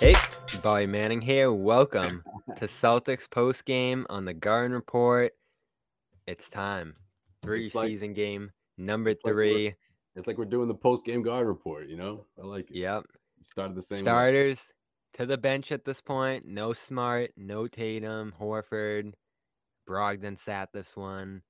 Hey, 0.00 0.14
Bobby 0.62 0.86
Manning 0.86 1.20
here. 1.20 1.52
Welcome 1.52 2.22
to 2.56 2.66
Celtics 2.66 3.28
post 3.28 3.64
game 3.64 4.06
on 4.08 4.24
the 4.24 4.34
Garden 4.34 4.72
Report. 4.72 5.32
It's 6.26 6.48
time. 6.48 6.94
Three 7.42 7.66
It's 7.66 7.74
like- 7.74 7.88
season 7.88 8.12
game 8.12 8.52
number 8.76 9.10
it's 9.10 9.24
like 9.24 9.32
three. 9.34 9.74
It's 10.14 10.26
like 10.26 10.38
we're 10.38 10.44
doing 10.44 10.68
the 10.68 10.74
post 10.74 11.04
game 11.04 11.22
guard 11.22 11.46
report, 11.46 11.88
you 11.88 11.96
know? 11.96 12.26
I 12.40 12.46
like 12.46 12.70
it. 12.70 12.76
Yep. 12.76 13.04
Started 13.44 13.76
the 13.76 13.82
same 13.82 13.98
way. 13.98 14.02
Starters 14.02 14.72
to 15.14 15.26
the 15.26 15.38
bench 15.38 15.72
at 15.72 15.84
this 15.84 16.00
point. 16.00 16.46
No 16.46 16.72
Smart, 16.72 17.30
no 17.36 17.66
Tatum, 17.66 18.32
Horford. 18.40 19.14
Brogdon 19.88 20.38
sat 20.38 20.72
this 20.72 20.96
one. 20.96 21.42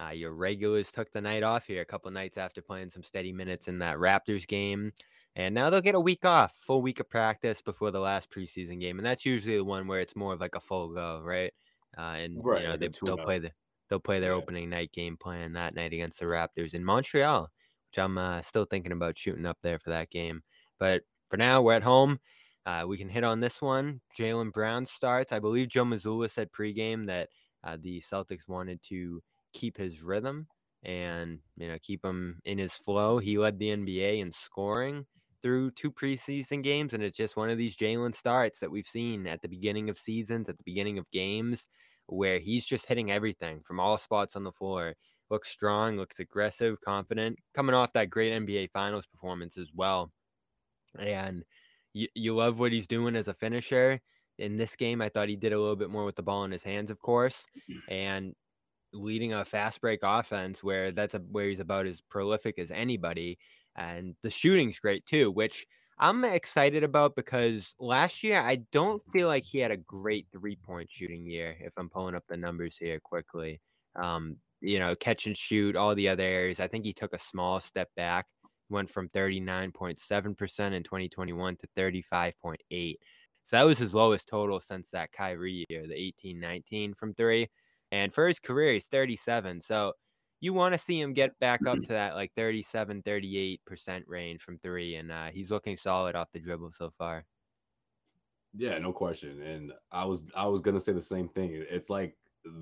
Uh, 0.00 0.10
your 0.10 0.32
regulars 0.32 0.90
took 0.90 1.10
the 1.12 1.20
night 1.20 1.42
off 1.42 1.66
here 1.66 1.80
a 1.80 1.84
couple 1.86 2.10
nights 2.10 2.36
after 2.36 2.60
playing 2.60 2.90
some 2.90 3.02
steady 3.02 3.32
minutes 3.32 3.68
in 3.68 3.78
that 3.78 3.96
Raptors 3.96 4.46
game. 4.46 4.92
And 5.36 5.54
now 5.54 5.68
they'll 5.70 5.80
get 5.80 5.96
a 5.96 6.00
week 6.00 6.24
off, 6.24 6.54
full 6.60 6.80
week 6.82 7.00
of 7.00 7.08
practice 7.10 7.60
before 7.60 7.90
the 7.90 8.00
last 8.00 8.30
preseason 8.30 8.80
game. 8.80 8.98
And 8.98 9.06
that's 9.06 9.24
usually 9.26 9.56
the 9.56 9.64
one 9.64 9.86
where 9.88 10.00
it's 10.00 10.14
more 10.16 10.32
of 10.32 10.40
like 10.40 10.54
a 10.54 10.60
full 10.60 10.88
go, 10.94 11.20
right? 11.24 11.52
Uh, 11.98 12.00
and 12.18 12.44
Right, 12.44 12.62
you 12.62 12.68
know, 12.68 12.76
they, 12.76 12.88
they'll 13.04 13.18
play 13.18 13.38
the 13.40 13.52
they'll 13.88 14.00
play 14.00 14.20
their 14.20 14.32
Yeah. 14.32 14.38
opening 14.38 14.70
night 14.70 14.92
game 14.92 15.16
plan 15.16 15.52
that 15.54 15.74
night 15.74 15.92
against 15.92 16.20
the 16.20 16.26
Raptors 16.26 16.74
in 16.74 16.84
Montreal, 16.84 17.42
which 17.90 17.98
I'm 17.98 18.16
uh, 18.18 18.42
still 18.42 18.64
thinking 18.64 18.92
about 18.92 19.18
shooting 19.18 19.46
up 19.46 19.58
there 19.62 19.78
for 19.78 19.90
that 19.90 20.10
game. 20.10 20.42
But 20.78 21.02
for 21.30 21.36
now, 21.36 21.62
we're 21.62 21.74
at 21.74 21.82
home. 21.82 22.20
Uh, 22.66 22.84
we 22.88 22.96
can 22.96 23.08
hit 23.08 23.24
on 23.24 23.40
this 23.40 23.60
one. 23.60 24.00
Jaylen 24.18 24.52
Brown 24.52 24.86
starts. 24.86 25.32
I 25.32 25.38
believe 25.38 25.68
Joe 25.68 25.84
Mazzulla 25.84 26.30
said 26.30 26.50
pregame 26.52 27.06
that 27.06 27.28
uh, 27.62 27.76
the 27.80 28.00
Celtics 28.00 28.48
wanted 28.48 28.82
to 28.84 29.22
keep 29.52 29.76
his 29.76 30.00
rhythm 30.02 30.48
and 30.82 31.40
you 31.56 31.68
know 31.68 31.78
keep 31.80 32.04
him 32.04 32.40
in 32.44 32.58
his 32.58 32.74
flow. 32.74 33.18
He 33.18 33.38
led 33.38 33.58
the 33.58 33.70
NBA 33.70 34.20
in 34.20 34.32
scoring 34.32 35.06
through 35.44 35.70
two 35.72 35.92
preseason 35.92 36.62
games, 36.62 36.94
and 36.94 37.02
it's 37.02 37.18
just 37.18 37.36
one 37.36 37.50
of 37.50 37.58
these 37.58 37.76
Jaylen 37.76 38.14
starts 38.14 38.60
that 38.60 38.70
we've 38.70 38.86
seen 38.86 39.26
at 39.26 39.42
the 39.42 39.48
beginning 39.48 39.90
of 39.90 39.98
seasons, 39.98 40.48
at 40.48 40.56
the 40.56 40.64
beginning 40.64 40.96
of 40.96 41.10
games, 41.10 41.66
where 42.06 42.38
he's 42.38 42.64
just 42.64 42.86
hitting 42.86 43.10
everything 43.10 43.60
from 43.62 43.78
all 43.78 43.98
spots 43.98 44.36
on 44.36 44.42
the 44.42 44.50
floor. 44.50 44.94
Looks 45.28 45.50
strong, 45.50 45.98
looks 45.98 46.18
aggressive, 46.18 46.80
confident, 46.80 47.38
coming 47.54 47.74
off 47.74 47.92
that 47.92 48.08
great 48.08 48.32
NBA 48.32 48.70
Finals 48.70 49.04
performance 49.04 49.58
as 49.58 49.68
well. 49.74 50.10
And 50.98 51.44
you, 51.92 52.08
you 52.14 52.34
love 52.34 52.58
what 52.58 52.72
he's 52.72 52.86
doing 52.86 53.14
as 53.14 53.28
a 53.28 53.34
finisher. 53.34 54.00
In 54.38 54.56
this 54.56 54.74
game, 54.76 55.02
I 55.02 55.10
thought 55.10 55.28
he 55.28 55.36
did 55.36 55.52
a 55.52 55.60
little 55.60 55.76
bit 55.76 55.90
more 55.90 56.06
with 56.06 56.16
the 56.16 56.22
ball 56.22 56.44
in 56.44 56.52
his 56.52 56.62
hands, 56.62 56.90
of 56.90 56.98
course, 57.00 57.44
mm-hmm. 57.70 57.92
and 57.92 58.34
leading 58.94 59.34
a 59.34 59.44
fast 59.44 59.82
break 59.82 60.00
offense 60.02 60.64
where 60.64 60.90
that's 60.90 61.14
a, 61.14 61.18
where 61.18 61.48
he's 61.48 61.60
about 61.60 61.86
as 61.86 62.00
prolific 62.00 62.58
as 62.58 62.70
anybody. 62.70 63.38
And 63.76 64.14
the 64.22 64.30
shooting's 64.30 64.78
great 64.78 65.04
too, 65.06 65.30
which 65.30 65.66
I'm 65.98 66.24
excited 66.24 66.82
about 66.84 67.14
because 67.14 67.74
last 67.78 68.22
year 68.22 68.40
I 68.40 68.56
don't 68.72 69.02
feel 69.12 69.28
like 69.28 69.44
he 69.44 69.58
had 69.58 69.70
a 69.70 69.76
great 69.76 70.26
three 70.32 70.56
point 70.56 70.90
shooting 70.90 71.26
year. 71.26 71.56
If 71.60 71.72
I'm 71.76 71.88
pulling 71.88 72.14
up 72.14 72.24
the 72.28 72.36
numbers 72.36 72.76
here 72.76 73.00
quickly, 73.00 73.60
um, 73.96 74.36
you 74.60 74.78
know, 74.78 74.94
catch 74.96 75.26
and 75.26 75.36
shoot, 75.36 75.76
all 75.76 75.94
the 75.94 76.08
other 76.08 76.24
areas. 76.24 76.60
I 76.60 76.68
think 76.68 76.84
he 76.84 76.92
took 76.92 77.12
a 77.12 77.18
small 77.18 77.60
step 77.60 77.88
back, 77.96 78.26
went 78.70 78.90
from 78.90 79.08
39.7% 79.10 80.72
in 80.72 80.82
2021 80.82 81.56
to 81.56 81.68
35.8. 81.76 82.96
So 83.44 83.56
that 83.56 83.66
was 83.66 83.78
his 83.78 83.94
lowest 83.94 84.26
total 84.26 84.58
since 84.58 84.90
that 84.90 85.12
Kyrie 85.12 85.64
year, 85.68 85.86
the 85.86 85.94
18 85.94 86.40
19 86.40 86.94
from 86.94 87.14
three. 87.14 87.48
And 87.92 88.12
for 88.12 88.26
his 88.26 88.40
career, 88.40 88.72
he's 88.72 88.88
37. 88.88 89.60
So 89.60 89.92
you 90.44 90.52
want 90.52 90.74
to 90.74 90.78
see 90.78 91.00
him 91.00 91.14
get 91.14 91.38
back 91.40 91.66
up 91.66 91.78
to 91.84 91.88
that 91.88 92.14
like 92.14 92.30
37, 92.36 93.02
38% 93.02 94.02
range 94.06 94.42
from 94.42 94.58
three. 94.58 94.96
And 94.96 95.10
uh, 95.10 95.30
he's 95.32 95.50
looking 95.50 95.76
solid 95.76 96.14
off 96.14 96.30
the 96.32 96.38
dribble 96.38 96.72
so 96.72 96.92
far. 96.98 97.24
Yeah, 98.54 98.76
no 98.78 98.92
question. 98.92 99.40
And 99.42 99.72
I 99.90 100.04
was 100.04 100.30
I 100.36 100.46
was 100.46 100.60
gonna 100.60 100.80
say 100.80 100.92
the 100.92 101.00
same 101.00 101.28
thing. 101.30 101.64
It's 101.68 101.90
like 101.90 102.16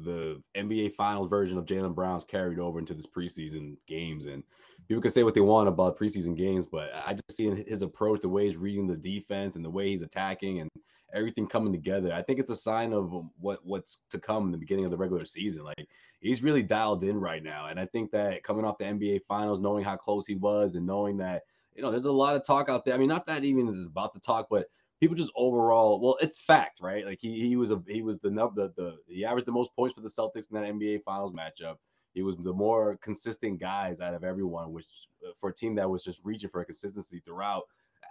the 0.04 0.40
NBA 0.56 0.94
Finals 0.94 1.28
version 1.28 1.58
of 1.58 1.66
Jaylen 1.66 1.94
Brown's 1.94 2.24
carried 2.24 2.60
over 2.60 2.78
into 2.78 2.94
this 2.94 3.06
preseason 3.06 3.76
games, 3.86 4.24
and 4.26 4.42
people 4.88 5.02
can 5.02 5.10
say 5.10 5.22
what 5.22 5.34
they 5.34 5.42
want 5.42 5.68
about 5.68 5.98
preseason 5.98 6.34
games, 6.34 6.64
but 6.64 6.90
I 7.06 7.12
just 7.12 7.36
see 7.36 7.48
in 7.48 7.62
his 7.66 7.82
approach, 7.82 8.22
the 8.22 8.28
way 8.28 8.46
he's 8.46 8.56
reading 8.56 8.86
the 8.86 8.96
defense, 8.96 9.56
and 9.56 9.64
the 9.64 9.68
way 9.68 9.88
he's 9.88 10.00
attacking, 10.00 10.60
and 10.60 10.70
everything 11.12 11.46
coming 11.46 11.72
together. 11.72 12.10
I 12.12 12.22
think 12.22 12.38
it's 12.38 12.50
a 12.50 12.56
sign 12.56 12.94
of 12.94 13.12
what 13.38 13.58
what's 13.66 13.98
to 14.10 14.18
come 14.18 14.46
in 14.46 14.52
the 14.52 14.56
beginning 14.56 14.86
of 14.86 14.92
the 14.92 14.96
regular 14.96 15.26
season. 15.26 15.64
Like 15.64 15.86
he's 16.22 16.42
really 16.42 16.62
dialed 16.62 17.04
in 17.04 17.20
right 17.20 17.42
now, 17.42 17.66
and 17.66 17.78
I 17.78 17.86
think 17.86 18.10
that 18.12 18.42
coming 18.42 18.64
off 18.64 18.78
the 18.78 18.84
NBA 18.84 19.22
Finals, 19.28 19.60
knowing 19.60 19.84
how 19.84 19.96
close 19.96 20.26
he 20.26 20.36
was, 20.36 20.76
and 20.76 20.86
knowing 20.86 21.16
that 21.18 21.42
you 21.74 21.82
know 21.82 21.90
there's 21.90 22.04
a 22.04 22.12
lot 22.12 22.36
of 22.36 22.44
talk 22.44 22.68
out 22.68 22.84
there. 22.84 22.94
I 22.94 22.98
mean, 22.98 23.08
not 23.08 23.26
that 23.26 23.44
even 23.44 23.68
is 23.68 23.86
about 23.86 24.14
the 24.14 24.20
talk, 24.20 24.46
but 24.48 24.66
people 25.00 25.16
just 25.16 25.32
overall, 25.34 26.00
well, 26.00 26.16
it's 26.20 26.40
fact, 26.40 26.80
right? 26.80 27.04
Like 27.04 27.18
he 27.20 27.48
he 27.48 27.56
was 27.56 27.70
a 27.70 27.82
he 27.88 28.02
was 28.02 28.18
the 28.20 28.30
the 28.30 28.72
the 28.76 28.96
he 29.08 29.24
averaged 29.24 29.48
the 29.48 29.52
most 29.52 29.74
points 29.74 29.94
for 29.94 30.00
the 30.00 30.08
Celtics 30.08 30.50
in 30.50 30.54
that 30.54 30.72
NBA 30.72 31.02
Finals 31.02 31.32
matchup. 31.32 31.76
He 32.14 32.22
was 32.22 32.36
the 32.36 32.52
more 32.52 32.98
consistent 33.02 33.58
guys 33.58 34.00
out 34.00 34.14
of 34.14 34.22
everyone, 34.22 34.72
which 34.72 34.86
uh, 35.26 35.32
for 35.38 35.50
a 35.50 35.54
team 35.54 35.74
that 35.74 35.90
was 35.90 36.04
just 36.04 36.20
reaching 36.24 36.50
for 36.50 36.64
consistency 36.64 37.20
throughout. 37.24 37.64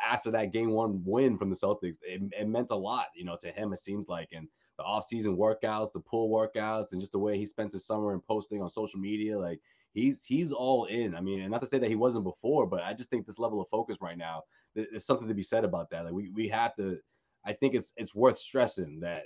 After 0.03 0.31
that 0.31 0.51
game 0.51 0.71
one 0.71 1.01
win 1.05 1.37
from 1.37 1.49
the 1.49 1.55
Celtics, 1.55 1.97
it, 2.01 2.21
it 2.37 2.47
meant 2.47 2.71
a 2.71 2.75
lot, 2.75 3.07
you 3.15 3.23
know, 3.23 3.37
to 3.39 3.51
him. 3.51 3.71
It 3.71 3.79
seems 3.79 4.07
like, 4.07 4.29
and 4.33 4.47
the 4.81 4.87
offseason 4.87 5.37
workouts, 5.37 5.91
the 5.93 5.99
pool 5.99 6.29
workouts, 6.29 6.91
and 6.91 7.01
just 7.01 7.11
the 7.11 7.19
way 7.19 7.37
he 7.37 7.45
spent 7.45 7.73
his 7.73 7.85
summer 7.85 8.13
and 8.13 8.23
posting 8.23 8.61
on 8.61 8.69
social 8.69 8.99
media, 8.99 9.37
like 9.37 9.59
he's 9.93 10.25
he's 10.25 10.51
all 10.51 10.85
in. 10.85 11.15
I 11.15 11.21
mean, 11.21 11.41
and 11.41 11.51
not 11.51 11.61
to 11.61 11.67
say 11.67 11.77
that 11.79 11.89
he 11.89 11.95
wasn't 11.95 12.23
before, 12.23 12.65
but 12.65 12.83
I 12.83 12.93
just 12.93 13.09
think 13.09 13.25
this 13.25 13.39
level 13.39 13.61
of 13.61 13.67
focus 13.69 13.97
right 14.01 14.17
now 14.17 14.43
th- 14.75 14.87
there's 14.89 15.05
something 15.05 15.27
to 15.27 15.33
be 15.33 15.43
said 15.43 15.63
about 15.63 15.89
that. 15.91 16.05
Like 16.05 16.13
we 16.13 16.29
we 16.29 16.47
have 16.49 16.75
to. 16.75 16.97
I 17.45 17.53
think 17.53 17.73
it's 17.73 17.93
it's 17.97 18.13
worth 18.13 18.37
stressing 18.37 18.99
that 18.99 19.23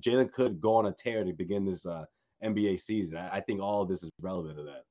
Jaylen 0.00 0.32
could 0.32 0.60
go 0.60 0.74
on 0.74 0.86
a 0.86 0.92
tear 0.92 1.24
to 1.24 1.32
begin 1.32 1.64
this 1.64 1.84
uh, 1.84 2.04
NBA 2.44 2.80
season. 2.80 3.18
I, 3.18 3.36
I 3.36 3.40
think 3.40 3.60
all 3.60 3.82
of 3.82 3.88
this 3.88 4.02
is 4.02 4.10
relevant 4.20 4.56
to 4.56 4.64
that. 4.64 4.84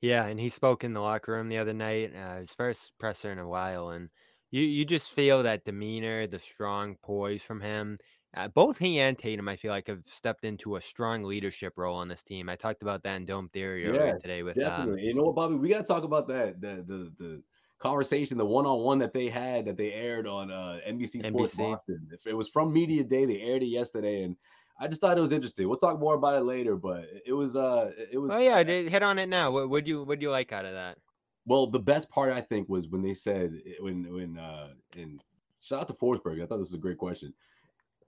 Yeah, 0.00 0.26
and 0.26 0.38
he 0.38 0.48
spoke 0.48 0.84
in 0.84 0.92
the 0.92 1.00
locker 1.00 1.32
room 1.32 1.48
the 1.48 1.58
other 1.58 1.72
night, 1.72 2.12
uh, 2.14 2.38
his 2.38 2.50
first 2.50 2.92
presser 2.98 3.32
in 3.32 3.38
a 3.38 3.48
while, 3.48 3.90
and 3.90 4.08
you 4.50 4.62
you 4.62 4.84
just 4.84 5.10
feel 5.10 5.42
that 5.42 5.64
demeanor, 5.64 6.26
the 6.26 6.38
strong 6.38 6.96
poise 7.02 7.42
from 7.42 7.60
him. 7.60 7.98
Uh, 8.34 8.48
both 8.48 8.78
he 8.78 8.98
and 9.00 9.18
Tatum, 9.18 9.48
I 9.48 9.56
feel 9.56 9.70
like, 9.70 9.86
have 9.88 10.02
stepped 10.06 10.44
into 10.44 10.76
a 10.76 10.80
strong 10.80 11.22
leadership 11.22 11.78
role 11.78 11.96
on 11.96 12.08
this 12.08 12.22
team. 12.22 12.48
I 12.48 12.56
talked 12.56 12.82
about 12.82 13.02
that 13.04 13.16
in 13.16 13.24
Dome 13.24 13.48
Theory 13.48 13.86
earlier 13.86 14.12
Yeah, 14.12 14.18
today 14.20 14.42
with 14.42 14.62
um, 14.62 14.98
You 14.98 15.14
know 15.14 15.24
what, 15.24 15.36
Bobby? 15.36 15.54
We 15.54 15.68
got 15.68 15.78
to 15.78 15.84
talk 15.84 16.04
about 16.04 16.28
that 16.28 16.60
the 16.60 16.84
the 16.86 17.12
the 17.18 17.42
conversation, 17.78 18.36
the 18.38 18.44
one 18.44 18.66
on 18.66 18.80
one 18.82 18.98
that 18.98 19.12
they 19.12 19.28
had 19.28 19.64
that 19.66 19.76
they 19.76 19.92
aired 19.92 20.26
on 20.26 20.50
uh, 20.50 20.80
NBC 20.86 21.20
Sports 21.22 21.54
NBC. 21.54 21.56
Boston. 21.56 22.08
If 22.12 22.26
it 22.26 22.34
was 22.36 22.48
from 22.48 22.72
Media 22.72 23.04
Day, 23.04 23.24
they 23.24 23.40
aired 23.40 23.62
it 23.62 23.66
yesterday, 23.66 24.22
and 24.22 24.36
I 24.78 24.88
just 24.88 25.00
thought 25.00 25.16
it 25.16 25.22
was 25.22 25.32
interesting. 25.32 25.68
We'll 25.68 25.78
talk 25.78 25.98
more 25.98 26.14
about 26.14 26.36
it 26.36 26.42
later, 26.42 26.76
but 26.76 27.06
it 27.24 27.32
was 27.32 27.56
uh 27.56 27.92
it 28.12 28.18
was 28.18 28.32
Oh 28.32 28.38
yeah, 28.38 28.62
hit 28.62 29.02
on 29.02 29.18
it 29.18 29.28
now. 29.28 29.50
What 29.50 29.70
would 29.70 29.86
you 29.88 30.04
what 30.04 30.18
do 30.18 30.24
you 30.24 30.30
like 30.30 30.52
out 30.52 30.64
of 30.64 30.72
that? 30.72 30.98
Well, 31.46 31.68
the 31.68 31.78
best 31.78 32.10
part 32.10 32.32
I 32.32 32.40
think 32.40 32.68
was 32.68 32.88
when 32.88 33.02
they 33.02 33.14
said 33.14 33.62
when 33.80 34.12
when 34.12 34.38
uh 34.38 34.74
and 34.96 35.22
shout 35.60 35.82
out 35.82 35.88
to 35.88 35.94
Forsberg. 35.94 36.42
I 36.42 36.46
thought 36.46 36.58
this 36.58 36.68
was 36.68 36.74
a 36.74 36.78
great 36.78 36.98
question. 36.98 37.32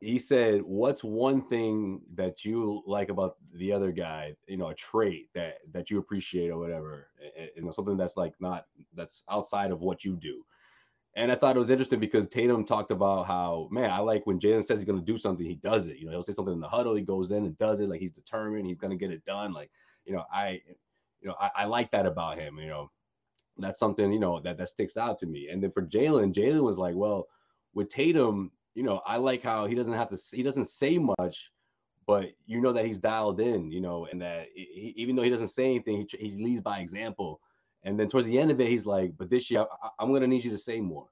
He 0.00 0.18
said, 0.18 0.62
"What's 0.62 1.02
one 1.02 1.42
thing 1.42 2.02
that 2.14 2.44
you 2.44 2.82
like 2.86 3.08
about 3.08 3.36
the 3.52 3.72
other 3.72 3.90
guy? 3.90 4.34
You 4.46 4.56
know, 4.56 4.68
a 4.68 4.74
trait 4.74 5.28
that 5.34 5.58
that 5.72 5.90
you 5.90 5.98
appreciate 5.98 6.50
or 6.50 6.58
whatever. 6.58 7.08
You 7.56 7.62
know, 7.62 7.72
something 7.72 7.96
that's 7.96 8.16
like 8.16 8.34
not 8.40 8.66
that's 8.94 9.24
outside 9.28 9.72
of 9.72 9.80
what 9.80 10.04
you 10.04 10.16
do." 10.16 10.44
And 11.18 11.32
I 11.32 11.34
thought 11.34 11.56
it 11.56 11.58
was 11.58 11.70
interesting 11.70 11.98
because 11.98 12.28
Tatum 12.28 12.64
talked 12.64 12.92
about 12.92 13.26
how, 13.26 13.66
man, 13.72 13.90
I 13.90 13.98
like 13.98 14.24
when 14.26 14.38
Jaylen 14.38 14.64
says 14.64 14.78
he's 14.78 14.84
to 14.84 15.00
do 15.00 15.18
something, 15.18 15.44
he 15.44 15.56
does 15.56 15.86
it. 15.86 15.98
You 15.98 16.06
know, 16.06 16.12
he'll 16.12 16.22
say 16.22 16.32
something 16.32 16.54
in 16.54 16.60
the 16.60 16.68
huddle, 16.68 16.94
he 16.94 17.02
goes 17.02 17.32
in 17.32 17.44
and 17.44 17.58
does 17.58 17.80
it. 17.80 17.88
Like 17.88 17.98
he's 18.00 18.12
determined, 18.12 18.66
he's 18.66 18.76
to 18.78 18.96
get 18.96 19.10
it 19.10 19.24
done. 19.24 19.52
Like, 19.52 19.70
you 20.04 20.12
know, 20.12 20.24
I, 20.32 20.62
you 21.20 21.28
know, 21.28 21.34
I, 21.40 21.50
I 21.56 21.64
like 21.64 21.90
that 21.90 22.06
about 22.06 22.38
him. 22.38 22.58
You 22.58 22.68
know, 22.68 22.90
that's 23.56 23.80
something 23.80 24.12
you 24.12 24.20
know 24.20 24.38
that 24.40 24.58
that 24.58 24.68
sticks 24.68 24.96
out 24.96 25.18
to 25.18 25.26
me. 25.26 25.48
And 25.50 25.60
then 25.60 25.72
for 25.72 25.82
Jaylen, 25.82 26.32
Jaylen 26.32 26.62
was 26.62 26.78
like, 26.78 26.94
well, 26.94 27.26
with 27.74 27.88
Tatum, 27.88 28.52
you 28.74 28.82
know, 28.82 29.00
I 29.06 29.16
like 29.16 29.42
how 29.42 29.66
he 29.66 29.74
doesn't 29.74 29.94
have 29.94 30.08
to 30.10 30.36
he 30.36 30.42
doesn't 30.42 30.66
say 30.66 30.98
much, 30.98 31.50
but 32.06 32.32
you 32.46 32.60
know 32.60 32.72
that 32.72 32.86
he's 32.86 32.98
dialed 32.98 33.40
in, 33.40 33.70
you 33.70 33.80
know, 33.80 34.06
and 34.06 34.20
that 34.22 34.48
he, 34.54 34.94
even 34.96 35.16
though 35.16 35.22
he 35.22 35.30
doesn't 35.30 35.48
say 35.48 35.64
anything, 35.64 36.06
he, 36.10 36.28
he 36.28 36.42
leads 36.42 36.60
by 36.60 36.78
example. 36.78 37.40
And 37.84 37.98
then 37.98 38.08
towards 38.08 38.26
the 38.26 38.38
end 38.38 38.50
of 38.50 38.60
it, 38.60 38.68
he's 38.68 38.86
like, 38.86 39.12
but 39.16 39.30
this 39.30 39.50
year 39.50 39.64
I, 39.82 39.88
I'm 39.98 40.12
gonna 40.12 40.26
need 40.26 40.44
you 40.44 40.50
to 40.50 40.58
say 40.58 40.80
more. 40.80 41.08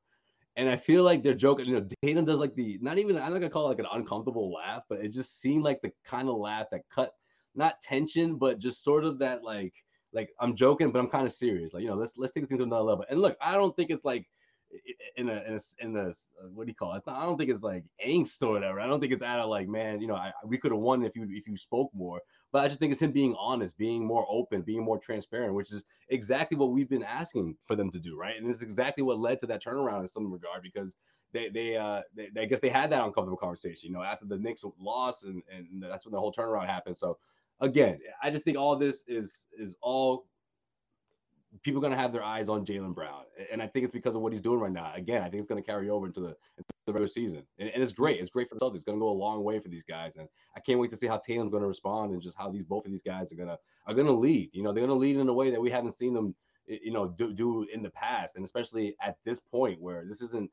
And 0.56 0.70
I 0.70 0.76
feel 0.76 1.02
like 1.02 1.22
they're 1.22 1.34
joking. 1.34 1.66
You 1.66 1.80
know, 1.80 1.86
Tatum 2.02 2.24
does 2.24 2.38
like 2.38 2.54
the 2.54 2.78
not 2.80 2.98
even 2.98 3.16
I'm 3.16 3.32
not 3.32 3.40
gonna 3.40 3.50
call 3.50 3.66
it 3.66 3.70
like 3.70 3.78
an 3.78 3.86
uncomfortable 3.92 4.52
laugh, 4.52 4.82
but 4.88 5.00
it 5.00 5.12
just 5.12 5.40
seemed 5.40 5.64
like 5.64 5.82
the 5.82 5.92
kind 6.04 6.28
of 6.28 6.36
laugh 6.36 6.66
that 6.70 6.88
cut 6.90 7.12
not 7.54 7.80
tension, 7.80 8.36
but 8.36 8.58
just 8.58 8.84
sort 8.84 9.04
of 9.04 9.18
that 9.18 9.42
like 9.42 9.74
like 10.12 10.30
I'm 10.40 10.56
joking, 10.56 10.90
but 10.90 10.98
I'm 10.98 11.08
kind 11.08 11.26
of 11.26 11.32
serious. 11.32 11.74
Like 11.74 11.82
you 11.82 11.88
know, 11.88 11.94
let's 11.94 12.16
let's 12.16 12.32
take 12.32 12.48
things 12.48 12.58
to 12.58 12.64
another 12.64 12.84
level. 12.84 13.04
And 13.10 13.20
look, 13.20 13.36
I 13.40 13.54
don't 13.54 13.76
think 13.76 13.90
it's 13.90 14.04
like 14.04 14.26
in 15.16 15.28
a 15.28 15.42
in 15.46 15.54
a, 15.54 15.84
in 15.84 15.96
a 15.96 16.12
what 16.52 16.66
do 16.66 16.70
you 16.70 16.74
call 16.74 16.94
it? 16.94 17.02
Not, 17.06 17.16
I 17.16 17.24
don't 17.24 17.36
think 17.36 17.50
it's 17.50 17.62
like 17.62 17.84
angst 18.04 18.42
or 18.42 18.52
whatever. 18.52 18.80
I 18.80 18.86
don't 18.86 19.00
think 19.00 19.12
it's 19.12 19.22
out 19.22 19.40
of 19.40 19.48
like 19.48 19.68
man, 19.68 20.00
you 20.00 20.06
know, 20.06 20.14
I, 20.14 20.32
we 20.44 20.58
could 20.58 20.72
have 20.72 20.80
won 20.80 21.04
if 21.04 21.16
you 21.16 21.26
if 21.30 21.46
you 21.46 21.56
spoke 21.56 21.90
more. 21.94 22.20
But 22.52 22.64
I 22.64 22.68
just 22.68 22.78
think 22.78 22.92
it's 22.92 23.02
him 23.02 23.12
being 23.12 23.34
honest, 23.38 23.76
being 23.76 24.06
more 24.06 24.26
open, 24.28 24.62
being 24.62 24.84
more 24.84 24.98
transparent, 24.98 25.54
which 25.54 25.72
is 25.72 25.84
exactly 26.08 26.56
what 26.56 26.70
we've 26.70 26.88
been 26.88 27.02
asking 27.02 27.56
for 27.66 27.76
them 27.76 27.90
to 27.90 27.98
do, 27.98 28.16
right? 28.16 28.36
And 28.36 28.48
it's 28.48 28.62
exactly 28.62 29.02
what 29.02 29.18
led 29.18 29.40
to 29.40 29.46
that 29.46 29.62
turnaround 29.62 30.02
in 30.02 30.08
some 30.08 30.30
regard 30.32 30.62
because 30.62 30.96
they 31.32 31.48
they 31.48 31.76
uh 31.76 32.02
they, 32.14 32.28
I 32.38 32.44
guess 32.46 32.60
they 32.60 32.68
had 32.68 32.90
that 32.90 33.04
uncomfortable 33.04 33.36
conversation, 33.36 33.88
you 33.88 33.94
know, 33.96 34.02
after 34.02 34.26
the 34.26 34.38
Knicks 34.38 34.64
lost 34.78 35.24
and 35.24 35.42
and 35.52 35.82
that's 35.82 36.06
when 36.06 36.12
the 36.12 36.20
whole 36.20 36.32
turnaround 36.32 36.66
happened. 36.66 36.96
So 36.96 37.18
again, 37.60 37.98
I 38.22 38.30
just 38.30 38.44
think 38.44 38.58
all 38.58 38.76
this 38.76 39.04
is 39.06 39.46
is 39.58 39.76
all 39.82 40.26
people 41.62 41.78
are 41.78 41.82
going 41.82 41.94
to 41.94 42.00
have 42.00 42.12
their 42.12 42.22
eyes 42.22 42.48
on 42.48 42.64
Jaylen 42.64 42.94
Brown, 42.94 43.22
and 43.50 43.62
I 43.62 43.66
think 43.66 43.84
it's 43.84 43.92
because 43.92 44.14
of 44.16 44.22
what 44.22 44.32
he's 44.32 44.40
doing 44.40 44.60
right 44.60 44.72
now. 44.72 44.92
Again, 44.94 45.22
I 45.22 45.28
think 45.28 45.40
it's 45.40 45.48
going 45.48 45.62
to 45.62 45.66
carry 45.66 45.90
over 45.90 46.06
into 46.06 46.20
the, 46.20 46.28
into 46.28 46.68
the 46.86 46.92
regular 46.92 47.08
season, 47.08 47.42
and, 47.58 47.68
and, 47.68 47.82
it's 47.82 47.92
great. 47.92 48.20
It's 48.20 48.30
great 48.30 48.48
for 48.48 48.54
the 48.54 48.60
Celtics. 48.60 48.76
It's 48.76 48.84
going 48.84 48.98
to 48.98 49.00
go 49.00 49.08
a 49.08 49.10
long 49.10 49.44
way 49.44 49.58
for 49.60 49.68
these 49.68 49.84
guys, 49.84 50.12
and 50.16 50.28
I 50.56 50.60
can't 50.60 50.78
wait 50.78 50.90
to 50.90 50.96
see 50.96 51.06
how 51.06 51.18
Tatum's 51.18 51.50
going 51.50 51.62
to 51.62 51.68
respond 51.68 52.12
and 52.12 52.22
just 52.22 52.36
how 52.38 52.50
these 52.50 52.64
both 52.64 52.84
of 52.84 52.90
these 52.90 53.02
guys 53.02 53.32
are 53.32 53.36
going 53.36 53.48
to 53.48 53.58
are 53.86 53.94
going 53.94 54.06
to 54.06 54.12
lead. 54.12 54.50
You 54.52 54.62
know, 54.62 54.72
they're 54.72 54.86
going 54.86 54.96
to 54.96 55.00
lead 55.00 55.16
in 55.16 55.28
a 55.28 55.32
way 55.32 55.50
that 55.50 55.60
we 55.60 55.70
haven't 55.70 55.92
seen 55.92 56.14
them, 56.14 56.34
you 56.66 56.92
know, 56.92 57.08
do, 57.08 57.32
do 57.32 57.66
in 57.72 57.82
the 57.82 57.90
past, 57.90 58.36
and 58.36 58.44
especially 58.44 58.96
at 59.00 59.16
this 59.24 59.40
point 59.40 59.80
where 59.80 60.04
this 60.06 60.22
isn't 60.22 60.50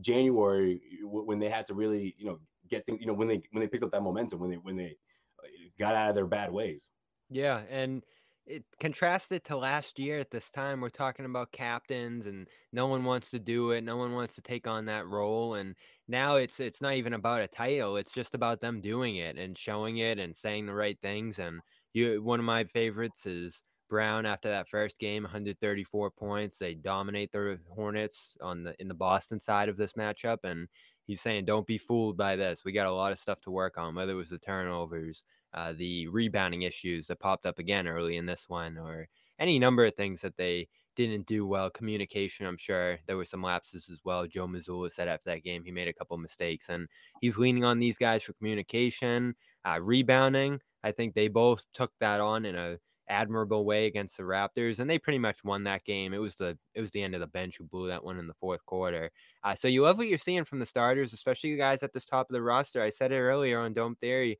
January 0.00 0.80
when 1.02 1.38
they 1.38 1.48
had 1.48 1.66
to 1.66 1.74
really, 1.74 2.14
you 2.18 2.26
know, 2.26 2.38
get 2.68 2.86
things, 2.86 3.00
you 3.00 3.06
know, 3.06 3.14
when 3.14 3.28
they 3.28 3.42
when 3.52 3.60
they 3.60 3.68
picked 3.68 3.84
up 3.84 3.92
that 3.92 4.02
momentum, 4.02 4.40
when 4.40 4.50
they 4.50 4.56
when 4.56 4.76
they 4.76 4.96
uh, 5.42 5.48
got 5.78 5.94
out 5.94 6.08
of 6.08 6.14
their 6.14 6.26
bad 6.26 6.50
ways. 6.50 6.88
Yeah, 7.30 7.62
and 7.70 8.04
it 8.46 8.64
contrasted 8.78 9.42
to 9.44 9.56
last 9.56 9.98
year 9.98 10.18
at 10.18 10.30
this 10.30 10.50
time 10.50 10.80
we're 10.80 10.90
talking 10.90 11.24
about 11.24 11.52
captains 11.52 12.26
and 12.26 12.48
no 12.72 12.86
one 12.86 13.04
wants 13.04 13.30
to 13.30 13.38
do 13.38 13.70
it 13.70 13.82
no 13.82 13.96
one 13.96 14.12
wants 14.12 14.34
to 14.34 14.42
take 14.42 14.66
on 14.66 14.84
that 14.84 15.06
role 15.06 15.54
and 15.54 15.74
now 16.08 16.36
it's 16.36 16.60
it's 16.60 16.82
not 16.82 16.94
even 16.94 17.14
about 17.14 17.40
a 17.40 17.48
title 17.48 17.96
it's 17.96 18.12
just 18.12 18.34
about 18.34 18.60
them 18.60 18.80
doing 18.80 19.16
it 19.16 19.38
and 19.38 19.56
showing 19.56 19.98
it 19.98 20.18
and 20.18 20.36
saying 20.36 20.66
the 20.66 20.74
right 20.74 20.98
things 21.00 21.38
and 21.38 21.60
you 21.94 22.22
one 22.22 22.38
of 22.38 22.44
my 22.44 22.64
favorites 22.64 23.26
is 23.26 23.62
Brown 23.88 24.26
after 24.26 24.48
that 24.48 24.68
first 24.68 24.98
game 24.98 25.22
134 25.22 26.10
points 26.10 26.58
they 26.58 26.74
dominate 26.74 27.30
the 27.32 27.58
Hornets 27.74 28.36
on 28.40 28.64
the 28.64 28.74
in 28.80 28.88
the 28.88 28.94
Boston 28.94 29.38
side 29.38 29.68
of 29.68 29.76
this 29.76 29.92
matchup 29.92 30.38
and 30.44 30.68
he's 31.06 31.20
saying 31.20 31.44
don't 31.44 31.66
be 31.66 31.78
fooled 31.78 32.16
by 32.16 32.34
this 32.34 32.64
we 32.64 32.72
got 32.72 32.86
a 32.86 32.92
lot 32.92 33.12
of 33.12 33.18
stuff 33.18 33.40
to 33.42 33.50
work 33.50 33.78
on 33.78 33.94
whether 33.94 34.12
it 34.12 34.16
was 34.16 34.30
the 34.30 34.38
turnovers 34.38 35.22
uh, 35.54 35.72
the 35.72 36.08
rebounding 36.08 36.62
issues 36.62 37.06
that 37.06 37.20
popped 37.20 37.46
up 37.46 37.58
again 37.58 37.88
early 37.88 38.16
in 38.16 38.26
this 38.26 38.48
one, 38.48 38.76
or 38.76 39.08
any 39.38 39.58
number 39.58 39.86
of 39.86 39.94
things 39.94 40.20
that 40.20 40.36
they 40.36 40.68
didn't 40.96 41.26
do 41.26 41.46
well. 41.46 41.70
Communication, 41.70 42.46
I'm 42.46 42.56
sure 42.56 42.98
there 43.06 43.16
were 43.16 43.24
some 43.24 43.42
lapses 43.42 43.88
as 43.90 44.00
well. 44.04 44.26
Joe 44.26 44.46
Mazzulla 44.46 44.92
said 44.92 45.08
after 45.08 45.30
that 45.30 45.44
game 45.44 45.64
he 45.64 45.72
made 45.72 45.88
a 45.88 45.92
couple 45.92 46.16
mistakes, 46.18 46.68
and 46.68 46.88
he's 47.20 47.38
leaning 47.38 47.64
on 47.64 47.78
these 47.78 47.98
guys 47.98 48.22
for 48.22 48.32
communication, 48.34 49.34
uh, 49.64 49.78
rebounding. 49.80 50.60
I 50.82 50.92
think 50.92 51.14
they 51.14 51.28
both 51.28 51.64
took 51.72 51.92
that 52.00 52.20
on 52.20 52.44
in 52.44 52.56
a 52.56 52.78
admirable 53.08 53.64
way 53.64 53.86
against 53.86 54.16
the 54.16 54.22
Raptors, 54.22 54.78
and 54.78 54.88
they 54.88 54.98
pretty 54.98 55.18
much 55.18 55.44
won 55.44 55.64
that 55.64 55.84
game. 55.84 56.14
It 56.14 56.18
was 56.18 56.36
the 56.36 56.58
it 56.74 56.80
was 56.80 56.90
the 56.90 57.02
end 57.02 57.14
of 57.14 57.20
the 57.20 57.26
bench 57.26 57.56
who 57.58 57.64
blew 57.64 57.88
that 57.88 58.04
one 58.04 58.18
in 58.18 58.26
the 58.26 58.34
fourth 58.34 58.64
quarter. 58.66 59.10
Uh, 59.42 59.54
so 59.54 59.68
you 59.68 59.82
love 59.82 59.98
what 59.98 60.08
you're 60.08 60.18
seeing 60.18 60.44
from 60.44 60.58
the 60.58 60.66
starters, 60.66 61.12
especially 61.12 61.52
the 61.52 61.58
guys 61.58 61.82
at 61.82 61.92
this 61.92 62.06
top 62.06 62.28
of 62.28 62.34
the 62.34 62.42
roster. 62.42 62.82
I 62.82 62.90
said 62.90 63.12
it 63.12 63.20
earlier 63.20 63.60
on 63.60 63.72
Dome 63.72 63.96
Theory. 63.96 64.38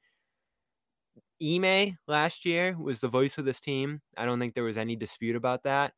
Ime 1.42 1.98
last 2.06 2.44
year 2.44 2.76
was 2.78 3.00
the 3.00 3.08
voice 3.08 3.38
of 3.38 3.44
this 3.44 3.60
team. 3.60 4.00
I 4.16 4.24
don't 4.24 4.38
think 4.38 4.54
there 4.54 4.64
was 4.64 4.76
any 4.76 4.96
dispute 4.96 5.36
about 5.36 5.64
that. 5.64 5.92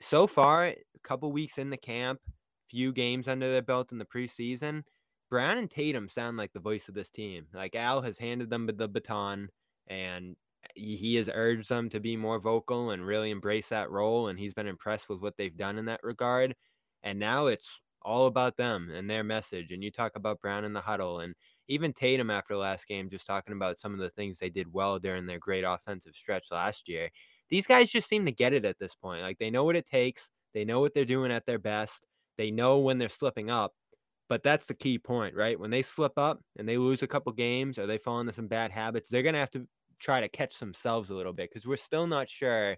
So 0.00 0.26
far, 0.26 0.66
a 0.66 0.76
couple 1.02 1.32
weeks 1.32 1.58
in 1.58 1.70
the 1.70 1.76
camp, 1.76 2.20
few 2.68 2.92
games 2.92 3.28
under 3.28 3.50
their 3.50 3.62
belt 3.62 3.92
in 3.92 3.98
the 3.98 4.04
preseason, 4.04 4.82
Brown 5.30 5.58
and 5.58 5.70
Tatum 5.70 6.08
sound 6.08 6.36
like 6.36 6.52
the 6.52 6.60
voice 6.60 6.88
of 6.88 6.94
this 6.94 7.10
team. 7.10 7.46
Like 7.52 7.74
Al 7.74 8.00
has 8.02 8.18
handed 8.18 8.50
them 8.50 8.66
the 8.66 8.88
baton 8.88 9.48
and 9.86 10.36
he 10.74 11.14
has 11.16 11.30
urged 11.32 11.68
them 11.68 11.88
to 11.90 12.00
be 12.00 12.16
more 12.16 12.38
vocal 12.38 12.90
and 12.90 13.06
really 13.06 13.30
embrace 13.30 13.68
that 13.68 13.90
role. 13.90 14.28
And 14.28 14.38
he's 14.38 14.54
been 14.54 14.66
impressed 14.66 15.08
with 15.08 15.20
what 15.20 15.36
they've 15.36 15.56
done 15.56 15.78
in 15.78 15.86
that 15.86 16.00
regard. 16.02 16.54
And 17.02 17.18
now 17.18 17.46
it's 17.46 17.80
all 18.02 18.26
about 18.26 18.56
them 18.56 18.90
and 18.90 19.08
their 19.08 19.24
message. 19.24 19.72
And 19.72 19.82
you 19.82 19.90
talk 19.90 20.16
about 20.16 20.40
Brown 20.40 20.64
in 20.64 20.72
the 20.72 20.80
huddle 20.80 21.20
and 21.20 21.34
even 21.68 21.92
Tatum 21.92 22.30
after 22.30 22.54
the 22.54 22.60
last 22.60 22.88
game, 22.88 23.10
just 23.10 23.26
talking 23.26 23.54
about 23.54 23.78
some 23.78 23.92
of 23.92 24.00
the 24.00 24.08
things 24.10 24.38
they 24.38 24.50
did 24.50 24.72
well 24.72 24.98
during 24.98 25.26
their 25.26 25.38
great 25.38 25.64
offensive 25.64 26.14
stretch 26.14 26.50
last 26.50 26.88
year. 26.88 27.10
These 27.50 27.66
guys 27.66 27.90
just 27.90 28.08
seem 28.08 28.24
to 28.26 28.32
get 28.32 28.52
it 28.52 28.64
at 28.64 28.78
this 28.78 28.94
point. 28.94 29.22
Like 29.22 29.38
they 29.38 29.50
know 29.50 29.64
what 29.64 29.76
it 29.76 29.86
takes, 29.86 30.30
they 30.54 30.64
know 30.64 30.80
what 30.80 30.94
they're 30.94 31.04
doing 31.04 31.30
at 31.30 31.46
their 31.46 31.58
best, 31.58 32.06
they 32.36 32.50
know 32.50 32.78
when 32.78 32.98
they're 32.98 33.08
slipping 33.08 33.50
up. 33.50 33.72
But 34.28 34.42
that's 34.42 34.66
the 34.66 34.74
key 34.74 34.98
point, 34.98 35.34
right? 35.34 35.58
When 35.58 35.70
they 35.70 35.80
slip 35.80 36.18
up 36.18 36.40
and 36.58 36.68
they 36.68 36.76
lose 36.76 37.02
a 37.02 37.06
couple 37.06 37.32
games 37.32 37.78
or 37.78 37.86
they 37.86 37.96
fall 37.96 38.20
into 38.20 38.32
some 38.32 38.46
bad 38.46 38.70
habits, 38.70 39.08
they're 39.08 39.22
going 39.22 39.34
to 39.34 39.40
have 39.40 39.50
to 39.50 39.66
try 39.98 40.20
to 40.20 40.28
catch 40.28 40.58
themselves 40.58 41.10
a 41.10 41.14
little 41.14 41.32
bit 41.32 41.50
because 41.50 41.66
we're 41.66 41.76
still 41.76 42.06
not 42.06 42.28
sure 42.28 42.76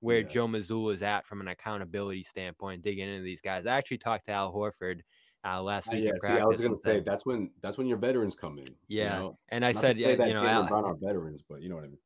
where 0.00 0.20
yeah. 0.20 0.28
Joe 0.28 0.48
Mazzulla 0.48 0.94
is 0.94 1.02
at 1.02 1.26
from 1.26 1.40
an 1.40 1.48
accountability 1.48 2.22
standpoint, 2.22 2.82
digging 2.82 3.08
into 3.08 3.22
these 3.22 3.40
guys. 3.40 3.66
I 3.66 3.76
actually 3.76 3.98
talked 3.98 4.26
to 4.26 4.32
Al 4.32 4.52
Horford 4.52 5.00
uh, 5.44 5.62
last 5.62 5.88
uh, 5.88 5.92
week. 5.92 6.04
yeah, 6.04 6.12
see, 6.22 6.40
I 6.40 6.44
was 6.44 6.60
gonna 6.60 6.76
say 6.84 7.00
that's 7.00 7.26
when 7.26 7.50
that's 7.62 7.78
when 7.78 7.86
your 7.86 7.98
veterans 7.98 8.34
come 8.34 8.58
in. 8.58 8.68
Yeah, 8.88 9.16
you 9.16 9.22
know? 9.22 9.38
and 9.50 9.64
I 9.64 9.72
Not 9.72 9.80
said, 9.80 9.98
yeah, 9.98 10.10
you 10.10 10.34
know, 10.34 10.46
Al, 10.46 10.72
our 10.72 10.94
veterans, 10.94 11.42
but 11.48 11.62
you 11.62 11.68
know 11.68 11.76
what 11.76 11.84
I 11.84 11.88
mean. 11.88 11.98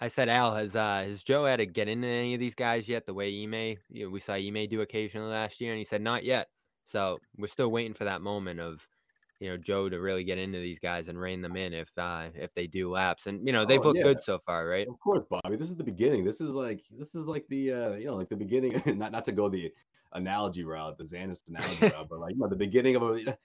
I 0.00 0.08
said, 0.08 0.28
Al, 0.28 0.54
has 0.54 0.76
uh, 0.76 1.04
has 1.06 1.22
Joe 1.22 1.46
had 1.46 1.56
to 1.56 1.66
get 1.66 1.88
into 1.88 2.08
any 2.08 2.34
of 2.34 2.40
these 2.40 2.54
guys 2.54 2.88
yet? 2.88 3.06
The 3.06 3.14
way 3.14 3.28
Ime, 3.42 3.78
you 3.88 4.04
know, 4.04 4.10
we 4.10 4.20
saw 4.20 4.34
Ime 4.34 4.66
do 4.68 4.80
occasionally 4.80 5.30
last 5.30 5.60
year, 5.60 5.72
and 5.72 5.78
he 5.78 5.84
said 5.84 6.02
not 6.02 6.24
yet. 6.24 6.48
So 6.84 7.18
we're 7.38 7.46
still 7.46 7.70
waiting 7.70 7.94
for 7.94 8.04
that 8.04 8.20
moment 8.20 8.60
of, 8.60 8.86
you 9.40 9.48
know, 9.48 9.56
Joe 9.56 9.88
to 9.88 9.98
really 9.98 10.22
get 10.22 10.36
into 10.36 10.58
these 10.58 10.78
guys 10.78 11.08
and 11.08 11.18
rein 11.18 11.40
them 11.40 11.56
in 11.56 11.72
if 11.72 11.88
uh, 11.96 12.28
if 12.34 12.52
they 12.54 12.66
do 12.66 12.90
lapse. 12.90 13.26
And 13.26 13.46
you 13.46 13.52
know, 13.52 13.64
they've 13.64 13.80
oh, 13.80 13.88
looked 13.88 13.98
yeah. 13.98 14.04
good 14.04 14.20
so 14.20 14.38
far, 14.38 14.66
right? 14.66 14.86
Of 14.86 14.98
course, 15.00 15.24
Bobby. 15.30 15.56
This 15.56 15.70
is 15.70 15.76
the 15.76 15.84
beginning. 15.84 16.24
This 16.24 16.40
is 16.40 16.50
like 16.50 16.82
this 16.90 17.14
is 17.14 17.26
like 17.26 17.46
the 17.48 17.72
uh, 17.72 17.94
you 17.94 18.06
know 18.06 18.16
like 18.16 18.28
the 18.28 18.36
beginning. 18.36 18.82
not 18.98 19.12
not 19.12 19.24
to 19.26 19.32
go 19.32 19.48
the 19.48 19.72
analogy 20.14 20.64
route, 20.64 20.96
the 20.98 21.04
Xanis 21.04 21.46
analogy 21.48 21.88
route, 21.88 22.08
but 22.08 22.20
like 22.20 22.34
you 22.34 22.40
know, 22.40 22.48
the 22.48 22.56
beginning 22.56 22.96
of 22.96 23.02
a 23.02 23.36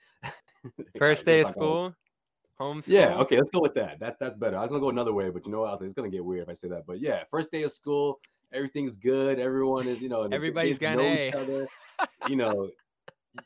first 0.98 1.26
day 1.26 1.40
of 1.40 1.48
oh, 1.48 1.50
school, 1.50 1.94
home. 2.58 2.82
School. 2.82 2.94
Yeah, 2.94 3.16
okay, 3.18 3.36
let's 3.36 3.50
go 3.50 3.60
with 3.60 3.74
that. 3.74 4.00
That 4.00 4.18
that's 4.20 4.36
better. 4.36 4.56
I 4.56 4.60
was 4.60 4.68
gonna 4.68 4.80
go 4.80 4.90
another 4.90 5.12
way, 5.12 5.30
but 5.30 5.46
you 5.46 5.52
know 5.52 5.60
what? 5.60 5.80
It's 5.82 5.94
gonna 5.94 6.10
get 6.10 6.24
weird 6.24 6.44
if 6.44 6.48
I 6.48 6.54
say 6.54 6.68
that. 6.68 6.86
But 6.86 7.00
yeah, 7.00 7.24
first 7.30 7.50
day 7.50 7.62
of 7.62 7.72
school, 7.72 8.20
everything's 8.52 8.96
good. 8.96 9.38
Everyone 9.38 9.86
is, 9.86 10.00
you 10.00 10.08
know, 10.08 10.22
everybody's 10.30 10.78
got 10.78 10.98
an 10.98 11.00
A. 11.00 11.66
you 12.28 12.36
know, 12.36 12.70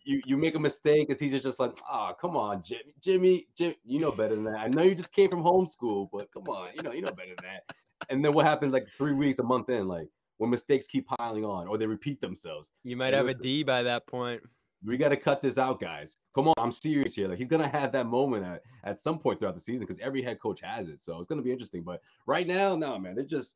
you 0.05 0.21
you 0.27 0.37
make 0.37 0.55
a 0.55 0.61
mistake, 0.61 1.09
the 1.09 1.15
teacher's 1.15 1.43
just 1.43 1.61
like, 1.61 1.79
oh, 1.91 2.13
come 2.21 2.37
on, 2.37 2.63
Jimmy, 2.63 2.95
Jimmy, 3.01 3.47
Jimmy, 3.57 3.77
you 3.85 4.01
know 4.01 4.11
better 4.11 4.35
than 4.35 4.45
that. 4.45 4.59
I 4.59 4.69
know 4.69 4.83
you 4.83 4.95
just 4.95 5.13
came 5.13 5.31
from 5.31 5.43
homeschool, 5.43 6.09
but 6.13 6.33
come 6.33 6.45
on, 6.45 6.71
you 6.75 6.83
know, 6.83 6.93
you 6.93 7.03
know 7.03 7.13
better 7.13 7.35
than 7.37 7.45
that. 7.45 7.77
And 8.11 8.25
then 8.25 8.33
what 8.33 8.47
happens 8.47 8.73
like 8.73 8.89
three 8.99 9.13
weeks, 9.13 9.39
a 9.39 9.43
month 9.43 9.69
in, 9.71 9.89
like 9.89 10.09
when 10.39 10.51
mistakes 10.51 10.87
keep 10.87 11.07
piling 11.07 11.45
on 11.45 11.69
or 11.69 11.79
they 11.79 11.87
repeat 11.87 12.21
themselves. 12.21 12.71
You 12.83 12.97
might 12.97 13.15
have 13.15 13.29
a 13.29 13.35
D 13.35 13.63
by 13.63 13.83
that 13.83 14.07
point. 14.07 14.43
We 14.85 14.97
got 14.99 15.11
to 15.11 15.17
cut 15.17 15.41
this 15.41 15.57
out, 15.57 15.81
guys. 15.81 16.19
Come 16.35 16.49
on, 16.49 16.55
I'm 16.59 16.73
serious 16.73 17.15
here. 17.15 17.27
Like 17.29 17.39
he's 17.39 17.49
gonna 17.49 17.69
have 17.69 17.93
that 17.93 18.07
moment 18.07 18.45
at, 18.45 18.63
at 18.85 19.01
some 19.01 19.19
point 19.19 19.39
throughout 19.39 19.55
the 19.55 19.61
season 19.61 19.81
because 19.81 19.99
every 20.01 20.21
head 20.21 20.41
coach 20.41 20.61
has 20.63 20.89
it. 20.89 21.01
So 21.01 21.19
it's 21.19 21.27
gonna 21.27 21.43
be 21.43 21.53
interesting. 21.53 21.83
But 21.83 22.03
right 22.27 22.47
now, 22.47 22.77
no, 22.77 22.99
man, 22.99 23.15
they're 23.15 23.25
just 23.25 23.55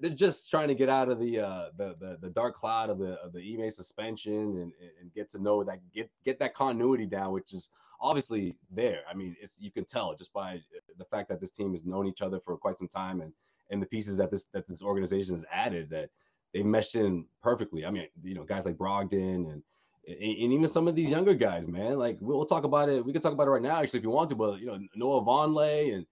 they're 0.00 0.10
just 0.10 0.48
trying 0.48 0.68
to 0.68 0.74
get 0.74 0.88
out 0.88 1.08
of 1.08 1.18
the 1.18 1.40
uh 1.40 1.68
the 1.76 1.96
the, 2.00 2.18
the 2.22 2.30
dark 2.30 2.54
cloud 2.54 2.88
of 2.88 2.98
the 2.98 3.14
of 3.20 3.32
the 3.32 3.40
Ime 3.40 3.70
suspension 3.70 4.32
and 4.32 4.72
and 5.00 5.12
get 5.14 5.28
to 5.30 5.38
know 5.38 5.62
that 5.64 5.80
get 5.92 6.10
get 6.24 6.38
that 6.38 6.54
continuity 6.54 7.06
down, 7.06 7.32
which 7.32 7.52
is 7.52 7.68
obviously 8.00 8.56
there. 8.70 9.00
I 9.10 9.14
mean, 9.14 9.36
it's 9.40 9.60
you 9.60 9.70
can 9.70 9.84
tell 9.84 10.14
just 10.14 10.32
by 10.32 10.60
the 10.96 11.04
fact 11.04 11.28
that 11.28 11.40
this 11.40 11.50
team 11.50 11.72
has 11.72 11.84
known 11.84 12.06
each 12.06 12.22
other 12.22 12.40
for 12.40 12.56
quite 12.56 12.78
some 12.78 12.88
time 12.88 13.20
and 13.20 13.32
and 13.70 13.82
the 13.82 13.86
pieces 13.86 14.16
that 14.18 14.30
this 14.30 14.46
that 14.52 14.66
this 14.66 14.82
organization 14.82 15.34
has 15.34 15.44
added 15.52 15.90
that 15.90 16.10
they 16.52 16.62
meshed 16.62 16.94
in 16.94 17.24
perfectly. 17.42 17.84
I 17.84 17.90
mean, 17.90 18.06
you 18.22 18.34
know, 18.34 18.44
guys 18.44 18.64
like 18.64 18.76
Brogdon 18.76 19.52
and 19.52 19.62
and 20.08 20.52
even 20.52 20.66
some 20.66 20.88
of 20.88 20.96
these 20.96 21.10
younger 21.10 21.34
guys, 21.34 21.68
man. 21.68 21.98
Like 21.98 22.18
we'll 22.20 22.46
talk 22.46 22.64
about 22.64 22.88
it. 22.88 23.04
We 23.04 23.12
can 23.12 23.22
talk 23.22 23.32
about 23.32 23.46
it 23.46 23.50
right 23.50 23.62
now, 23.62 23.80
actually, 23.80 23.98
if 23.98 24.04
you 24.04 24.10
want 24.10 24.30
to. 24.30 24.34
But 24.34 24.60
you 24.60 24.66
know, 24.66 24.78
Noah 24.94 25.22
Vonleh 25.22 25.94
and 25.94 26.06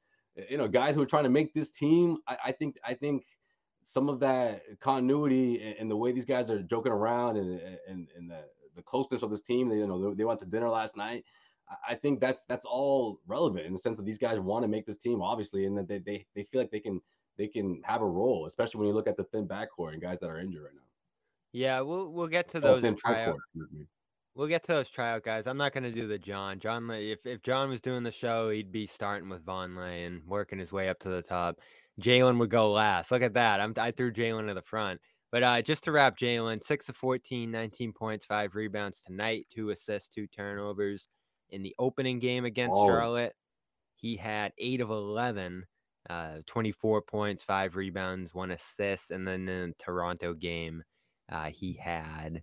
you 0.49 0.57
know, 0.57 0.69
guys 0.69 0.95
who 0.95 1.03
are 1.03 1.07
trying 1.07 1.25
to 1.25 1.31
make 1.31 1.53
this 1.55 1.71
team. 1.71 2.19
I, 2.27 2.37
I 2.47 2.53
think 2.53 2.77
I 2.85 2.95
think 2.95 3.25
some 3.83 4.09
of 4.09 4.21
that 4.21 4.63
continuity 4.81 5.63
and, 5.63 5.77
and, 5.79 5.91
the 5.91 5.97
way 5.97 6.13
these 6.13 6.27
guys 6.27 6.51
are 6.51 6.63
joking 6.63 6.93
around 6.93 7.37
and 7.37 7.61
and, 7.89 8.09
and 8.17 8.31
the, 8.31 8.45
the 8.77 8.83
closeness 8.83 9.23
of 9.23 9.31
this 9.31 9.43
team. 9.43 9.69
They, 9.69 9.77
you 9.77 9.87
know, 9.87 10.15
they, 10.15 10.25
went 10.25 10.41
to 10.41 10.47
dinner 10.47 10.69
last 10.69 10.97
night. 10.97 11.25
I 11.87 11.95
think 11.95 12.21
that's 12.21 12.45
that's 12.45 12.67
all 12.67 13.21
relevant 13.27 13.67
in 13.67 13.73
the 13.73 13.79
sense 13.79 13.97
that 13.97 14.07
these 14.07 14.19
guys 14.19 14.39
want 14.39 14.63
to 14.63 14.69
make 14.69 14.87
this 14.87 14.99
team, 14.99 15.23
obviously, 15.23 15.67
and 15.67 15.77
that 15.79 15.89
they, 15.89 15.99
they 15.99 16.27
they 16.35 16.45
feel 16.45 16.61
like 16.61 16.71
they 16.71 16.81
can 16.81 17.01
they 17.39 17.47
can 17.47 17.81
have 17.85 18.03
a 18.03 18.07
role, 18.07 18.47
especially 18.47 18.81
when 18.81 18.89
you 18.89 18.95
look 18.95 19.09
at 19.09 19.17
the 19.17 19.25
thin 19.25 19.47
backcourt 19.47 19.93
and 19.93 20.03
guys 20.03 20.19
that 20.21 20.29
are 20.29 20.41
injured 20.41 20.65
right 20.65 20.75
now. 20.75 20.83
Yeah, 21.53 21.81
we'll 21.81 22.13
we'll 22.13 22.27
get 22.27 22.49
to 22.49 22.59
oh, 22.59 22.81
those 22.81 23.01
tryout. 23.01 23.37
We'll 24.35 24.49
get 24.49 24.63
to 24.65 24.73
those 24.73 24.91
tryout 24.91 25.23
guys. 25.23 25.47
I'm 25.47 25.57
not 25.57 25.73
gonna 25.73 25.91
do 25.91 26.07
the 26.07 26.19
John. 26.19 26.59
John, 26.59 26.91
if 26.91 27.25
if 27.25 27.43
John 27.43 27.71
was 27.71 27.81
doing 27.81 28.03
the 28.03 28.11
show, 28.11 28.51
he'd 28.51 28.71
be 28.71 28.87
starting 28.87 29.29
with 29.29 29.45
Vonleh 29.45 30.07
and 30.07 30.23
working 30.27 30.59
his 30.59 30.73
way 30.73 30.89
up 30.89 30.99
to 31.01 31.09
the 31.09 31.23
top. 31.23 31.59
Jaylen 32.01 32.39
would 32.39 32.51
go 32.51 32.71
last. 32.71 33.11
Look 33.11 33.23
at 33.23 33.35
that. 33.35 33.61
I'm, 33.61 33.75
I 33.77 33.91
threw 33.91 34.13
Jaylen 34.13 34.47
to 34.49 34.55
the 34.55 34.63
front. 34.63 35.01
But 35.31 35.43
uh, 35.43 35.63
just 35.63 35.85
to 35.85 35.93
wrap, 35.93 36.17
Jaylen, 36.17 36.65
6 36.65 36.89
of 36.89 36.97
14, 36.97 37.51
19 37.51 37.93
points, 37.93 38.25
5 38.25 38.55
rebounds 38.55 39.03
tonight, 39.03 39.47
2 39.51 39.71
assists, 39.71 40.09
2 40.15 40.27
turnovers. 40.29 41.09
In 41.51 41.63
the 41.63 41.75
opening 41.79 42.19
game 42.19 42.45
against 42.45 42.77
oh. 42.77 42.87
Charlotte, 42.87 43.35
he 43.97 44.17
had 44.17 44.53
8 44.59 44.81
of 44.81 44.91
11 44.91 45.65
uh, 46.09 46.39
24 46.47 47.03
points, 47.03 47.43
five 47.43 47.77
rebounds, 47.77 48.35
one 48.35 48.51
assist. 48.51 49.11
And 49.11 49.27
then 49.27 49.49
in 49.49 49.69
the 49.69 49.75
Toronto 49.79 50.35
game, 50.35 50.83
uh, 51.31 51.51
he 51.51 51.75
had 51.75 52.43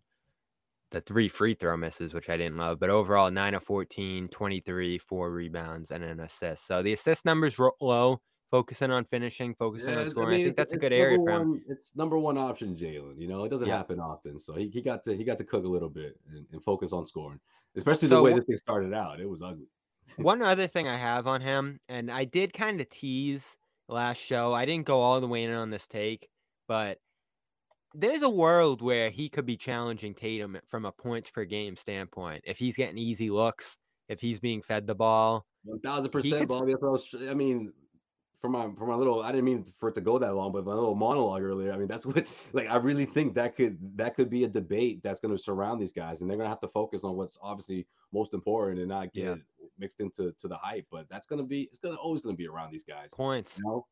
the 0.91 1.01
three 1.01 1.27
free 1.27 1.53
throw 1.55 1.75
misses, 1.75 2.13
which 2.13 2.29
I 2.29 2.37
didn't 2.37 2.57
love. 2.57 2.79
But 2.79 2.89
overall, 2.89 3.31
9 3.31 3.53
of 3.55 3.63
14, 3.63 4.27
23, 4.27 4.97
four 4.99 5.31
rebounds, 5.31 5.91
and 5.91 6.03
an 6.03 6.19
assist. 6.19 6.67
So 6.67 6.83
the 6.83 6.93
assist 6.93 7.25
numbers 7.25 7.57
were 7.57 7.73
low, 7.81 8.21
focusing 8.51 8.91
on 8.91 9.05
finishing, 9.05 9.55
focusing 9.55 9.93
yeah, 9.93 10.01
on 10.01 10.09
scoring. 10.09 10.29
I, 10.29 10.31
mean, 10.31 10.41
I 10.41 10.43
think 10.45 10.57
that's 10.57 10.73
a 10.73 10.77
good 10.77 10.93
area 10.93 11.17
for 11.17 11.29
him. 11.29 11.61
It's 11.67 11.91
number 11.95 12.17
one 12.17 12.37
option, 12.37 12.75
Jaylen. 12.75 13.19
You 13.19 13.27
know, 13.27 13.43
it 13.43 13.49
doesn't 13.49 13.67
yeah. 13.67 13.77
happen 13.77 13.99
often. 13.99 14.39
So 14.39 14.53
he, 14.53 14.69
he 14.69 14.81
got 14.81 15.03
to 15.05 15.15
he 15.15 15.23
got 15.23 15.37
to 15.39 15.43
cook 15.43 15.65
a 15.65 15.67
little 15.67 15.89
bit 15.89 16.17
and, 16.29 16.45
and 16.51 16.63
focus 16.63 16.93
on 16.93 17.05
scoring, 17.05 17.39
especially 17.75 18.07
so, 18.07 18.15
the 18.15 18.21
way 18.21 18.33
this 18.33 18.45
thing 18.45 18.57
started 18.57 18.93
out. 18.93 19.19
It 19.19 19.29
was 19.29 19.41
ugly. 19.41 19.67
One 20.17 20.41
other 20.41 20.67
thing 20.67 20.87
I 20.87 20.97
have 20.97 21.27
on 21.27 21.41
him, 21.41 21.79
and 21.89 22.11
I 22.11 22.25
did 22.25 22.53
kind 22.53 22.79
of 22.81 22.89
tease 22.89 23.57
last 23.87 24.17
show. 24.17 24.53
I 24.53 24.65
didn't 24.65 24.85
go 24.85 25.01
all 25.01 25.19
the 25.21 25.27
way 25.27 25.43
in 25.43 25.51
on 25.51 25.69
this 25.69 25.87
take, 25.87 26.29
but 26.67 26.99
there's 27.93 28.23
a 28.23 28.29
world 28.29 28.81
where 28.81 29.09
he 29.09 29.29
could 29.29 29.45
be 29.45 29.57
challenging 29.57 30.13
Tatum 30.13 30.57
from 30.67 30.85
a 30.85 30.91
points 30.91 31.29
per 31.29 31.45
game 31.45 31.75
standpoint. 31.75 32.43
If 32.45 32.57
he's 32.57 32.75
getting 32.75 32.97
easy 32.97 33.29
looks, 33.29 33.77
if 34.09 34.19
he's 34.19 34.39
being 34.39 34.61
fed 34.61 34.87
the 34.87 34.95
ball. 34.95 35.45
One 35.63 35.79
thousand 35.79 36.11
percent, 36.11 36.47
Bobby. 36.47 36.75
I 37.27 37.33
mean, 37.33 37.73
for 38.45 38.49
my 38.49 38.69
for 38.77 38.85
my 38.85 38.95
little 38.95 39.23
I 39.23 39.31
didn't 39.31 39.45
mean 39.45 39.65
for 39.79 39.89
it 39.89 39.95
to 39.95 40.01
go 40.01 40.19
that 40.19 40.35
long, 40.35 40.51
but 40.51 40.65
my 40.65 40.73
little 40.73 40.93
monologue 40.93 41.41
earlier. 41.41 41.73
I 41.73 41.77
mean, 41.77 41.87
that's 41.87 42.05
what 42.05 42.27
like 42.53 42.69
I 42.69 42.75
really 42.75 43.05
think 43.05 43.33
that 43.35 43.55
could 43.55 43.77
that 43.97 44.15
could 44.15 44.29
be 44.29 44.43
a 44.43 44.47
debate 44.47 45.01
that's 45.03 45.19
going 45.19 45.35
to 45.35 45.41
surround 45.41 45.81
these 45.81 45.93
guys, 45.93 46.21
and 46.21 46.29
they're 46.29 46.37
going 46.37 46.45
to 46.45 46.51
have 46.51 46.61
to 46.61 46.67
focus 46.67 47.03
on 47.03 47.15
what's 47.15 47.37
obviously 47.41 47.87
most 48.13 48.33
important 48.33 48.79
and 48.79 48.89
not 48.89 49.13
get 49.13 49.23
yeah. 49.23 49.35
Mixed 49.77 49.99
into 49.99 50.33
to 50.39 50.47
the 50.47 50.57
hype. 50.57 50.85
But 50.91 51.07
that's 51.09 51.27
going 51.27 51.39
to 51.39 51.45
be 51.45 51.63
it's 51.63 51.79
going 51.79 51.95
to 51.95 51.99
always 51.99 52.21
going 52.21 52.35
to 52.35 52.37
be 52.37 52.47
around 52.47 52.71
these 52.71 52.83
guys. 52.83 53.11
Points. 53.13 53.57
You 53.57 53.63
know, 53.65 53.85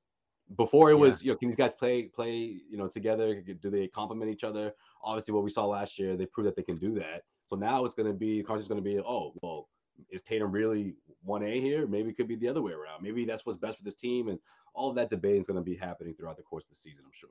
before 0.56 0.92
it 0.92 0.98
was, 0.98 1.24
you 1.24 1.32
know, 1.32 1.38
can 1.38 1.48
these 1.48 1.56
guys 1.56 1.74
play 1.78 2.04
play, 2.04 2.34
you 2.70 2.78
know, 2.78 2.88
together? 2.88 3.42
Do 3.42 3.70
they 3.70 3.88
complement 3.88 4.32
each 4.32 4.44
other? 4.44 4.74
Obviously, 5.02 5.34
what 5.34 5.44
we 5.44 5.50
saw 5.50 5.66
last 5.66 5.98
year, 5.98 6.16
they 6.16 6.26
proved 6.26 6.48
that 6.48 6.56
they 6.56 6.64
can 6.64 6.78
do 6.78 6.94
that. 6.96 7.24
So 7.46 7.56
now 7.56 7.86
it's 7.86 7.94
going 7.94 8.08
to 8.08 8.18
be, 8.18 8.42
going 8.42 8.62
to 8.68 8.82
be, 8.82 9.00
oh, 9.00 9.34
well, 9.42 9.70
is 10.10 10.22
Tatum 10.22 10.52
really 10.52 10.96
one 11.24 11.44
A 11.44 11.60
here? 11.60 11.88
Maybe 11.88 12.10
it 12.10 12.18
could 12.18 12.28
be 12.28 12.36
the 12.36 12.48
other 12.48 12.62
way 12.62 12.72
around. 12.72 13.02
Maybe 13.02 13.26
that's 13.26 13.46
what's 13.46 13.58
best 13.58 13.78
for 13.78 13.84
this 13.84 13.96
team, 13.96 14.30
and 14.30 14.40
all 14.74 14.90
of 14.90 14.96
that 14.96 15.10
debate 15.10 15.40
is 15.40 15.48
going 15.48 15.58
to 15.58 15.64
be 15.64 15.76
happening 15.76 16.14
throughout 16.14 16.38
the 16.38 16.44
course 16.44 16.64
of 16.64 16.70
the 16.70 16.76
season. 16.76 17.04
I'm 17.06 17.12
sure. 17.14 17.30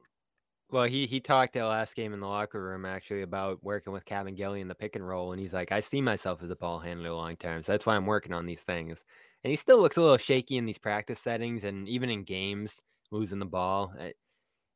Well, 0.72 0.84
he 0.84 1.06
he 1.06 1.20
talked 1.20 1.52
the 1.52 1.66
last 1.66 1.94
game 1.94 2.14
in 2.14 2.20
the 2.20 2.26
locker 2.26 2.60
room 2.60 2.86
actually 2.86 3.20
about 3.20 3.62
working 3.62 3.92
with 3.92 4.06
Kabengele 4.06 4.58
in 4.58 4.68
the 4.68 4.74
pick 4.74 4.96
and 4.96 5.06
roll, 5.06 5.32
and 5.32 5.40
he's 5.40 5.52
like, 5.52 5.70
I 5.70 5.80
see 5.80 6.00
myself 6.00 6.42
as 6.42 6.48
a 6.50 6.56
ball 6.56 6.78
handler 6.78 7.12
long 7.12 7.36
term, 7.36 7.62
so 7.62 7.72
that's 7.72 7.84
why 7.84 7.94
I'm 7.94 8.06
working 8.06 8.32
on 8.32 8.46
these 8.46 8.62
things. 8.62 9.04
And 9.44 9.50
he 9.50 9.56
still 9.56 9.82
looks 9.82 9.98
a 9.98 10.00
little 10.00 10.16
shaky 10.16 10.56
in 10.56 10.64
these 10.64 10.78
practice 10.78 11.20
settings, 11.20 11.64
and 11.64 11.86
even 11.88 12.08
in 12.08 12.24
games 12.24 12.80
losing 13.10 13.38
the 13.38 13.44
ball. 13.44 13.92
I, 14.00 14.14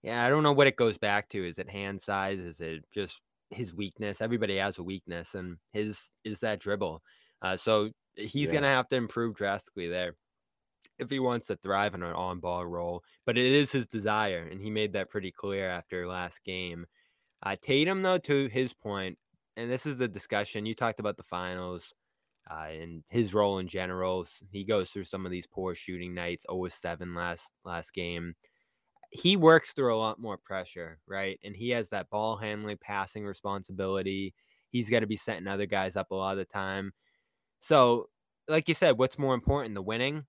yeah, 0.02 0.24
I 0.24 0.28
don't 0.28 0.42
know 0.42 0.52
what 0.52 0.66
it 0.66 0.76
goes 0.76 0.98
back 0.98 1.30
to. 1.30 1.48
Is 1.48 1.58
it 1.58 1.70
hand 1.70 2.02
size? 2.02 2.40
Is 2.40 2.60
it 2.60 2.84
just 2.92 3.18
his 3.48 3.72
weakness? 3.72 4.20
Everybody 4.20 4.58
has 4.58 4.76
a 4.76 4.82
weakness, 4.82 5.34
and 5.34 5.56
his 5.72 6.10
is 6.24 6.40
that 6.40 6.60
dribble. 6.60 7.02
Uh, 7.40 7.56
so 7.56 7.88
he's 8.16 8.48
yeah. 8.48 8.52
gonna 8.52 8.68
have 8.68 8.88
to 8.90 8.96
improve 8.96 9.34
drastically 9.34 9.88
there 9.88 10.12
if 10.98 11.10
he 11.10 11.18
wants 11.18 11.46
to 11.46 11.56
thrive 11.56 11.94
in 11.94 12.02
an 12.02 12.12
on-ball 12.12 12.66
role. 12.66 13.02
But 13.24 13.38
it 13.38 13.52
is 13.52 13.72
his 13.72 13.86
desire, 13.86 14.48
and 14.50 14.60
he 14.60 14.70
made 14.70 14.92
that 14.94 15.10
pretty 15.10 15.30
clear 15.30 15.68
after 15.68 16.06
last 16.06 16.44
game. 16.44 16.86
Uh, 17.42 17.56
Tatum, 17.60 18.02
though, 18.02 18.18
to 18.18 18.48
his 18.48 18.72
point, 18.72 19.18
and 19.56 19.70
this 19.70 19.86
is 19.86 19.96
the 19.96 20.08
discussion 20.08 20.66
you 20.66 20.74
talked 20.74 21.00
about 21.00 21.16
the 21.16 21.22
finals 21.22 21.94
uh, 22.50 22.66
and 22.70 23.02
his 23.08 23.34
role 23.34 23.58
in 23.58 23.68
general. 23.68 24.26
He 24.50 24.64
goes 24.64 24.90
through 24.90 25.04
some 25.04 25.24
of 25.24 25.32
these 25.32 25.46
poor 25.46 25.74
shooting 25.74 26.14
nights. 26.14 26.46
0 26.50 26.68
7 26.68 27.14
last 27.14 27.52
last 27.64 27.92
game. 27.92 28.34
He 29.10 29.36
works 29.36 29.72
through 29.72 29.94
a 29.94 29.98
lot 29.98 30.20
more 30.20 30.36
pressure, 30.36 30.98
right? 31.06 31.38
And 31.44 31.56
he 31.56 31.70
has 31.70 31.88
that 31.90 32.10
ball 32.10 32.36
handling, 32.36 32.78
passing 32.80 33.24
responsibility. 33.24 34.34
He's 34.70 34.90
got 34.90 35.00
to 35.00 35.06
be 35.06 35.16
setting 35.16 35.46
other 35.46 35.66
guys 35.66 35.96
up 35.96 36.10
a 36.10 36.14
lot 36.14 36.32
of 36.32 36.38
the 36.38 36.44
time. 36.44 36.92
So, 37.60 38.08
like 38.48 38.68
you 38.68 38.74
said, 38.74 38.98
what's 38.98 39.18
more 39.18 39.34
important, 39.34 39.74
the 39.74 39.82
winning? 39.82 40.24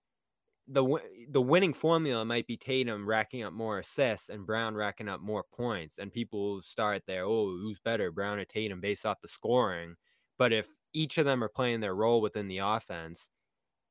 The 0.69 0.83
the 1.29 1.41
winning 1.41 1.73
formula 1.73 2.25
might 2.25 2.47
be 2.47 2.57
Tatum 2.57 3.07
racking 3.07 3.43
up 3.43 3.53
more 3.53 3.79
assists 3.79 4.29
and 4.29 4.45
Brown 4.45 4.75
racking 4.75 5.07
up 5.07 5.21
more 5.21 5.43
points, 5.53 5.97
and 5.97 6.11
people 6.11 6.61
start 6.61 7.03
there. 7.07 7.23
Oh, 7.23 7.45
who's 7.47 7.79
better, 7.79 8.11
Brown 8.11 8.39
or 8.39 8.45
Tatum, 8.45 8.81
based 8.81 9.05
off 9.05 9.21
the 9.21 9.27
scoring? 9.29 9.95
But 10.37 10.53
if 10.53 10.67
each 10.93 11.17
of 11.17 11.25
them 11.25 11.43
are 11.43 11.49
playing 11.49 11.79
their 11.79 11.95
role 11.95 12.21
within 12.21 12.47
the 12.47 12.57
offense. 12.59 13.29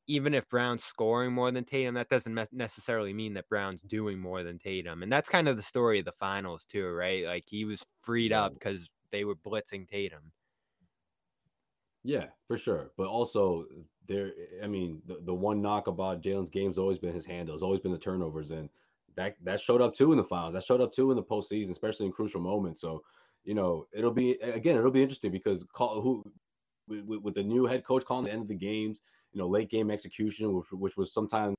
Even 0.09 0.35
if 0.35 0.49
Brown's 0.49 0.85
scoring 0.85 1.33
more 1.33 1.51
than 1.51 1.65
Tatum, 1.65 1.95
that 1.95 2.09
doesn't 2.09 2.49
necessarily 2.53 3.13
mean 3.13 3.35
that 3.35 3.49
Brown's 3.49 3.83
doing 3.83 4.21
more 4.21 4.43
than 4.43 4.59
Tatum. 4.59 5.03
And 5.03 5.13
that's 5.13 5.29
kind 5.29 5.49
of 5.49 5.57
the 5.57 5.63
story 5.63 5.99
of 5.99 6.05
the 6.05 6.13
finals, 6.13 6.65
too, 6.65 6.89
right? 6.89 7.25
Like 7.25 7.45
he 7.49 7.65
was 7.65 7.85
freed 8.01 8.33
up 8.33 8.55
because 8.55 8.89
they 9.11 9.25
were 9.25 9.37
blitzing 9.37 9.89
Tatum. 9.89 10.33
Yeah, 12.05 12.27
for 12.47 12.57
sure. 12.57 12.93
But 12.97 13.09
also, 13.09 13.67
there, 14.09 14.33
I 14.63 14.67
mean, 14.67 15.03
the, 15.07 15.21
the 15.25 15.35
one 15.35 15.63
knock 15.63 15.87
about 15.87 16.23
Jaylen's 16.23 16.51
game's 16.51 16.79
always 16.79 16.99
been 16.99 17.15
his 17.15 17.27
handles, 17.27 17.63
always 17.63 17.81
been 17.81 17.93
the 17.93 17.99
turnovers. 17.99 18.51
And 18.51 18.69
that, 19.17 19.37
that 19.45 19.61
showed 19.61 19.81
up 19.81 19.95
too 19.95 20.13
in 20.13 20.19
the 20.19 20.25
finals. 20.25 20.55
That 20.55 20.65
showed 20.65 20.81
up 20.81 20.93
too 20.93 21.11
in 21.11 21.17
the 21.17 21.23
postseason, 21.23 21.71
especially 21.71 22.07
in 22.07 22.13
crucial 22.13 22.41
moments. 22.41 22.81
So, 22.81 23.03
you 23.45 23.55
know, 23.55 23.87
it'll 23.93 24.13
be 24.13 24.33
again, 24.43 24.77
it'll 24.77 24.91
be 24.91 25.03
interesting 25.03 25.31
because 25.31 25.65
call, 25.73 26.01
who 26.01 26.23
with, 26.89 27.21
with 27.23 27.35
the 27.35 27.43
new 27.43 27.67
head 27.67 27.85
coach 27.85 28.05
calling 28.05 28.25
the 28.25 28.33
end 28.33 28.43
of 28.43 28.49
the 28.49 28.55
games, 28.55 29.01
you 29.33 29.39
know, 29.41 29.47
late 29.47 29.71
game 29.71 29.91
execution, 29.91 30.53
which, 30.55 30.67
which 30.73 30.97
was 30.97 31.13
sometimes 31.13 31.57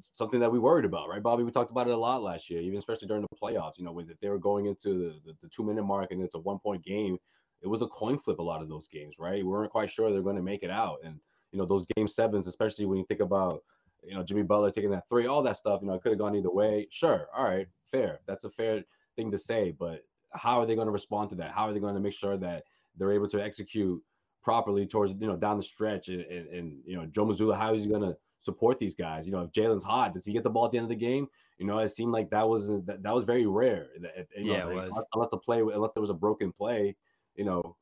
something 0.00 0.40
that 0.40 0.52
we 0.52 0.58
worried 0.58 0.84
about, 0.84 1.08
right, 1.08 1.22
Bobby? 1.22 1.42
We 1.42 1.50
talked 1.50 1.70
about 1.70 1.88
it 1.88 1.94
a 1.94 1.96
lot 1.96 2.22
last 2.22 2.50
year, 2.50 2.60
even 2.60 2.78
especially 2.78 3.08
during 3.08 3.22
the 3.22 3.36
playoffs. 3.42 3.78
You 3.78 3.84
know, 3.84 3.92
when 3.92 4.12
they 4.20 4.28
were 4.28 4.38
going 4.38 4.66
into 4.66 4.90
the, 4.98 5.20
the, 5.24 5.36
the 5.42 5.48
two 5.48 5.64
minute 5.64 5.84
mark 5.84 6.10
and 6.10 6.22
it's 6.22 6.34
a 6.34 6.38
one 6.38 6.58
point 6.58 6.84
game, 6.84 7.16
it 7.62 7.68
was 7.68 7.82
a 7.82 7.86
coin 7.86 8.18
flip. 8.18 8.38
A 8.38 8.42
lot 8.42 8.62
of 8.62 8.68
those 8.68 8.88
games, 8.88 9.16
right? 9.18 9.44
We 9.44 9.50
weren't 9.50 9.72
quite 9.72 9.90
sure 9.90 10.10
they're 10.10 10.22
going 10.22 10.36
to 10.36 10.42
make 10.42 10.62
it 10.62 10.70
out, 10.70 10.98
and 11.04 11.18
you 11.52 11.58
know, 11.58 11.66
those 11.66 11.86
game 11.96 12.08
sevens, 12.08 12.46
especially 12.46 12.86
when 12.86 12.98
you 12.98 13.04
think 13.06 13.20
about 13.20 13.62
you 14.02 14.14
know 14.14 14.22
Jimmy 14.22 14.42
Butler 14.42 14.70
taking 14.70 14.90
that 14.90 15.08
three, 15.08 15.26
all 15.26 15.42
that 15.42 15.56
stuff. 15.56 15.80
You 15.82 15.88
know, 15.88 15.94
it 15.94 16.02
could 16.02 16.12
have 16.12 16.18
gone 16.18 16.36
either 16.36 16.50
way. 16.50 16.86
Sure, 16.90 17.28
all 17.36 17.44
right, 17.44 17.68
fair. 17.90 18.20
That's 18.26 18.44
a 18.44 18.50
fair 18.50 18.82
thing 19.16 19.30
to 19.30 19.38
say, 19.38 19.72
but 19.78 20.04
how 20.32 20.60
are 20.60 20.66
they 20.66 20.74
going 20.74 20.86
to 20.86 20.92
respond 20.92 21.30
to 21.30 21.36
that? 21.36 21.52
How 21.52 21.64
are 21.68 21.72
they 21.72 21.80
going 21.80 21.94
to 21.94 22.00
make 22.00 22.14
sure 22.14 22.36
that 22.36 22.64
they're 22.96 23.12
able 23.12 23.28
to 23.28 23.42
execute 23.42 24.02
properly 24.42 24.86
towards 24.86 25.12
you 25.18 25.26
know 25.26 25.36
down 25.36 25.56
the 25.56 25.62
stretch 25.62 26.08
and, 26.08 26.22
and, 26.22 26.48
and 26.48 26.78
you 26.84 26.96
know 26.96 27.06
Joe 27.06 27.26
Mazzulla, 27.26 27.56
how 27.56 27.74
is 27.74 27.84
he 27.84 27.90
going 27.90 28.02
to 28.02 28.16
support 28.38 28.78
these 28.78 28.94
guys? 28.94 29.26
You 29.26 29.32
know, 29.32 29.42
if 29.42 29.52
Jaylen's 29.52 29.84
hot, 29.84 30.14
does 30.14 30.24
he 30.24 30.32
get 30.32 30.44
the 30.44 30.50
ball 30.50 30.66
at 30.66 30.72
the 30.72 30.78
end 30.78 30.84
of 30.84 30.90
the 30.90 30.96
game? 30.96 31.28
You 31.58 31.66
know, 31.66 31.78
it 31.78 31.90
seemed 31.90 32.12
like 32.12 32.30
that 32.30 32.48
was 32.48 32.68
that, 32.68 33.02
that 33.02 33.14
was 33.14 33.24
very 33.24 33.46
rare. 33.46 33.88
You 34.36 34.52
yeah, 34.52 34.64
know, 34.64 34.74
like, 34.74 35.04
unless 35.14 35.30
the 35.30 35.36
play 35.36 35.60
unless 35.60 35.92
there 35.92 36.00
was 36.00 36.10
a 36.10 36.14
broken 36.14 36.52
play, 36.52 36.96
you 37.36 37.44
know, 37.44 37.76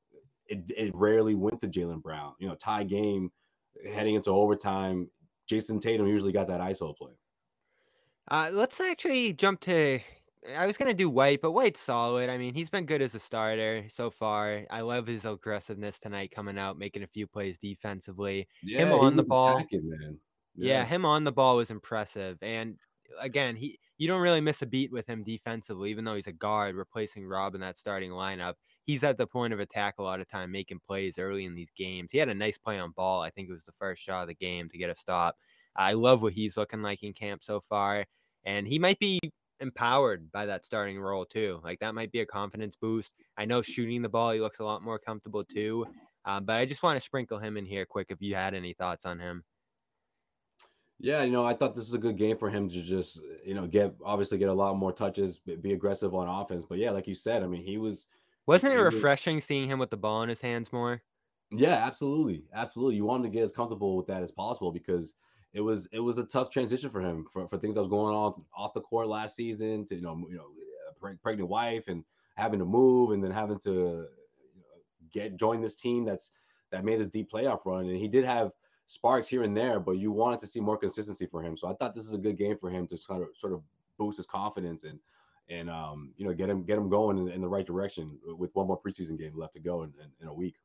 it, 0.48 0.64
it 0.76 0.94
rarely 0.94 1.34
went 1.34 1.60
to 1.60 1.68
Jaylen 1.68 2.02
Brown. 2.02 2.34
You 2.40 2.48
know, 2.48 2.56
tie 2.56 2.84
game 2.84 3.30
heading 3.86 4.14
into 4.14 4.30
overtime. 4.30 5.08
Jayson 5.50 5.80
Tatum 5.80 6.06
usually 6.06 6.32
got 6.32 6.48
that 6.48 6.60
ISO 6.60 6.96
play. 6.96 7.12
Uh, 8.30 8.50
let's 8.52 8.80
actually 8.80 9.32
jump 9.32 9.60
to 9.60 10.00
I 10.56 10.66
was 10.66 10.76
gonna 10.76 10.94
do 10.94 11.10
White, 11.10 11.40
but 11.40 11.52
White's 11.52 11.80
solid. 11.80 12.30
I 12.30 12.38
mean, 12.38 12.54
he's 12.54 12.70
been 12.70 12.86
good 12.86 13.02
as 13.02 13.14
a 13.14 13.18
starter 13.18 13.84
so 13.88 14.10
far. 14.10 14.64
I 14.70 14.80
love 14.80 15.06
his 15.06 15.24
aggressiveness 15.24 15.98
tonight, 15.98 16.30
coming 16.30 16.58
out, 16.58 16.78
making 16.78 17.02
a 17.02 17.08
few 17.08 17.26
plays 17.26 17.58
defensively. 17.58 18.48
Yeah, 18.62 18.86
him 18.86 18.92
on 18.92 19.16
the 19.16 19.22
ball, 19.22 19.56
attacking, 19.56 19.88
man. 19.88 20.18
Yeah. 20.56 20.78
yeah, 20.78 20.84
him 20.84 21.04
on 21.04 21.24
the 21.24 21.32
ball 21.32 21.56
was 21.56 21.70
impressive. 21.70 22.38
And 22.42 22.76
again, 23.20 23.56
he 23.56 23.78
you 23.98 24.08
don't 24.08 24.20
really 24.22 24.40
miss 24.40 24.62
a 24.62 24.66
beat 24.66 24.92
with 24.92 25.06
him 25.06 25.22
defensively, 25.22 25.90
even 25.90 26.04
though 26.04 26.14
he's 26.14 26.28
a 26.28 26.32
guard 26.32 26.76
replacing 26.76 27.26
Rob 27.26 27.54
in 27.54 27.60
that 27.60 27.76
starting 27.76 28.10
lineup. 28.10 28.54
He's 28.88 29.04
at 29.04 29.18
the 29.18 29.26
point 29.26 29.52
of 29.52 29.60
attack 29.60 29.96
a 29.98 30.02
lot 30.02 30.18
of 30.18 30.28
time, 30.30 30.50
making 30.50 30.80
plays 30.80 31.18
early 31.18 31.44
in 31.44 31.54
these 31.54 31.70
games. 31.76 32.10
He 32.10 32.16
had 32.16 32.30
a 32.30 32.34
nice 32.34 32.56
play 32.56 32.78
on 32.78 32.92
ball. 32.92 33.20
I 33.20 33.28
think 33.28 33.46
it 33.46 33.52
was 33.52 33.64
the 33.64 33.72
first 33.78 34.02
shot 34.02 34.22
of 34.22 34.28
the 34.28 34.34
game 34.34 34.66
to 34.70 34.78
get 34.78 34.88
a 34.88 34.94
stop. 34.94 35.36
I 35.76 35.92
love 35.92 36.22
what 36.22 36.32
he's 36.32 36.56
looking 36.56 36.80
like 36.80 37.02
in 37.02 37.12
camp 37.12 37.44
so 37.44 37.60
far. 37.60 38.06
And 38.44 38.66
he 38.66 38.78
might 38.78 38.98
be 38.98 39.20
empowered 39.60 40.32
by 40.32 40.46
that 40.46 40.64
starting 40.64 40.98
role 40.98 41.26
too. 41.26 41.60
Like 41.62 41.80
that 41.80 41.94
might 41.94 42.10
be 42.12 42.20
a 42.20 42.26
confidence 42.26 42.76
boost. 42.76 43.12
I 43.36 43.44
know 43.44 43.60
shooting 43.60 44.00
the 44.00 44.08
ball, 44.08 44.30
he 44.30 44.40
looks 44.40 44.60
a 44.60 44.64
lot 44.64 44.80
more 44.80 44.98
comfortable 44.98 45.44
too. 45.44 45.84
Um, 46.24 46.46
but 46.46 46.56
I 46.56 46.64
just 46.64 46.82
want 46.82 46.98
to 46.98 47.04
sprinkle 47.04 47.38
him 47.38 47.58
in 47.58 47.66
here 47.66 47.84
quick 47.84 48.06
if 48.08 48.22
you 48.22 48.36
had 48.36 48.54
any 48.54 48.72
thoughts 48.72 49.04
on 49.04 49.18
him. 49.18 49.44
Yeah, 50.98 51.24
you 51.24 51.30
know, 51.30 51.44
I 51.44 51.52
thought 51.52 51.74
this 51.74 51.84
was 51.84 51.94
a 51.94 51.98
good 51.98 52.16
game 52.16 52.38
for 52.38 52.48
him 52.48 52.70
to 52.70 52.82
just, 52.82 53.20
you 53.44 53.52
know, 53.52 53.66
get 53.66 53.94
obviously 54.02 54.38
get 54.38 54.48
a 54.48 54.54
lot 54.54 54.78
more 54.78 54.92
touches, 54.92 55.40
be 55.60 55.74
aggressive 55.74 56.14
on 56.14 56.26
offense. 56.26 56.64
But 56.66 56.78
yeah, 56.78 56.90
like 56.90 57.06
you 57.06 57.14
said, 57.14 57.42
I 57.42 57.46
mean, 57.46 57.62
he 57.62 57.76
was. 57.76 58.06
Wasn't 58.48 58.72
it 58.72 58.76
refreshing 58.76 59.40
seeing 59.40 59.68
him 59.68 59.78
with 59.78 59.90
the 59.90 59.96
ball 59.96 60.22
in 60.22 60.28
his 60.28 60.40
hands 60.40 60.72
more? 60.72 61.02
Yeah, 61.50 61.84
absolutely, 61.86 62.44
absolutely. 62.54 62.96
You 62.96 63.04
want 63.04 63.24
him 63.24 63.30
to 63.30 63.36
get 63.36 63.44
as 63.44 63.52
comfortable 63.52 63.96
with 63.96 64.06
that 64.06 64.22
as 64.22 64.32
possible 64.32 64.72
because 64.72 65.14
it 65.52 65.60
was 65.60 65.86
it 65.92 66.00
was 66.00 66.18
a 66.18 66.24
tough 66.24 66.50
transition 66.50 66.90
for 66.90 67.00
him 67.00 67.26
for, 67.32 67.46
for 67.48 67.58
things 67.58 67.74
that 67.74 67.82
was 67.82 67.90
going 67.90 68.14
on 68.14 68.42
off 68.56 68.74
the 68.74 68.80
court 68.80 69.06
last 69.06 69.36
season 69.36 69.86
to 69.86 69.94
you 69.94 70.02
know 70.02 70.26
you 70.30 70.36
know 70.36 71.14
pregnant 71.22 71.48
wife 71.48 71.84
and 71.88 72.04
having 72.36 72.58
to 72.58 72.64
move 72.64 73.12
and 73.12 73.22
then 73.22 73.30
having 73.30 73.58
to 73.60 74.06
get 75.12 75.36
join 75.36 75.60
this 75.60 75.76
team 75.76 76.04
that's 76.04 76.32
that 76.70 76.84
made 76.84 77.00
this 77.00 77.08
deep 77.08 77.30
playoff 77.30 77.64
run 77.64 77.86
and 77.86 77.96
he 77.96 78.08
did 78.08 78.24
have 78.24 78.52
sparks 78.88 79.28
here 79.28 79.42
and 79.42 79.56
there, 79.56 79.78
but 79.78 79.92
you 79.92 80.10
wanted 80.10 80.40
to 80.40 80.46
see 80.46 80.60
more 80.60 80.76
consistency 80.76 81.26
for 81.26 81.42
him. 81.42 81.56
So 81.56 81.68
I 81.68 81.74
thought 81.74 81.94
this 81.94 82.06
is 82.06 82.14
a 82.14 82.18
good 82.18 82.38
game 82.38 82.56
for 82.58 82.70
him 82.70 82.86
to 82.88 82.96
sort 82.96 83.22
of 83.22 83.28
sort 83.36 83.52
of 83.52 83.62
boost 83.98 84.16
his 84.16 84.26
confidence 84.26 84.84
and 84.84 84.98
and 85.48 85.70
um, 85.70 86.12
you 86.16 86.26
know 86.26 86.32
get 86.32 86.48
him 86.48 86.64
get 86.64 86.78
him 86.78 86.88
going 86.88 87.18
in, 87.18 87.28
in, 87.28 87.40
the 87.40 87.48
right 87.48 87.66
direction 87.66 88.18
with 88.36 88.50
one 88.54 88.66
more 88.66 88.80
preseason 88.80 89.18
game 89.18 89.32
left 89.34 89.54
to 89.54 89.60
go 89.60 89.82
in, 89.82 89.92
in, 90.02 90.10
in, 90.20 90.28
a 90.28 90.32
week. 90.32 90.56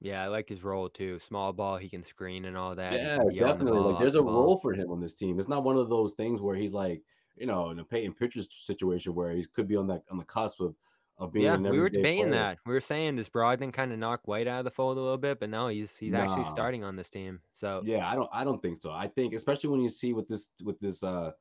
Yeah, 0.00 0.22
I 0.22 0.28
like 0.28 0.48
his 0.48 0.62
role 0.62 0.88
too. 0.88 1.18
Small 1.18 1.52
ball, 1.52 1.76
he 1.78 1.88
can 1.88 2.02
screen 2.02 2.44
and 2.44 2.56
all 2.56 2.74
that. 2.74 2.92
Yeah, 2.92 3.18
definitely. 3.38 3.80
The 3.80 3.88
like 3.88 3.98
there's 3.98 4.14
a 4.14 4.18
the 4.18 4.24
role 4.24 4.58
for 4.58 4.72
him 4.72 4.90
on 4.90 5.00
this 5.00 5.14
team. 5.14 5.38
It's 5.38 5.48
not 5.48 5.64
one 5.64 5.76
of 5.76 5.88
those 5.88 6.12
things 6.12 6.40
where 6.40 6.56
he's 6.56 6.72
like, 6.72 7.02
you 7.36 7.46
know, 7.46 7.70
in 7.70 7.78
a 7.78 7.84
Payton 7.84 8.12
Pritchard 8.14 8.50
situation 8.50 9.14
where 9.14 9.32
he 9.32 9.46
could 9.54 9.68
be 9.68 9.76
on 9.76 9.86
that 9.88 10.02
on 10.10 10.18
the 10.18 10.24
cusp 10.24 10.60
of 10.60 10.74
of 11.18 11.32
being. 11.32 11.46
Yeah, 11.46 11.56
we 11.56 11.80
were 11.80 11.88
debating 11.88 12.28
player. 12.28 12.32
that. 12.32 12.58
We 12.66 12.74
were 12.74 12.80
saying 12.80 13.16
does 13.16 13.28
Brogdon 13.28 13.72
kind 13.72 13.92
of 13.92 13.98
knock 13.98 14.28
White 14.28 14.46
out 14.46 14.58
of 14.58 14.64
the 14.64 14.70
fold 14.70 14.98
a 14.98 15.00
little 15.00 15.16
bit, 15.16 15.40
but 15.40 15.48
no, 15.48 15.68
he's 15.68 15.96
he's 15.96 16.12
nah. 16.12 16.20
actually 16.20 16.44
starting 16.44 16.84
on 16.84 16.96
this 16.96 17.08
team. 17.08 17.40
So 17.52 17.82
yeah, 17.84 18.08
I 18.08 18.14
don't 18.14 18.28
I 18.32 18.44
don't 18.44 18.60
think 18.60 18.80
so. 18.80 18.90
I 18.90 19.08
think 19.08 19.34
especially 19.34 19.70
when 19.70 19.80
you 19.80 19.88
see 19.88 20.12
what 20.12 20.28
this 20.28 20.50
with 20.62 20.78
this 20.80 21.02
uh 21.02 21.32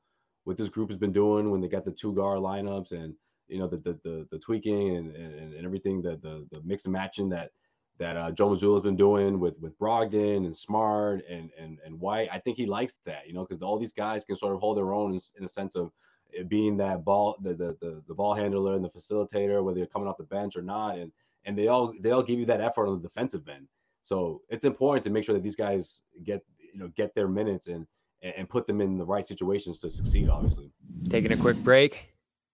what 0.45 0.57
this 0.57 0.69
group 0.69 0.89
has 0.89 0.97
been 0.97 1.11
doing 1.11 1.51
when 1.51 1.59
they 1.59 1.67
got 1.67 1.85
the 1.85 1.91
two 1.91 2.13
guard 2.13 2.39
lineups 2.39 2.91
and 2.93 3.13
you 3.47 3.59
know 3.59 3.67
the 3.67 3.77
the 3.77 3.99
the, 4.03 4.27
the 4.31 4.39
tweaking 4.39 4.95
and, 4.95 5.15
and, 5.15 5.53
and 5.53 5.65
everything 5.65 6.01
that 6.01 6.21
the 6.21 6.47
the 6.51 6.61
mix 6.63 6.85
and 6.85 6.93
matching 6.93 7.29
that 7.29 7.51
that 7.97 8.17
uh, 8.17 8.31
Joe 8.31 8.49
Mazzulla 8.49 8.75
has 8.75 8.83
been 8.83 8.95
doing 8.95 9.39
with 9.39 9.59
with 9.59 9.77
Brogdon 9.77 10.45
and 10.45 10.55
Smart 10.55 11.23
and 11.29 11.49
and 11.59 11.79
and 11.85 11.99
White. 11.99 12.29
I 12.31 12.39
think 12.39 12.57
he 12.57 12.65
likes 12.65 12.97
that, 13.05 13.27
you 13.27 13.33
know, 13.33 13.45
because 13.45 13.61
all 13.61 13.77
these 13.77 13.93
guys 13.93 14.25
can 14.25 14.35
sort 14.35 14.53
of 14.53 14.59
hold 14.59 14.77
their 14.77 14.93
own 14.93 15.13
in, 15.13 15.21
in 15.37 15.45
a 15.45 15.49
sense 15.49 15.75
of 15.75 15.91
being 16.47 16.75
that 16.77 17.05
ball 17.05 17.37
the, 17.41 17.53
the 17.53 17.77
the 17.81 18.01
the 18.07 18.13
ball 18.13 18.33
handler 18.33 18.75
and 18.75 18.83
the 18.83 18.89
facilitator, 18.89 19.63
whether 19.63 19.77
you're 19.77 19.87
coming 19.87 20.07
off 20.07 20.17
the 20.17 20.23
bench 20.23 20.55
or 20.55 20.61
not, 20.61 20.97
and 20.97 21.11
and 21.45 21.57
they 21.57 21.67
all 21.67 21.93
they 22.01 22.11
all 22.11 22.23
give 22.23 22.39
you 22.39 22.45
that 22.45 22.61
effort 22.61 22.87
on 22.87 23.01
the 23.01 23.07
defensive 23.07 23.47
end. 23.47 23.67
So 24.03 24.41
it's 24.49 24.65
important 24.65 25.03
to 25.05 25.09
make 25.09 25.23
sure 25.23 25.33
that 25.33 25.43
these 25.43 25.55
guys 25.55 26.03
get 26.23 26.43
you 26.73 26.79
know 26.79 26.89
get 26.95 27.15
their 27.15 27.27
minutes 27.27 27.67
and 27.67 27.87
and 28.35 28.49
put 28.49 28.67
them 28.67 28.81
in 28.81 28.97
the 28.97 29.05
right 29.05 29.25
situations 29.27 29.79
to 29.79 29.89
succeed. 29.89 30.29
Obviously, 30.29 30.71
taking 31.09 31.31
a 31.31 31.37
quick 31.37 31.57
break 31.57 32.09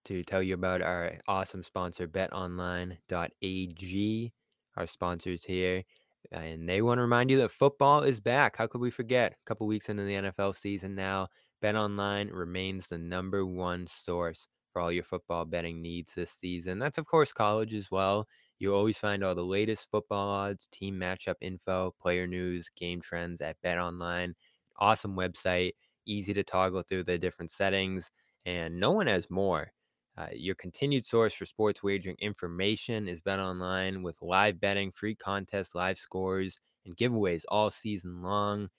to 0.05 0.23
tell 0.23 0.41
you 0.41 0.55
about 0.55 0.81
our 0.81 1.17
awesome 1.27 1.63
sponsor, 1.63 2.07
BetOnline.ag, 2.07 4.33
our 4.77 4.87
sponsors 4.87 5.43
here. 5.43 5.83
And 6.31 6.69
they 6.69 6.81
want 6.81 6.99
to 6.99 7.03
remind 7.03 7.31
you 7.31 7.37
that 7.39 7.51
football 7.51 8.03
is 8.03 8.19
back. 8.19 8.57
How 8.57 8.67
could 8.67 8.81
we 8.81 8.91
forget? 8.91 9.33
A 9.33 9.45
couple 9.45 9.67
weeks 9.67 9.89
into 9.89 10.03
the 10.03 10.13
NFL 10.13 10.55
season 10.55 10.95
now, 10.95 11.27
BetOnline 11.63 12.29
remains 12.31 12.87
the 12.87 12.97
number 12.97 13.45
one 13.45 13.85
source 13.87 14.47
for 14.71 14.81
all 14.81 14.91
your 14.91 15.03
football 15.03 15.45
betting 15.45 15.81
needs 15.81 16.13
this 16.13 16.31
season. 16.31 16.79
That's, 16.79 16.97
of 16.97 17.05
course, 17.05 17.33
college 17.33 17.73
as 17.73 17.91
well. 17.91 18.27
You 18.59 18.73
always 18.73 18.97
find 18.97 19.23
all 19.23 19.35
the 19.35 19.43
latest 19.43 19.89
football 19.89 20.29
odds, 20.29 20.67
team 20.71 20.95
matchup 20.95 21.35
info, 21.41 21.93
player 21.99 22.27
news, 22.27 22.69
game 22.77 23.01
trends 23.01 23.41
at 23.41 23.57
BetOnline. 23.65 24.33
Awesome 24.81 25.15
website, 25.15 25.73
easy 26.07 26.33
to 26.33 26.43
toggle 26.43 26.83
through 26.83 27.05
the 27.05 27.17
different 27.17 27.51
settings, 27.51 28.11
and 28.45 28.79
no 28.81 28.91
one 28.91 29.07
has 29.07 29.29
more. 29.29 29.71
Uh, 30.17 30.27
your 30.33 30.55
continued 30.55 31.05
source 31.05 31.33
for 31.33 31.45
sports 31.45 31.83
wagering 31.83 32.17
information 32.19 33.07
is 33.07 33.21
Bet 33.21 33.39
Online 33.39 34.03
with 34.03 34.21
live 34.21 34.59
betting, 34.59 34.91
free 34.91 35.15
contests, 35.15 35.75
live 35.75 35.97
scores, 35.97 36.59
and 36.85 36.97
giveaways 36.97 37.43
all 37.49 37.69
season 37.71 38.21
long. 38.23 38.69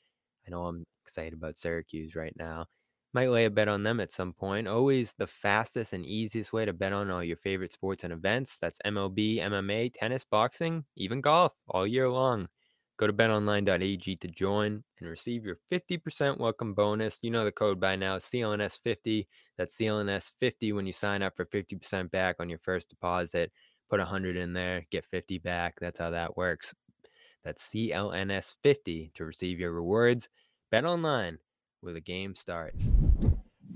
I 0.47 0.50
know 0.50 0.66
I'm 0.66 0.85
excited 1.04 1.35
about 1.35 1.56
Syracuse 1.56 2.14
right 2.16 2.35
now. 2.37 2.66
Might 3.14 3.30
lay 3.30 3.44
a 3.44 3.50
bet 3.50 3.68
on 3.68 3.82
them 3.82 4.00
at 4.00 4.12
some 4.12 4.32
point. 4.32 4.68
Always 4.68 5.14
the 5.18 5.26
fastest 5.26 5.92
and 5.92 6.06
easiest 6.06 6.52
way 6.52 6.64
to 6.64 6.73
bet 6.73 6.92
on 6.94 7.11
all 7.11 7.23
your 7.25 7.37
favorite 7.37 7.73
sports 7.73 8.04
and 8.04 8.12
events. 8.12 8.59
That's 8.59 8.78
MLB, 8.85 9.38
MMA, 9.40 9.90
tennis, 9.90 10.25
boxing, 10.25 10.85
even 10.97 11.21
golf 11.21 11.52
all 11.68 11.87
year 11.87 12.09
long. 12.11 12.49
Go 13.02 13.09
to 13.09 13.12
betonline.ag 13.12 14.14
to 14.14 14.28
join 14.28 14.85
and 15.00 15.09
receive 15.09 15.44
your 15.44 15.59
50% 15.73 16.38
welcome 16.38 16.73
bonus. 16.73 17.18
You 17.21 17.32
know 17.32 17.44
the 17.44 17.50
code 17.50 17.80
by 17.80 17.97
now, 17.97 18.18
CLNS50. 18.18 19.26
That's 19.59 19.76
CLNS50 19.76 20.73
when 20.73 20.87
you 20.87 20.92
sign 20.92 21.21
up 21.21 21.35
for 21.35 21.44
50% 21.47 22.12
back 22.12 22.37
on 22.38 22.49
your 22.49 22.61
first 22.61 22.90
deposit. 22.90 23.50
Put 23.90 23.99
100 23.99 24.37
in 24.37 24.52
there, 24.52 24.87
get 24.92 25.04
50 25.04 25.38
back. 25.38 25.80
That's 25.80 25.99
how 25.99 26.11
that 26.11 26.37
works. 26.37 26.73
That's 27.42 27.68
CLNS50 27.71 29.14
to 29.14 29.25
receive 29.25 29.59
your 29.59 29.73
rewards. 29.73 30.29
Bet 30.70 30.85
online 30.85 31.38
where 31.81 31.94
the 31.94 32.00
game 32.00 32.37
starts. 32.37 32.92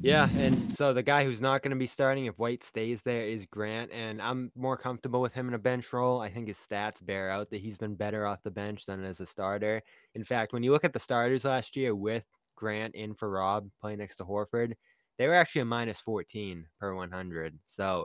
Yeah, 0.00 0.28
and 0.36 0.72
so 0.72 0.92
the 0.92 1.02
guy 1.02 1.24
who's 1.24 1.40
not 1.40 1.62
going 1.62 1.70
to 1.70 1.76
be 1.76 1.86
starting 1.86 2.26
if 2.26 2.38
White 2.38 2.62
stays 2.62 3.02
there 3.02 3.22
is 3.22 3.46
Grant, 3.46 3.90
and 3.92 4.20
I'm 4.20 4.52
more 4.54 4.76
comfortable 4.76 5.20
with 5.20 5.32
him 5.32 5.48
in 5.48 5.54
a 5.54 5.58
bench 5.58 5.92
role. 5.92 6.20
I 6.20 6.28
think 6.28 6.48
his 6.48 6.58
stats 6.58 7.04
bear 7.04 7.30
out 7.30 7.50
that 7.50 7.60
he's 7.60 7.78
been 7.78 7.94
better 7.94 8.26
off 8.26 8.42
the 8.42 8.50
bench 8.50 8.86
than 8.86 9.04
as 9.04 9.20
a 9.20 9.26
starter. 9.26 9.82
In 10.14 10.22
fact, 10.22 10.52
when 10.52 10.62
you 10.62 10.70
look 10.70 10.84
at 10.84 10.92
the 10.92 11.00
starters 11.00 11.44
last 11.44 11.76
year 11.76 11.94
with 11.94 12.24
Grant 12.56 12.94
in 12.94 13.14
for 13.14 13.30
Rob 13.30 13.68
playing 13.80 13.98
next 13.98 14.16
to 14.16 14.24
Horford, 14.24 14.74
they 15.18 15.26
were 15.26 15.34
actually 15.34 15.62
a 15.62 15.66
minus 15.66 16.00
14 16.00 16.66
per 16.78 16.94
100. 16.94 17.58
So 17.64 18.04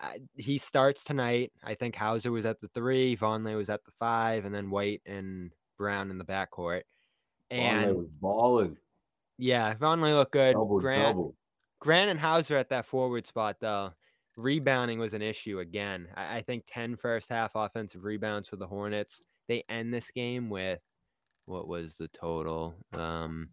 uh, 0.00 0.12
he 0.36 0.58
starts 0.58 1.04
tonight. 1.04 1.52
I 1.64 1.74
think 1.74 1.96
Hauser 1.96 2.30
was 2.30 2.46
at 2.46 2.60
the 2.60 2.68
three, 2.68 3.16
Vonleh 3.16 3.56
was 3.56 3.68
at 3.68 3.84
the 3.84 3.92
five, 3.98 4.44
and 4.44 4.54
then 4.54 4.70
White 4.70 5.02
and 5.06 5.52
Brown 5.78 6.10
in 6.10 6.18
the 6.18 6.24
backcourt. 6.24 6.82
And 7.50 7.86
Vonleh 7.86 7.96
was 7.96 8.08
balling. 8.20 8.76
Yeah, 9.38 9.74
Vonleh 9.74 10.14
looked 10.14 10.32
good. 10.32 10.54
Double, 10.54 10.80
Grant, 10.80 11.16
double. 11.16 11.34
Grant 11.80 12.10
and 12.10 12.20
Hauser 12.20 12.56
at 12.56 12.70
that 12.70 12.86
forward 12.86 13.26
spot 13.26 13.56
though. 13.60 13.92
Rebounding 14.36 14.98
was 14.98 15.14
an 15.14 15.22
issue 15.22 15.60
again. 15.60 16.08
I, 16.14 16.38
I 16.38 16.42
think 16.42 16.64
10 16.66 16.96
first 16.96 17.30
half 17.30 17.52
offensive 17.54 18.04
rebounds 18.04 18.48
for 18.48 18.56
the 18.56 18.66
Hornets. 18.66 19.22
They 19.48 19.64
end 19.68 19.92
this 19.92 20.10
game 20.10 20.50
with 20.50 20.80
what 21.46 21.68
was 21.68 21.96
the 21.96 22.08
total? 22.08 22.74
Um, 22.92 23.50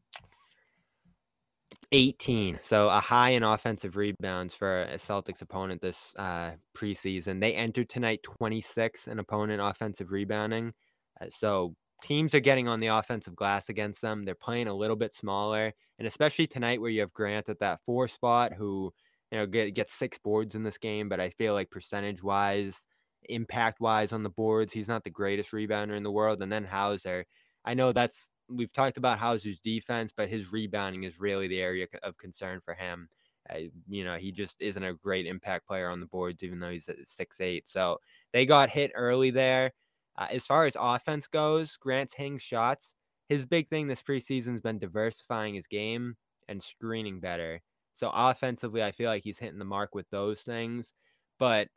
18. 1.92 2.60
So 2.62 2.90
a 2.90 3.00
high 3.00 3.30
in 3.32 3.44
offensive 3.44 3.96
rebounds 3.96 4.56
for 4.56 4.84
a 4.84 4.96
Celtics 4.96 5.42
opponent 5.42 5.82
this 5.82 6.14
uh, 6.18 6.52
preseason. 6.76 7.40
They 7.40 7.54
entered 7.54 7.90
tonight 7.90 8.22
26 8.24 9.08
in 9.08 9.20
opponent 9.20 9.62
offensive 9.62 10.12
rebounding. 10.12 10.74
Uh, 11.22 11.28
so 11.30 11.76
teams 12.04 12.36
are 12.36 12.42
getting 12.42 12.68
on 12.68 12.82
the 12.82 12.88
offensive 12.88 13.36
glass 13.36 13.70
against 13.70 14.02
them. 14.02 14.26
They're 14.26 14.36
playing 14.36 14.68
a 14.68 14.74
little 14.76 14.98
bit 14.98 15.16
smaller, 15.16 15.74
and 15.98 16.08
especially 16.08 16.48
tonight 16.48 16.82
where 16.82 16.90
you 16.90 17.00
have 17.00 17.14
Grant 17.14 17.50
at 17.50 17.60
that 17.60 17.80
four 17.86 18.08
spot, 18.10 18.54
who 18.54 18.94
you 19.32 19.38
know 19.40 19.46
get 19.48 19.74
gets 19.74 19.94
six 19.94 20.18
boards 20.18 20.54
in 20.54 20.64
this 20.64 20.78
game, 20.78 21.10
but 21.10 21.22
I 21.22 21.30
feel 21.30 21.54
like 21.54 21.72
percentage 21.72 22.22
wise, 22.22 22.86
impact 23.30 23.80
wise 23.80 24.12
on 24.12 24.22
the 24.24 24.30
boards, 24.30 24.74
he's 24.74 24.90
not 24.90 25.04
the 25.06 25.10
greatest 25.10 25.52
rebounder 25.52 25.96
in 25.96 26.04
the 26.04 26.12
world. 26.12 26.42
And 26.44 26.52
then 26.52 26.66
Hauser, 26.66 27.26
I 27.66 27.74
know 27.74 27.94
that's 27.94 28.32
we've 28.50 28.74
talked 28.74 28.98
about 28.98 29.20
Hauser's 29.20 29.60
defense, 29.60 30.14
but 30.16 30.30
his 30.30 30.52
rebounding 30.52 31.04
is 31.04 31.20
really 31.20 31.48
the 31.48 31.62
area 31.62 31.88
of 32.04 32.18
concern 32.18 32.60
for 32.64 32.74
him. 32.74 33.08
Uh, 33.50 33.60
you 33.90 34.04
know, 34.04 34.18
he 34.18 34.32
just 34.32 34.62
isn't 34.62 34.84
a 34.84 34.94
great 34.94 35.26
impact 35.26 35.68
player 35.68 35.90
on 35.90 36.00
the 36.02 36.06
boards, 36.06 36.44
even 36.44 36.60
though 36.60 36.70
he's 36.70 36.90
at 36.90 37.08
six 37.08 37.40
eight. 37.42 37.68
So 37.68 38.00
they 38.34 38.46
got 38.46 38.70
hit 38.70 38.92
early 38.96 39.32
there. 39.32 39.72
Uh, 40.18 40.28
as 40.32 40.46
far 40.46 40.66
as 40.66 40.78
offense 40.80 41.28
goes, 41.28 41.78
Grant's 41.78 42.14
hitting 42.14 42.38
shots. 42.38 42.96
His 43.30 43.46
big 43.46 43.68
thing 43.68 43.88
this 43.88 44.04
preseason 44.04 44.54
has 44.54 44.62
been 44.62 44.80
diversifying 44.80 45.56
his 45.56 45.68
game 45.68 46.16
and 46.48 46.62
screening 46.62 47.20
better. 47.20 47.62
So 47.94 48.12
offensively, 48.14 48.84
I 48.84 48.92
feel 48.92 49.10
like 49.10 49.24
he's 49.24 49.40
hitting 49.40 49.60
the 49.60 49.66
mark 49.66 49.96
with 49.96 50.10
those 50.10 50.42
things. 50.42 50.94
But 51.40 51.68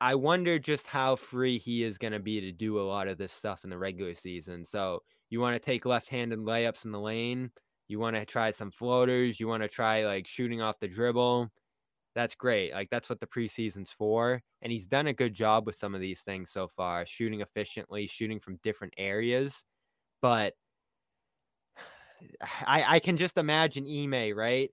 I 0.00 0.14
wonder 0.16 0.58
just 0.58 0.86
how 0.86 1.16
free 1.16 1.58
he 1.58 1.84
is 1.84 1.98
going 1.98 2.12
to 2.12 2.18
be 2.18 2.40
to 2.40 2.52
do 2.52 2.78
a 2.78 2.82
lot 2.82 3.08
of 3.08 3.18
this 3.18 3.32
stuff 3.32 3.64
in 3.64 3.70
the 3.70 3.78
regular 3.78 4.14
season. 4.14 4.64
So 4.64 5.02
you 5.30 5.40
want 5.40 5.54
to 5.54 5.64
take 5.64 5.86
left-handed 5.86 6.38
layups 6.38 6.84
in 6.84 6.92
the 6.92 7.00
lane. 7.00 7.50
You 7.88 7.98
want 7.98 8.16
to 8.16 8.24
try 8.24 8.50
some 8.50 8.70
floaters. 8.70 9.38
You 9.38 9.48
want 9.48 9.62
to 9.62 9.68
try 9.68 10.04
like 10.04 10.26
shooting 10.26 10.60
off 10.60 10.80
the 10.80 10.88
dribble 10.88 11.50
that's 12.14 12.34
great. 12.34 12.72
Like 12.72 12.90
that's 12.90 13.08
what 13.08 13.20
the 13.20 13.26
preseason's 13.26 13.92
for. 13.92 14.40
And 14.62 14.72
he's 14.72 14.86
done 14.86 15.08
a 15.08 15.12
good 15.12 15.34
job 15.34 15.66
with 15.66 15.74
some 15.74 15.94
of 15.94 16.00
these 16.00 16.20
things 16.20 16.50
so 16.50 16.68
far, 16.68 17.04
shooting 17.06 17.40
efficiently, 17.40 18.06
shooting 18.06 18.40
from 18.40 18.58
different 18.62 18.94
areas. 18.96 19.64
But 20.22 20.54
I, 22.66 22.84
I 22.96 22.98
can 23.00 23.16
just 23.16 23.38
imagine 23.38 23.86
Ime, 23.86 24.36
right? 24.36 24.70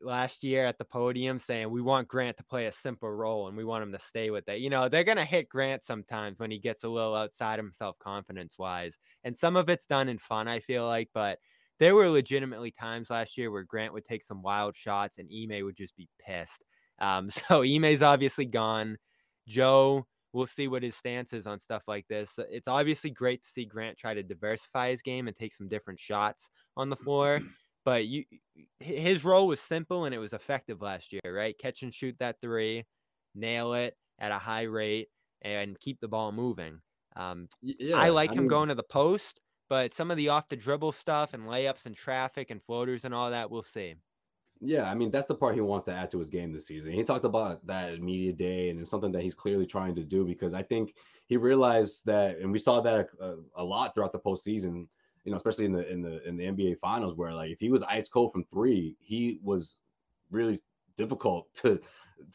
Last 0.00 0.44
year 0.44 0.66
at 0.66 0.76
the 0.78 0.84
podium 0.84 1.38
saying 1.38 1.70
we 1.70 1.80
want 1.80 2.08
Grant 2.08 2.36
to 2.36 2.44
play 2.44 2.66
a 2.66 2.72
simple 2.72 3.10
role 3.10 3.48
and 3.48 3.56
we 3.56 3.64
want 3.64 3.82
him 3.82 3.92
to 3.92 3.98
stay 3.98 4.30
with 4.30 4.44
that. 4.46 4.60
You 4.60 4.68
know, 4.70 4.88
they're 4.88 5.04
gonna 5.04 5.24
hit 5.24 5.48
Grant 5.48 5.82
sometimes 5.82 6.38
when 6.38 6.50
he 6.50 6.58
gets 6.58 6.84
a 6.84 6.88
little 6.88 7.14
outside 7.14 7.58
himself 7.58 7.98
confidence 7.98 8.58
wise. 8.58 8.98
And 9.24 9.36
some 9.36 9.56
of 9.56 9.68
it's 9.68 9.86
done 9.86 10.08
in 10.08 10.18
fun, 10.18 10.46
I 10.48 10.60
feel 10.60 10.86
like, 10.86 11.08
but 11.14 11.38
there 11.80 11.94
were 11.94 12.08
legitimately 12.08 12.70
times 12.70 13.10
last 13.10 13.36
year 13.36 13.50
where 13.50 13.64
Grant 13.64 13.92
would 13.94 14.04
take 14.04 14.22
some 14.22 14.42
wild 14.42 14.76
shots 14.76 15.18
and 15.18 15.28
Ime 15.32 15.64
would 15.64 15.76
just 15.76 15.96
be 15.96 16.08
pissed. 16.24 16.64
Um, 16.98 17.30
so 17.30 17.62
Ime's 17.64 18.02
obviously 18.02 18.44
gone. 18.44 18.98
Joe, 19.46 20.06
we'll 20.32 20.46
see 20.46 20.68
what 20.68 20.82
his 20.82 20.96
stance 20.96 21.32
is 21.32 21.46
on 21.46 21.58
stuff 21.58 21.82
like 21.86 22.06
this. 22.08 22.38
It's 22.50 22.68
obviously 22.68 23.10
great 23.10 23.42
to 23.42 23.48
see 23.48 23.64
Grant 23.64 23.96
try 23.96 24.14
to 24.14 24.22
diversify 24.22 24.90
his 24.90 25.02
game 25.02 25.28
and 25.28 25.36
take 25.36 25.52
some 25.52 25.68
different 25.68 26.00
shots 26.00 26.50
on 26.76 26.90
the 26.90 26.96
floor. 26.96 27.40
But 27.84 28.06
you, 28.06 28.24
his 28.80 29.24
role 29.24 29.46
was 29.46 29.60
simple 29.60 30.06
and 30.06 30.14
it 30.14 30.18
was 30.18 30.32
effective 30.32 30.80
last 30.80 31.12
year, 31.12 31.20
right? 31.26 31.56
Catch 31.58 31.82
and 31.82 31.94
shoot 31.94 32.16
that 32.18 32.40
three, 32.40 32.84
nail 33.34 33.74
it 33.74 33.94
at 34.18 34.32
a 34.32 34.38
high 34.38 34.62
rate, 34.62 35.08
and 35.42 35.78
keep 35.78 36.00
the 36.00 36.08
ball 36.08 36.32
moving. 36.32 36.80
Um, 37.16 37.48
yeah, 37.62 37.96
I 37.96 38.08
like 38.08 38.30
I 38.30 38.34
him 38.34 38.40
mean, 38.40 38.48
going 38.48 38.68
to 38.70 38.74
the 38.74 38.82
post, 38.82 39.40
but 39.68 39.94
some 39.94 40.10
of 40.10 40.16
the 40.16 40.30
off 40.30 40.48
the 40.48 40.56
dribble 40.56 40.92
stuff 40.92 41.34
and 41.34 41.44
layups 41.44 41.86
and 41.86 41.94
traffic 41.94 42.50
and 42.50 42.62
floaters 42.62 43.04
and 43.04 43.14
all 43.14 43.30
that, 43.30 43.50
we'll 43.50 43.62
see. 43.62 43.94
Yeah, 44.66 44.90
I 44.90 44.94
mean 44.94 45.10
that's 45.10 45.26
the 45.26 45.34
part 45.34 45.54
he 45.54 45.60
wants 45.60 45.84
to 45.84 45.92
add 45.92 46.10
to 46.12 46.18
his 46.18 46.30
game 46.30 46.50
this 46.50 46.66
season. 46.66 46.90
He 46.90 47.04
talked 47.04 47.26
about 47.26 47.66
that 47.66 47.92
at 47.92 48.00
media 48.00 48.32
day, 48.32 48.70
and 48.70 48.80
it's 48.80 48.88
something 48.88 49.12
that 49.12 49.22
he's 49.22 49.34
clearly 49.34 49.66
trying 49.66 49.94
to 49.96 50.02
do 50.02 50.24
because 50.24 50.54
I 50.54 50.62
think 50.62 50.94
he 51.26 51.36
realized 51.36 52.06
that, 52.06 52.38
and 52.38 52.50
we 52.50 52.58
saw 52.58 52.80
that 52.80 53.08
a, 53.20 53.34
a 53.56 53.64
lot 53.64 53.94
throughout 53.94 54.12
the 54.12 54.18
postseason. 54.18 54.86
You 55.24 55.32
know, 55.32 55.36
especially 55.36 55.66
in 55.66 55.72
the 55.72 55.86
in 55.90 56.00
the 56.00 56.26
in 56.26 56.36
the 56.36 56.44
NBA 56.44 56.78
Finals, 56.78 57.14
where 57.14 57.34
like 57.34 57.50
if 57.50 57.60
he 57.60 57.68
was 57.68 57.82
ice 57.82 58.08
cold 58.08 58.32
from 58.32 58.44
three, 58.44 58.96
he 59.00 59.38
was 59.42 59.76
really 60.30 60.60
difficult 60.96 61.52
to 61.56 61.78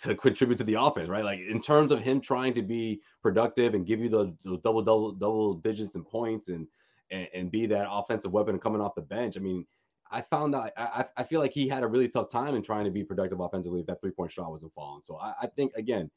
to 0.01 0.13
contribute 0.13 0.57
to 0.57 0.63
the 0.63 0.75
offense, 0.75 1.09
right? 1.09 1.23
Like 1.23 1.39
in 1.39 1.59
terms 1.61 1.91
of 1.91 1.99
him 2.01 2.21
trying 2.21 2.53
to 2.53 2.61
be 2.61 3.01
productive 3.23 3.73
and 3.73 3.87
give 3.87 4.01
you 4.01 4.09
the, 4.09 4.35
the 4.43 4.57
double 4.63 4.83
double 4.83 5.13
double 5.13 5.55
digits 5.55 5.95
and 5.95 6.05
points 6.05 6.49
and, 6.49 6.67
and 7.09 7.27
and 7.33 7.51
be 7.51 7.65
that 7.67 7.87
offensive 7.89 8.31
weapon 8.31 8.59
coming 8.59 8.81
off 8.81 8.93
the 8.93 9.01
bench. 9.01 9.35
I 9.35 9.39
mean, 9.39 9.65
I 10.11 10.21
found 10.21 10.53
that 10.53 10.73
I, 10.77 11.05
I 11.17 11.23
feel 11.23 11.39
like 11.39 11.51
he 11.53 11.67
had 11.67 11.83
a 11.83 11.87
really 11.87 12.07
tough 12.07 12.29
time 12.29 12.55
in 12.55 12.61
trying 12.63 12.85
to 12.85 12.91
be 12.91 13.03
productive 13.03 13.39
offensively 13.39 13.81
if 13.81 13.85
that 13.87 14.01
three 14.01 14.11
point 14.11 14.31
shot 14.31 14.49
wasn't 14.51 14.73
falling. 14.73 15.01
So 15.03 15.17
I, 15.17 15.33
I 15.41 15.47
think 15.47 15.73
again, 15.75 16.09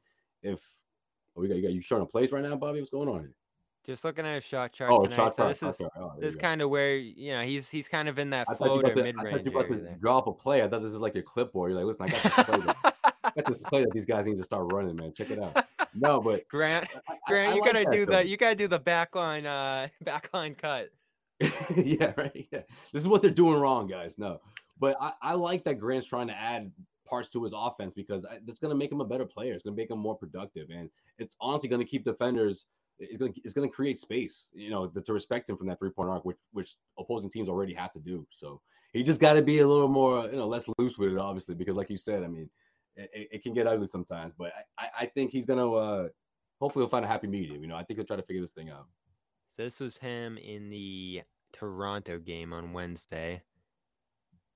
if 0.43 0.61
oh, 1.37 1.41
we 1.43 1.49
got 1.49 1.57
you 1.57 1.63
got 1.63 1.73
you 1.73 1.83
showing 1.83 2.03
a 2.03 2.07
place 2.07 2.33
right 2.33 2.43
now, 2.43 2.57
Bobby, 2.57 2.81
what's 2.81 2.91
going 2.91 3.09
on 3.09 3.21
here? 3.21 3.35
Just 3.85 4.05
looking 4.05 4.25
at 4.25 4.39
a 4.39 4.41
shot 4.41 4.73
chart 4.73 4.93
Oh, 4.93 5.03
tonight. 5.05 5.17
shot 5.17 5.37
so 5.37 5.43
chart. 5.43 5.59
this 5.61 5.81
is. 5.81 5.87
Oh, 5.97 6.13
this 6.21 6.31
is 6.31 6.37
kind 6.37 6.63
of 6.63 6.71
where 6.71 6.97
you 6.97 7.33
know 7.33 7.43
he's 7.43 7.69
he's 7.69 7.89
kind 7.89 8.09
of 8.09 8.19
in 8.19 8.31
that 8.31 8.47
I 8.49 8.55
thought 8.55 8.77
you 8.77 8.81
floater 8.81 9.03
mid 9.03 9.17
I 9.17 9.19
thought 9.19 9.25
range 9.25 9.45
you 9.45 9.51
about 9.59 9.69
to 9.69 9.97
drop 10.01 10.27
a 10.29 10.33
play. 10.33 10.63
I 10.63 10.69
thought 10.69 10.83
this 10.83 10.93
is 10.93 11.01
like 11.01 11.15
your 11.15 11.25
clipboard. 11.25 11.73
You're 11.73 11.83
like, 11.85 11.99
listen, 11.99 12.03
I 12.03 12.09
got 12.09 12.23
this 12.23 12.45
play. 12.47 12.59
that- 12.61 12.95
I 13.25 13.31
got 13.37 13.47
this 13.47 13.59
play 13.59 13.81
that 13.83 13.93
these 13.93 14.05
guys 14.05 14.27
need 14.27 14.37
to 14.39 14.45
start 14.45 14.73
running, 14.73 14.97
man. 14.97 15.13
Check 15.15 15.31
it 15.31 15.39
out. 15.43 15.65
No, 15.95 16.21
but 16.21 16.47
Grant, 16.49 16.87
I, 17.09 17.15
I- 17.15 17.19
Grant, 17.29 17.53
I 17.53 17.55
you 17.57 17.61
like 17.61 17.73
gotta 17.73 17.85
that, 17.85 17.93
do 17.93 18.07
though. 18.07 18.17
the 18.19 18.27
you 18.27 18.37
gotta 18.37 18.57
do 18.57 18.69
the 18.69 18.81
backline 18.81 19.45
uh 19.47 19.89
backline 20.05 20.57
cut. 20.57 20.91
yeah, 21.77 22.13
right. 22.17 22.49
Yeah. 22.53 22.61
This 22.93 23.03
is 23.03 23.09
what 23.09 23.23
they're 23.23 23.31
doing 23.31 23.59
wrong, 23.61 23.87
guys. 23.87 24.19
No, 24.19 24.41
but 24.79 24.97
I, 25.01 25.13
I 25.23 25.35
like 25.35 25.65
that 25.65 25.75
Grant's 25.79 26.07
trying 26.07 26.29
to 26.29 26.37
add 26.39 26.71
parts 27.07 27.29
to 27.31 27.43
his 27.45 27.53
offense 27.57 27.93
because 27.95 28.25
it's 28.47 28.59
going 28.59 28.71
to 28.71 28.77
make 28.77 28.91
him 28.93 29.01
a 29.01 29.05
better 29.05 29.27
player. 29.27 29.55
It's 29.55 29.63
going 29.63 29.77
to 29.77 29.81
make 29.81 29.91
him 29.91 29.99
more 29.99 30.17
productive, 30.17 30.69
and 30.71 30.89
it's 31.19 31.37
honestly 31.41 31.69
going 31.69 31.81
to 31.81 31.89
keep 31.89 32.05
defenders. 32.05 32.67
It's 32.99 33.17
going 33.19 33.33
to 33.33 33.41
it's 33.45 33.55
going 33.55 33.69
to 33.69 33.75
create 33.75 33.99
space, 33.99 34.49
you 34.53 34.71
know, 34.71 34.87
to, 34.89 35.01
to 35.01 35.13
respect 35.13 35.51
him 35.51 35.57
from 35.57 35.67
that 35.69 35.79
three 35.79 35.91
point 35.91 36.11
arc, 36.11 36.25
which 36.25 36.39
which 36.53 36.77
opposing 36.99 37.31
teams 37.31 37.49
already 37.49 37.75
have 37.75 37.93
to 37.95 38.01
do. 38.01 38.27
So 38.31 38.61
he 38.93 39.03
just 39.03 39.21
got 39.21 39.35
to 39.35 39.43
be 39.43 39.59
a 39.61 39.67
little 39.67 39.89
more, 39.89 40.27
you 40.27 40.37
know, 40.37 40.47
less 40.47 40.67
loose 40.79 40.99
with 40.99 41.13
it, 41.13 41.19
obviously, 41.19 41.55
because 41.55 41.77
like 41.77 41.91
you 41.91 41.97
said, 41.97 42.23
I 42.23 42.29
mean, 42.29 42.49
it, 42.97 43.29
it- 43.33 43.43
can 43.43 43.55
get 43.55 43.67
ugly 43.67 43.87
sometimes. 43.89 44.33
But 44.37 44.53
I, 44.79 44.85
I, 44.85 44.89
I 45.01 45.07
think 45.07 45.31
he's 45.33 45.47
going 45.47 45.59
to 45.59 45.75
uh, 45.75 46.09
hopefully 46.61 46.85
he'll 46.85 46.91
find 46.91 47.05
a 47.05 47.09
happy 47.09 47.27
medium. 47.27 47.63
You 47.63 47.69
know, 47.69 47.77
I 47.77 47.83
think 47.83 47.99
he'll 47.99 48.07
try 48.07 48.17
to 48.17 48.23
figure 48.23 48.43
this 48.43 48.53
thing 48.53 48.71
out. 48.71 48.87
So 49.57 49.65
this 49.65 49.81
was 49.81 49.99
him 49.99 50.39
in 50.39 50.71
the 50.71 51.23
Toronto 51.53 52.19
game 52.19 52.53
on 52.53 52.73
Wednesday. 52.73 53.43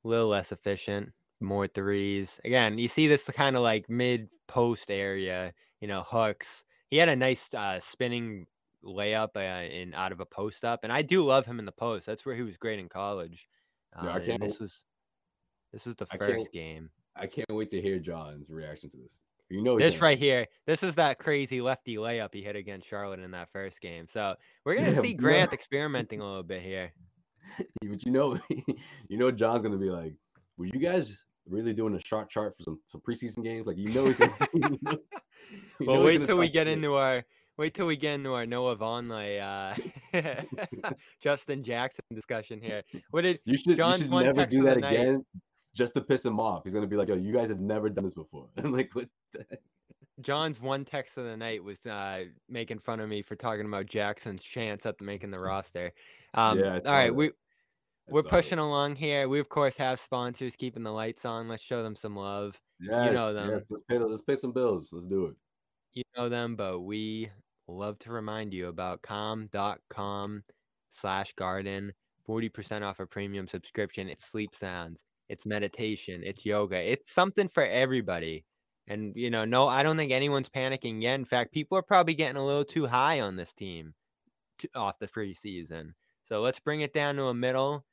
A 0.04 0.08
little 0.08 0.28
less 0.28 0.52
efficient, 0.52 1.12
more 1.40 1.66
threes. 1.66 2.40
Again, 2.44 2.78
you 2.78 2.88
see 2.88 3.06
this 3.06 3.24
kind 3.28 3.56
of 3.56 3.62
like 3.62 3.90
mid 3.90 4.28
post 4.46 4.90
area, 4.90 5.52
you 5.80 5.88
know, 5.88 6.02
hooks. 6.02 6.64
He 6.88 6.96
had 6.96 7.08
a 7.08 7.16
nice 7.16 7.52
uh, 7.52 7.80
spinning 7.80 8.46
layup 8.84 9.36
uh, 9.36 9.68
in 9.68 9.92
out 9.94 10.12
of 10.12 10.20
a 10.20 10.26
post 10.26 10.64
up, 10.64 10.80
and 10.84 10.92
I 10.92 11.02
do 11.02 11.24
love 11.24 11.44
him 11.44 11.58
in 11.58 11.64
the 11.66 11.72
post. 11.72 12.06
That's 12.06 12.24
where 12.24 12.34
he 12.36 12.42
was 12.42 12.56
great 12.56 12.78
in 12.78 12.88
college. 12.88 13.48
Yeah, 14.02 14.10
Uh, 14.10 14.20
can't- 14.20 14.42
this 14.42 14.60
was 14.60 14.86
this 15.72 15.84
was 15.84 15.96
the 15.96 16.06
I 16.10 16.16
first 16.16 16.52
game. 16.52 16.90
I 17.16 17.26
can't 17.26 17.50
wait 17.50 17.70
to 17.70 17.80
hear 17.82 17.98
John's 17.98 18.48
reaction 18.50 18.88
to 18.90 18.96
this. 18.98 19.22
You 19.48 19.62
know, 19.62 19.78
This 19.78 20.00
right 20.00 20.18
here, 20.18 20.46
this 20.66 20.82
is 20.82 20.96
that 20.96 21.18
crazy 21.18 21.60
lefty 21.60 21.96
layup 21.96 22.34
he 22.34 22.42
hit 22.42 22.56
against 22.56 22.88
Charlotte 22.88 23.20
in 23.20 23.30
that 23.30 23.48
first 23.52 23.80
game. 23.80 24.06
So 24.08 24.34
we're 24.64 24.74
gonna 24.74 24.90
Yeah, 24.90 25.00
see. 25.00 25.14
Grant 25.14 25.52
experimenting 25.52 26.20
a 26.20 26.26
little 26.26 26.42
bit 26.42 26.62
here. 26.62 26.92
but 27.82 28.04
you 28.04 28.10
know, 28.10 28.38
you 29.08 29.16
know, 29.16 29.30
John's 29.30 29.62
gonna 29.62 29.76
be 29.76 29.90
like, 29.90 30.14
"Were 30.58 30.66
you 30.66 30.80
guys 30.80 31.22
really 31.48 31.72
doing 31.72 31.94
a 31.94 32.00
shot 32.04 32.28
chart 32.28 32.54
for 32.56 32.64
some, 32.64 32.80
some 32.90 33.00
preseason 33.08 33.44
games?" 33.44 33.66
Like, 33.68 33.76
you 33.78 33.88
know, 33.90 34.06
he's 34.06 34.16
gonna, 34.16 34.32
you 34.54 34.60
know- 34.82 34.98
you 35.78 35.86
well, 35.86 36.02
wait 36.02 36.24
till 36.24 36.38
we 36.38 36.48
get 36.48 36.66
into 36.66 36.94
our 36.94 37.22
wait 37.56 37.72
till 37.72 37.86
we 37.86 37.96
get 37.96 38.14
into 38.14 38.32
our 38.34 38.46
Noah 38.46 38.76
Vonleh, 38.76 39.40
uh, 40.12 40.92
Justin 41.20 41.62
Jackson 41.62 42.04
discussion 42.12 42.60
here. 42.60 42.82
What 43.10 43.22
did 43.22 43.38
You 43.44 43.56
should, 43.56 43.76
John's 43.76 44.00
you 44.00 44.04
should 44.06 44.12
one 44.12 44.24
never 44.24 44.40
text 44.40 44.56
do 44.56 44.62
that 44.64 44.80
night. 44.80 44.92
again, 44.92 45.24
just 45.76 45.94
to 45.94 46.00
piss 46.00 46.24
him 46.24 46.40
off. 46.40 46.64
He's 46.64 46.74
gonna 46.74 46.86
be 46.86 46.96
like, 46.96 47.08
"Yo, 47.08 47.14
you 47.14 47.32
guys 47.32 47.48
have 47.48 47.60
never 47.60 47.88
done 47.90 48.04
this 48.04 48.14
before." 48.14 48.48
I'm 48.56 48.72
like, 48.72 48.90
what? 48.94 49.08
the- 49.32 49.46
John's 50.22 50.60
one 50.62 50.86
text 50.86 51.18
of 51.18 51.24
the 51.24 51.36
night 51.36 51.62
was 51.62 51.84
uh, 51.86 52.24
making 52.48 52.78
fun 52.78 53.00
of 53.00 53.08
me 53.10 53.20
for 53.20 53.36
talking 53.36 53.66
about 53.66 53.84
Jackson's 53.84 54.42
chance 54.42 54.86
at 54.86 54.98
making 55.02 55.30
the 55.30 55.38
roster. 55.38 55.92
Um, 56.32 56.58
Yeah, 56.58 56.76
all 56.76 56.80
that. 56.84 57.14
we 57.14 57.32
we're 58.08 58.22
saw 58.22 58.28
it. 58.28 58.30
pushing 58.30 58.58
along 58.58 58.96
here. 58.96 59.28
We 59.28 59.40
of 59.40 59.50
course 59.50 59.76
have 59.76 60.00
sponsors 60.00 60.56
keeping 60.56 60.82
the 60.84 60.90
lights 60.92 61.26
on. 61.26 61.48
Let's 61.48 61.62
show 61.62 61.82
them 61.82 61.94
some 61.96 62.16
love. 62.16 62.58
Yes, 62.80 63.12
know 63.12 63.34
them. 63.34 63.50
Yes, 63.50 63.62
let's 63.68 63.82
pay. 63.90 63.98
Let's 63.98 64.22
pay 64.22 64.36
some 64.36 64.52
bills. 64.52 64.88
Let's 64.90 65.06
do 65.06 65.26
it. 65.26 65.34
you 65.92 66.02
know 66.16 66.30
them, 66.30 66.56
but 66.56 66.80
we 66.80 67.30
love 67.68 67.98
to 67.98 68.10
remind 68.12 68.54
you 68.54 68.68
about 68.68 69.02
calm.com 69.02 70.44
slash 70.88 71.32
garden. 71.34 71.92
40% 72.28 72.82
off 72.82 73.00
a 73.00 73.06
premium 73.06 73.46
subscription. 73.46 74.08
It's 74.08 74.24
sleep 74.24 74.54
sounds, 74.54 75.04
it's 75.28 75.46
meditation, 75.46 76.22
it's 76.24 76.44
yoga. 76.44 76.76
It's 76.76 77.12
something 77.12 77.48
for 77.48 77.64
everybody. 77.64 78.44
And, 78.88 79.12
you 79.16 79.30
know, 79.30 79.44
no, 79.44 79.66
I 79.66 79.82
don't 79.82 79.96
think 79.96 80.12
anyone's 80.12 80.48
panicking 80.48 81.02
yet. 81.02 81.14
In 81.14 81.24
fact, 81.24 81.52
people 81.52 81.76
are 81.76 81.82
probably 81.82 82.14
getting 82.14 82.36
a 82.36 82.46
little 82.46 82.64
too 82.64 82.86
high 82.86 83.20
on 83.20 83.36
this 83.36 83.52
team 83.52 83.94
to, 84.58 84.68
off 84.74 84.98
the 84.98 85.08
free 85.08 85.34
season. 85.34 85.94
So 86.22 86.40
let's 86.40 86.60
bring 86.60 86.80
it 86.80 86.92
down 86.92 87.16
to 87.16 87.24
a 87.24 87.34
middle, 87.34 87.84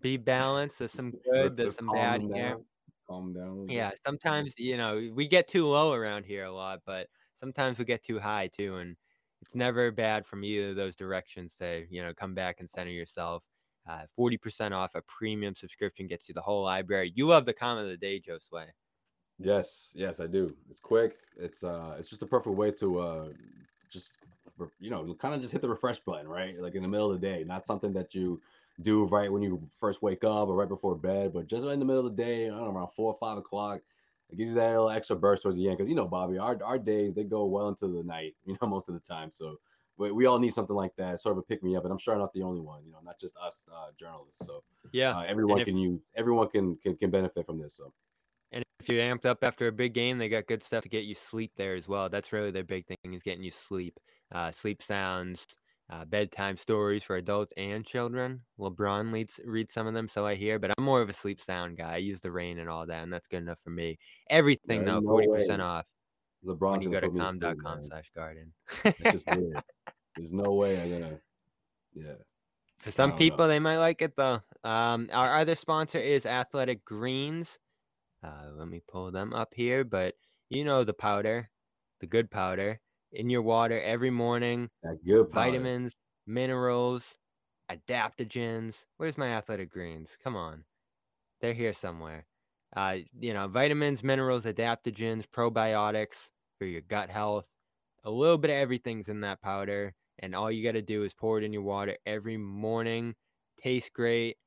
be 0.00 0.16
balanced. 0.16 0.78
There's 0.78 0.92
some 0.92 1.12
good, 1.32 1.56
there's 1.56 1.76
some 1.76 1.90
bad 1.92 2.22
them 2.22 2.34
here. 2.34 2.56
Calm 3.08 3.32
down. 3.32 3.66
Yeah, 3.68 3.90
sometimes 4.06 4.54
you 4.56 4.76
know 4.76 5.10
we 5.12 5.28
get 5.28 5.46
too 5.46 5.66
low 5.66 5.92
around 5.92 6.24
here 6.24 6.44
a 6.44 6.52
lot, 6.52 6.80
but 6.86 7.08
sometimes 7.34 7.78
we 7.78 7.84
get 7.84 8.02
too 8.02 8.18
high 8.18 8.48
too, 8.48 8.76
and 8.76 8.96
it's 9.42 9.54
never 9.54 9.90
bad 9.90 10.24
from 10.24 10.42
either 10.42 10.70
of 10.70 10.76
those 10.76 10.96
directions 10.96 11.56
to 11.56 11.84
you 11.90 12.02
know 12.02 12.14
come 12.14 12.34
back 12.34 12.60
and 12.60 12.70
center 12.70 12.90
yourself. 12.90 13.42
Uh, 13.86 14.02
Forty 14.14 14.36
percent 14.36 14.72
off 14.72 14.94
a 14.94 15.02
premium 15.02 15.54
subscription 15.54 16.06
gets 16.06 16.28
you 16.28 16.34
the 16.34 16.40
whole 16.40 16.64
library. 16.64 17.12
You 17.14 17.26
love 17.26 17.44
the 17.44 17.52
comment 17.52 17.84
of 17.86 17.90
the 17.90 17.96
day, 17.98 18.18
Joe 18.18 18.38
Sway. 18.38 18.66
Yes, 19.38 19.92
yes, 19.94 20.20
I 20.20 20.26
do. 20.26 20.54
It's 20.70 20.80
quick. 20.80 21.16
It's 21.38 21.62
uh, 21.64 21.96
it's 21.98 22.08
just 22.08 22.22
a 22.22 22.26
perfect 22.26 22.56
way 22.56 22.70
to 22.72 22.98
uh, 22.98 23.28
just 23.90 24.12
you 24.78 24.90
know, 24.90 25.14
kind 25.14 25.34
of 25.34 25.40
just 25.40 25.52
hit 25.52 25.62
the 25.62 25.68
refresh 25.68 26.00
button, 26.00 26.28
right? 26.28 26.58
Like 26.60 26.74
in 26.74 26.82
the 26.82 26.88
middle 26.88 27.10
of 27.10 27.20
the 27.20 27.26
day, 27.26 27.44
not 27.44 27.66
something 27.66 27.92
that 27.94 28.14
you 28.14 28.40
do 28.82 29.04
right 29.04 29.30
when 29.30 29.42
you 29.42 29.62
first 29.78 30.02
wake 30.02 30.24
up 30.24 30.48
or 30.48 30.54
right 30.54 30.68
before 30.68 30.94
bed, 30.94 31.32
but 31.32 31.46
just 31.46 31.64
in 31.64 31.78
the 31.78 31.84
middle 31.84 32.06
of 32.06 32.16
the 32.16 32.22
day, 32.22 32.46
I 32.46 32.50
don't 32.50 32.64
know, 32.64 32.70
around 32.70 32.90
four 32.96 33.12
or 33.12 33.18
five 33.20 33.38
o'clock. 33.38 33.80
It 34.30 34.36
gives 34.36 34.50
you 34.50 34.56
that 34.56 34.70
little 34.70 34.90
extra 34.90 35.16
burst 35.16 35.42
towards 35.42 35.56
the 35.56 35.68
end, 35.68 35.76
because 35.76 35.88
you 35.88 35.94
know, 35.94 36.06
Bobby, 36.06 36.38
our 36.38 36.58
our 36.64 36.78
days 36.78 37.14
they 37.14 37.24
go 37.24 37.44
well 37.44 37.68
into 37.68 37.88
the 37.88 38.02
night, 38.02 38.34
you 38.46 38.56
know, 38.60 38.68
most 38.68 38.88
of 38.88 38.94
the 38.94 39.00
time. 39.00 39.30
So 39.30 39.56
we, 39.96 40.12
we 40.12 40.26
all 40.26 40.38
need 40.38 40.52
something 40.54 40.76
like 40.76 40.94
that, 40.96 41.20
sort 41.20 41.32
of 41.32 41.38
a 41.38 41.42
pick 41.42 41.62
me 41.62 41.76
up. 41.76 41.84
And 41.84 41.92
I'm 41.92 41.98
sure 41.98 42.14
I'm 42.14 42.20
not 42.20 42.32
the 42.32 42.42
only 42.42 42.60
one, 42.60 42.84
you 42.84 42.92
know, 42.92 42.98
not 43.04 43.18
just 43.20 43.36
us 43.36 43.64
uh, 43.72 43.88
journalists. 43.98 44.44
So 44.46 44.62
Yeah, 44.92 45.16
uh, 45.16 45.24
everyone 45.26 45.60
if- 45.60 45.66
can 45.66 45.76
use, 45.76 46.00
everyone 46.16 46.48
can, 46.48 46.76
can 46.76 46.96
can 46.96 47.10
benefit 47.10 47.46
from 47.46 47.58
this. 47.58 47.74
So 47.76 47.92
and 48.52 48.64
if 48.80 48.88
you're 48.88 49.02
amped 49.02 49.26
up 49.26 49.38
after 49.42 49.66
a 49.68 49.72
big 49.72 49.94
game, 49.94 50.18
they 50.18 50.28
got 50.28 50.46
good 50.46 50.62
stuff 50.62 50.82
to 50.82 50.88
get 50.88 51.04
you 51.04 51.14
sleep 51.14 51.52
there 51.56 51.74
as 51.74 51.88
well. 51.88 52.08
That's 52.08 52.32
really 52.32 52.50
their 52.50 52.64
big 52.64 52.86
thing 52.86 53.12
is 53.12 53.22
getting 53.22 53.42
you 53.42 53.50
sleep, 53.50 53.98
uh, 54.32 54.50
sleep 54.52 54.82
sounds, 54.82 55.44
uh, 55.90 56.04
bedtime 56.04 56.56
stories 56.56 57.02
for 57.02 57.16
adults 57.16 57.52
and 57.56 57.84
children. 57.84 58.40
LeBron 58.58 59.12
leads 59.12 59.40
reads 59.44 59.74
some 59.74 59.86
of 59.86 59.94
them, 59.94 60.08
so 60.08 60.26
I 60.26 60.34
hear. 60.34 60.58
But 60.58 60.72
I'm 60.76 60.84
more 60.84 61.02
of 61.02 61.08
a 61.08 61.12
sleep 61.12 61.40
sound 61.40 61.76
guy. 61.76 61.94
I 61.94 61.96
use 61.98 62.20
the 62.20 62.30
rain 62.32 62.58
and 62.58 62.68
all 62.68 62.86
that, 62.86 63.02
and 63.02 63.12
that's 63.12 63.28
good 63.28 63.42
enough 63.42 63.58
for 63.62 63.70
me. 63.70 63.98
Everything 64.30 64.84
though, 64.84 65.00
no 65.00 65.08
forty 65.08 65.28
percent 65.28 65.60
way. 65.60 65.66
off 65.68 65.86
LeBron's 66.44 66.78
when 66.78 66.82
you 66.82 66.90
go 66.90 67.00
to 67.00 67.06
put 67.06 67.14
me 67.14 67.20
sleep, 67.20 67.40
calm.com 67.42 67.82
slash 67.82 68.10
garden. 68.14 68.52
It's 68.84 68.98
just 69.00 69.26
weird. 69.36 69.62
There's 70.16 70.32
no 70.32 70.52
way 70.52 70.80
I'm 70.80 70.90
gonna. 70.90 71.18
Yeah. 71.94 72.14
For 72.78 72.90
some 72.90 73.10
don't 73.10 73.18
know. 73.18 73.18
people, 73.18 73.48
they 73.48 73.58
might 73.58 73.78
like 73.78 74.02
it 74.02 74.16
though. 74.16 74.40
Um, 74.62 75.08
our 75.12 75.38
other 75.38 75.54
sponsor 75.54 75.98
is 75.98 76.26
Athletic 76.26 76.84
Greens. 76.84 77.58
Uh, 78.22 78.50
let 78.56 78.68
me 78.68 78.82
pull 78.86 79.10
them 79.10 79.32
up 79.32 79.52
here, 79.54 79.84
but 79.84 80.14
you 80.50 80.64
know 80.64 80.84
the 80.84 80.94
powder, 80.94 81.50
the 82.00 82.06
good 82.06 82.30
powder 82.30 82.80
in 83.12 83.30
your 83.30 83.42
water 83.42 83.80
every 83.80 84.10
morning. 84.10 84.68
That 84.82 84.98
good 85.04 85.30
powder. 85.30 85.50
Vitamins, 85.50 85.96
minerals, 86.26 87.16
adaptogens. 87.70 88.84
Where's 88.98 89.18
my 89.18 89.28
Athletic 89.28 89.70
Greens? 89.70 90.16
Come 90.22 90.36
on, 90.36 90.64
they're 91.40 91.54
here 91.54 91.72
somewhere. 91.72 92.26
Uh, 92.76 92.96
you 93.18 93.32
know, 93.32 93.46
vitamins, 93.46 94.02
minerals, 94.02 94.44
adaptogens, 94.44 95.24
probiotics 95.26 96.30
for 96.64 96.68
your 96.68 96.80
gut 96.80 97.10
health. 97.10 97.44
A 98.04 98.10
little 98.10 98.38
bit 98.38 98.50
of 98.50 98.56
everything's 98.56 99.10
in 99.10 99.20
that 99.20 99.42
powder, 99.42 99.92
and 100.20 100.34
all 100.34 100.50
you 100.50 100.64
got 100.64 100.72
to 100.72 100.80
do 100.80 101.04
is 101.04 101.12
pour 101.12 101.36
it 101.36 101.44
in 101.44 101.52
your 101.52 101.60
water 101.60 101.98
every 102.06 102.38
morning. 102.38 103.14
Tastes 103.58 103.90
great, 103.90 104.38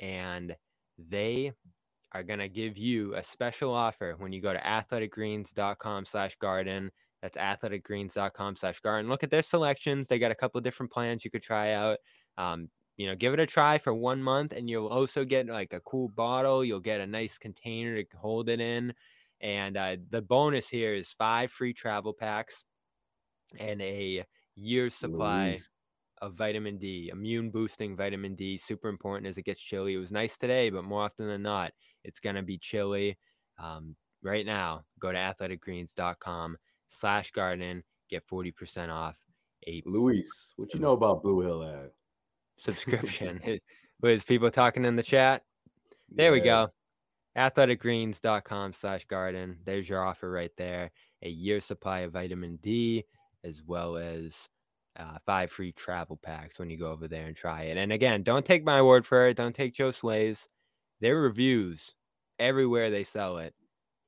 and 0.00 0.56
they 0.96 1.52
are 2.12 2.22
gonna 2.22 2.48
give 2.48 2.78
you 2.78 3.14
a 3.14 3.22
special 3.22 3.74
offer 3.74 4.14
when 4.16 4.32
you 4.32 4.40
go 4.40 4.54
to 4.54 4.58
athleticgreens.com 4.58 6.06
slash 6.06 6.36
garden. 6.36 6.90
That's 7.20 7.36
athleticgreens.com 7.36 8.56
slash 8.56 8.80
garden. 8.80 9.10
Look 9.10 9.22
at 9.22 9.30
their 9.30 9.42
selections. 9.42 10.08
They 10.08 10.18
got 10.18 10.30
a 10.30 10.34
couple 10.34 10.56
of 10.56 10.64
different 10.64 10.92
plans 10.92 11.26
you 11.26 11.30
could 11.30 11.42
try 11.42 11.72
out. 11.72 11.98
Um, 12.38 12.70
you 12.96 13.06
know, 13.06 13.14
give 13.14 13.34
it 13.34 13.40
a 13.40 13.44
try 13.44 13.76
for 13.76 13.92
one 13.92 14.22
month, 14.22 14.54
and 14.54 14.70
you'll 14.70 14.88
also 14.88 15.26
get 15.26 15.46
like 15.46 15.74
a 15.74 15.80
cool 15.80 16.08
bottle. 16.08 16.64
You'll 16.64 16.80
get 16.80 17.02
a 17.02 17.06
nice 17.06 17.36
container 17.36 18.02
to 18.02 18.16
hold 18.16 18.48
it 18.48 18.62
in, 18.62 18.94
and 19.40 19.76
uh, 19.76 19.96
the 20.10 20.22
bonus 20.22 20.68
here 20.68 20.94
is 20.94 21.10
five 21.10 21.50
free 21.50 21.72
travel 21.72 22.12
packs 22.12 22.64
and 23.58 23.80
a 23.82 24.24
year's 24.54 24.94
supply 24.94 25.48
Louise. 25.48 25.70
of 26.22 26.34
vitamin 26.34 26.78
D, 26.78 27.10
immune 27.12 27.50
boosting 27.50 27.96
vitamin 27.96 28.34
D, 28.34 28.58
super 28.58 28.88
important 28.88 29.26
as 29.26 29.38
it 29.38 29.44
gets 29.44 29.60
chilly. 29.60 29.94
It 29.94 29.98
was 29.98 30.12
nice 30.12 30.36
today, 30.36 30.70
but 30.70 30.84
more 30.84 31.02
often 31.02 31.28
than 31.28 31.42
not, 31.42 31.72
it's 32.04 32.20
gonna 32.20 32.42
be 32.42 32.58
chilly. 32.58 33.18
Um, 33.58 33.96
right 34.22 34.46
now, 34.46 34.84
go 35.00 35.12
to 35.12 35.18
athleticgreens.com 35.18 36.56
slash 36.88 37.30
garden, 37.30 37.82
get 38.08 38.26
40% 38.26 38.90
off 38.90 39.16
a 39.66 39.82
Luis, 39.86 40.52
what 40.56 40.72
you 40.74 40.80
know 40.80 40.92
about 40.92 41.22
Blue 41.22 41.40
Hill 41.40 41.62
Ave? 41.62 41.90
subscription. 42.58 43.40
Was 44.02 44.24
people 44.24 44.50
talking 44.50 44.84
in 44.84 44.96
the 44.96 45.02
chat? 45.02 45.42
There 46.10 46.32
we 46.32 46.40
go. 46.40 46.68
Athleticgreens.com 47.36 48.72
slash 48.72 49.04
garden. 49.04 49.58
There's 49.64 49.88
your 49.88 50.04
offer 50.04 50.30
right 50.30 50.52
there. 50.56 50.90
A 51.22 51.28
year 51.28 51.60
supply 51.60 52.00
of 52.00 52.12
vitamin 52.12 52.58
D, 52.62 53.04
as 53.44 53.62
well 53.64 53.96
as 53.96 54.48
uh, 54.98 55.18
five 55.26 55.50
free 55.50 55.72
travel 55.72 56.18
packs 56.22 56.58
when 56.58 56.70
you 56.70 56.78
go 56.78 56.90
over 56.90 57.08
there 57.08 57.26
and 57.26 57.36
try 57.36 57.64
it. 57.64 57.76
And 57.76 57.92
again, 57.92 58.22
don't 58.22 58.44
take 58.44 58.64
my 58.64 58.80
word 58.80 59.06
for 59.06 59.28
it. 59.28 59.36
Don't 59.36 59.54
take 59.54 59.74
Joe 59.74 59.90
Sway's. 59.90 60.48
Their 61.00 61.16
reviews 61.16 61.94
everywhere 62.38 62.90
they 62.90 63.04
sell 63.04 63.38
it 63.38 63.54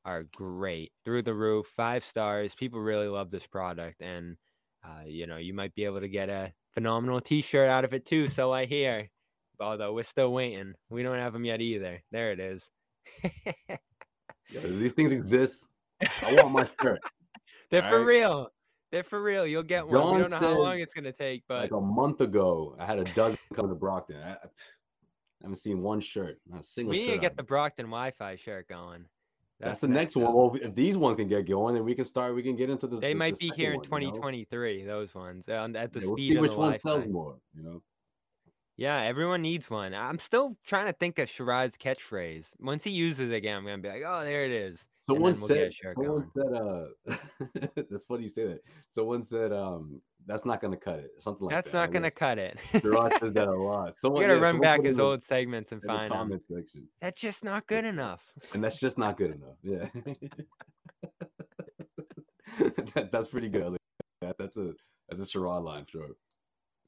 are 0.05 0.25
great 0.35 0.93
through 1.05 1.23
the 1.23 1.35
roof. 1.35 1.67
Five 1.67 2.05
stars. 2.05 2.55
People 2.55 2.81
really 2.81 3.09
love 3.09 3.31
this 3.31 3.47
product. 3.47 4.01
And, 4.01 4.38
uh, 4.83 5.05
you 5.07 5.27
know, 5.27 5.37
you 5.37 5.53
might 5.53 5.75
be 5.75 5.85
able 5.85 6.01
to 6.01 6.09
get 6.09 6.31
a 6.31 6.53
phenomenal 6.73 7.21
t 7.21 7.43
shirt 7.43 7.69
out 7.69 7.85
of 7.85 7.93
it 7.93 8.07
too. 8.07 8.29
So 8.29 8.53
I 8.53 8.64
hear. 8.64 9.11
Although 9.61 9.93
we're 9.93 10.05
still 10.05 10.33
waiting. 10.33 10.75
We 10.88 11.03
don't 11.03 11.19
have 11.19 11.33
them 11.33 11.45
yet 11.45 11.61
either. 11.61 12.01
There 12.12 12.31
it 12.31 12.38
is. 12.38 12.71
Yeah, 14.51 14.61
these 14.62 14.92
things 14.92 15.12
exist. 15.12 15.66
I 16.01 16.35
want 16.35 16.53
my 16.53 16.66
shirt. 16.83 17.01
They're 17.71 17.83
for 17.83 17.99
Alright. 17.99 18.07
real. 18.07 18.49
They're 18.90 19.05
for 19.05 19.23
real. 19.23 19.47
You'll 19.47 19.62
get 19.62 19.87
one. 19.87 20.14
we 20.14 20.21
don't 20.23 20.31
know 20.31 20.38
how 20.38 20.59
long 20.59 20.81
it's 20.81 20.94
gonna 20.94 21.12
take, 21.12 21.42
but 21.47 21.61
like 21.61 21.73
a 21.73 21.81
month 21.81 22.23
ago, 22.23 22.75
I 22.79 22.87
had 22.87 22.99
a 22.99 23.05
dozen 23.05 23.38
come 23.53 23.68
to 23.68 23.75
Brockton. 23.75 24.16
I, 24.16 24.31
I 24.31 24.37
haven't 25.42 25.57
seen 25.57 25.83
one 25.83 26.01
shirt, 26.01 26.38
not 26.49 26.61
a 26.61 26.64
single 26.64 26.92
we 26.92 27.07
need 27.07 27.11
to 27.12 27.18
get 27.18 27.37
the. 27.37 27.42
Brockton 27.42 27.87
Wi-Fi 27.87 28.37
shirt 28.37 28.68
going. 28.68 29.05
That's, 29.61 29.81
the 29.81 29.88
next 29.88 30.16
one. 30.16 30.33
Well, 30.33 30.57
if 30.62 30.75
these 30.75 30.97
ones 30.97 31.16
can 31.16 31.29
get 31.29 31.47
going, 31.49 31.75
then 31.75 31.85
we 31.85 31.94
can 31.94 32.05
start. 32.05 32.35
We 32.35 32.42
can 32.42 32.57
get 32.57 32.71
into 32.71 32.87
the. 32.87 32.99
They 32.99 33.12
the- 33.12 33.18
might 33.18 33.37
the 33.37 33.51
be 33.51 33.57
here 33.57 33.73
in 33.73 33.81
one, 33.90 34.01
you 34.01 34.09
know? 34.09 34.14
2023. 34.14 34.85
Those 34.85 35.14
ones 35.14 35.49
uh, 35.49 35.68
at 35.75 35.92
the 35.92 36.01
Yeah, 36.01 36.07
we'll 36.07 36.16
speed 36.16 36.29
see 36.29 36.37
of 36.37 36.40
which 36.42 36.51
the 36.53 36.57
one 36.57 36.73
Wi-Fi. 36.73 36.88
sells 36.88 37.12
more. 37.12 37.37
You 37.55 37.62
know. 37.64 37.83
Yeah, 38.79 39.03
everyone 39.03 39.43
needs 39.43 39.69
one. 39.69 39.93
I'm 39.93 40.21
still 40.21 40.57
trying 40.64 40.87
to 40.87 40.93
think 40.93 41.19
of 41.19 41.29
Shiraz's 41.29 41.77
catchphrase. 41.77 42.51
Once 42.61 42.85
he 42.85 42.91
uses 42.91 43.29
it 43.31 43.35
again, 43.35 43.59
I'm 43.59 43.64
gonna 43.64 43.79
be 43.79 43.88
like, 43.88 44.05
oh, 44.07 44.25
there 44.25 44.45
it 44.45 44.53
is. 44.53 44.87
Someone 45.09 45.33
we'll 45.33 45.49
said. 45.49 45.73
Someone 45.95 46.31
said. 46.33 46.53
Uh, 46.55 47.17
that's 47.91 48.05
funny 48.05 48.23
you 48.23 48.29
say 48.29 48.47
that. 48.47 48.61
Someone 48.91 49.25
said. 49.25 49.53
Um, 49.53 50.01
that's 50.27 50.45
not 50.45 50.61
gonna 50.61 50.77
cut 50.77 51.01
it. 51.01 51.11
Something 51.21 51.47
like 51.47 51.55
That's 51.55 51.73
that. 51.73 51.79
not 51.79 51.91
gonna 51.91 52.11
cut 52.11 52.38
it. 52.38 52.59
Gerard 52.83 53.14
says 53.19 53.33
that 53.33 53.49
a 53.49 53.53
lot. 53.57 53.97
Someone 53.97 54.21
You 54.23 54.29
gotta 54.29 54.38
yeah, 54.38 54.45
run 54.45 54.61
back 54.61 54.85
his 54.85 55.01
old 55.01 55.23
segments 55.23 55.73
and 55.73 55.83
find 55.83 56.12
them. 56.12 56.38
section, 56.49 56.87
That's 57.01 57.21
just 57.21 57.43
not 57.43 57.67
good 57.67 57.85
enough. 57.87 58.21
and 58.53 58.62
that's 58.62 58.79
just 58.79 58.99
not 58.99 59.17
good 59.17 59.31
enough. 59.33 59.57
Yeah. 59.62 59.87
that, 62.95 63.09
that's 63.11 63.29
pretty 63.29 63.49
good. 63.49 63.77
That, 64.21 64.37
that's 64.38 64.59
a 64.59 64.75
that's 65.09 65.35
a 65.35 65.38
Sherrod 65.38 65.64
line, 65.64 65.87
sure. 65.91 66.11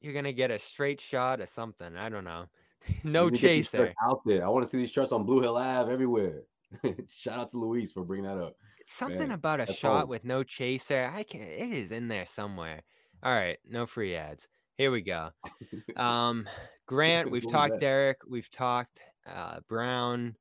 You're 0.01 0.13
gonna 0.13 0.33
get 0.33 0.51
a 0.51 0.59
straight 0.59 0.99
shot 0.99 1.41
of 1.41 1.49
something. 1.49 1.95
I 1.95 2.09
don't 2.09 2.23
know. 2.23 2.47
no 3.03 3.25
We 3.25 3.31
need 3.31 3.35
to 3.35 3.41
get 3.41 3.53
these 3.53 3.69
shirts 3.69 3.93
chaser. 3.93 3.95
out 4.03 4.21
there. 4.25 4.45
I 4.45 4.49
want 4.49 4.63
to 4.65 4.69
see 4.69 4.77
these 4.77 4.91
shirts 4.91 5.11
on 5.11 5.25
Blue 5.25 5.41
Hill 5.41 5.57
Ave 5.57 5.91
everywhere. 5.91 6.43
Shout 7.09 7.39
out 7.39 7.51
to 7.51 7.57
Luis 7.57 7.91
for 7.91 8.03
bringing 8.03 8.25
that 8.25 8.37
up. 8.41 8.55
Something 8.85 9.27
Man, 9.27 9.31
about 9.31 9.59
a 9.61 9.67
shot 9.67 10.07
with 10.07 10.23
no 10.23 10.43
chaser. 10.43 11.09
I 11.13 11.23
can 11.23 11.41
It 11.41 11.71
is 11.71 11.91
in 11.91 12.07
there 12.07 12.25
somewhere. 12.25 12.81
All 13.23 13.35
right, 13.35 13.59
no 13.65 13.85
free 13.85 14.15
ads. 14.15 14.47
Here 14.77 14.91
we 14.91 15.01
go. 15.01 15.29
Um, 15.95 16.49
Grant, 16.87 17.29
we've 17.29 17.47
talked? 17.47 17.79
Derrick, 17.79 18.17
we've 18.27 18.49
talked 18.49 19.01
uh, 19.27 19.59
Brown. 19.67 20.35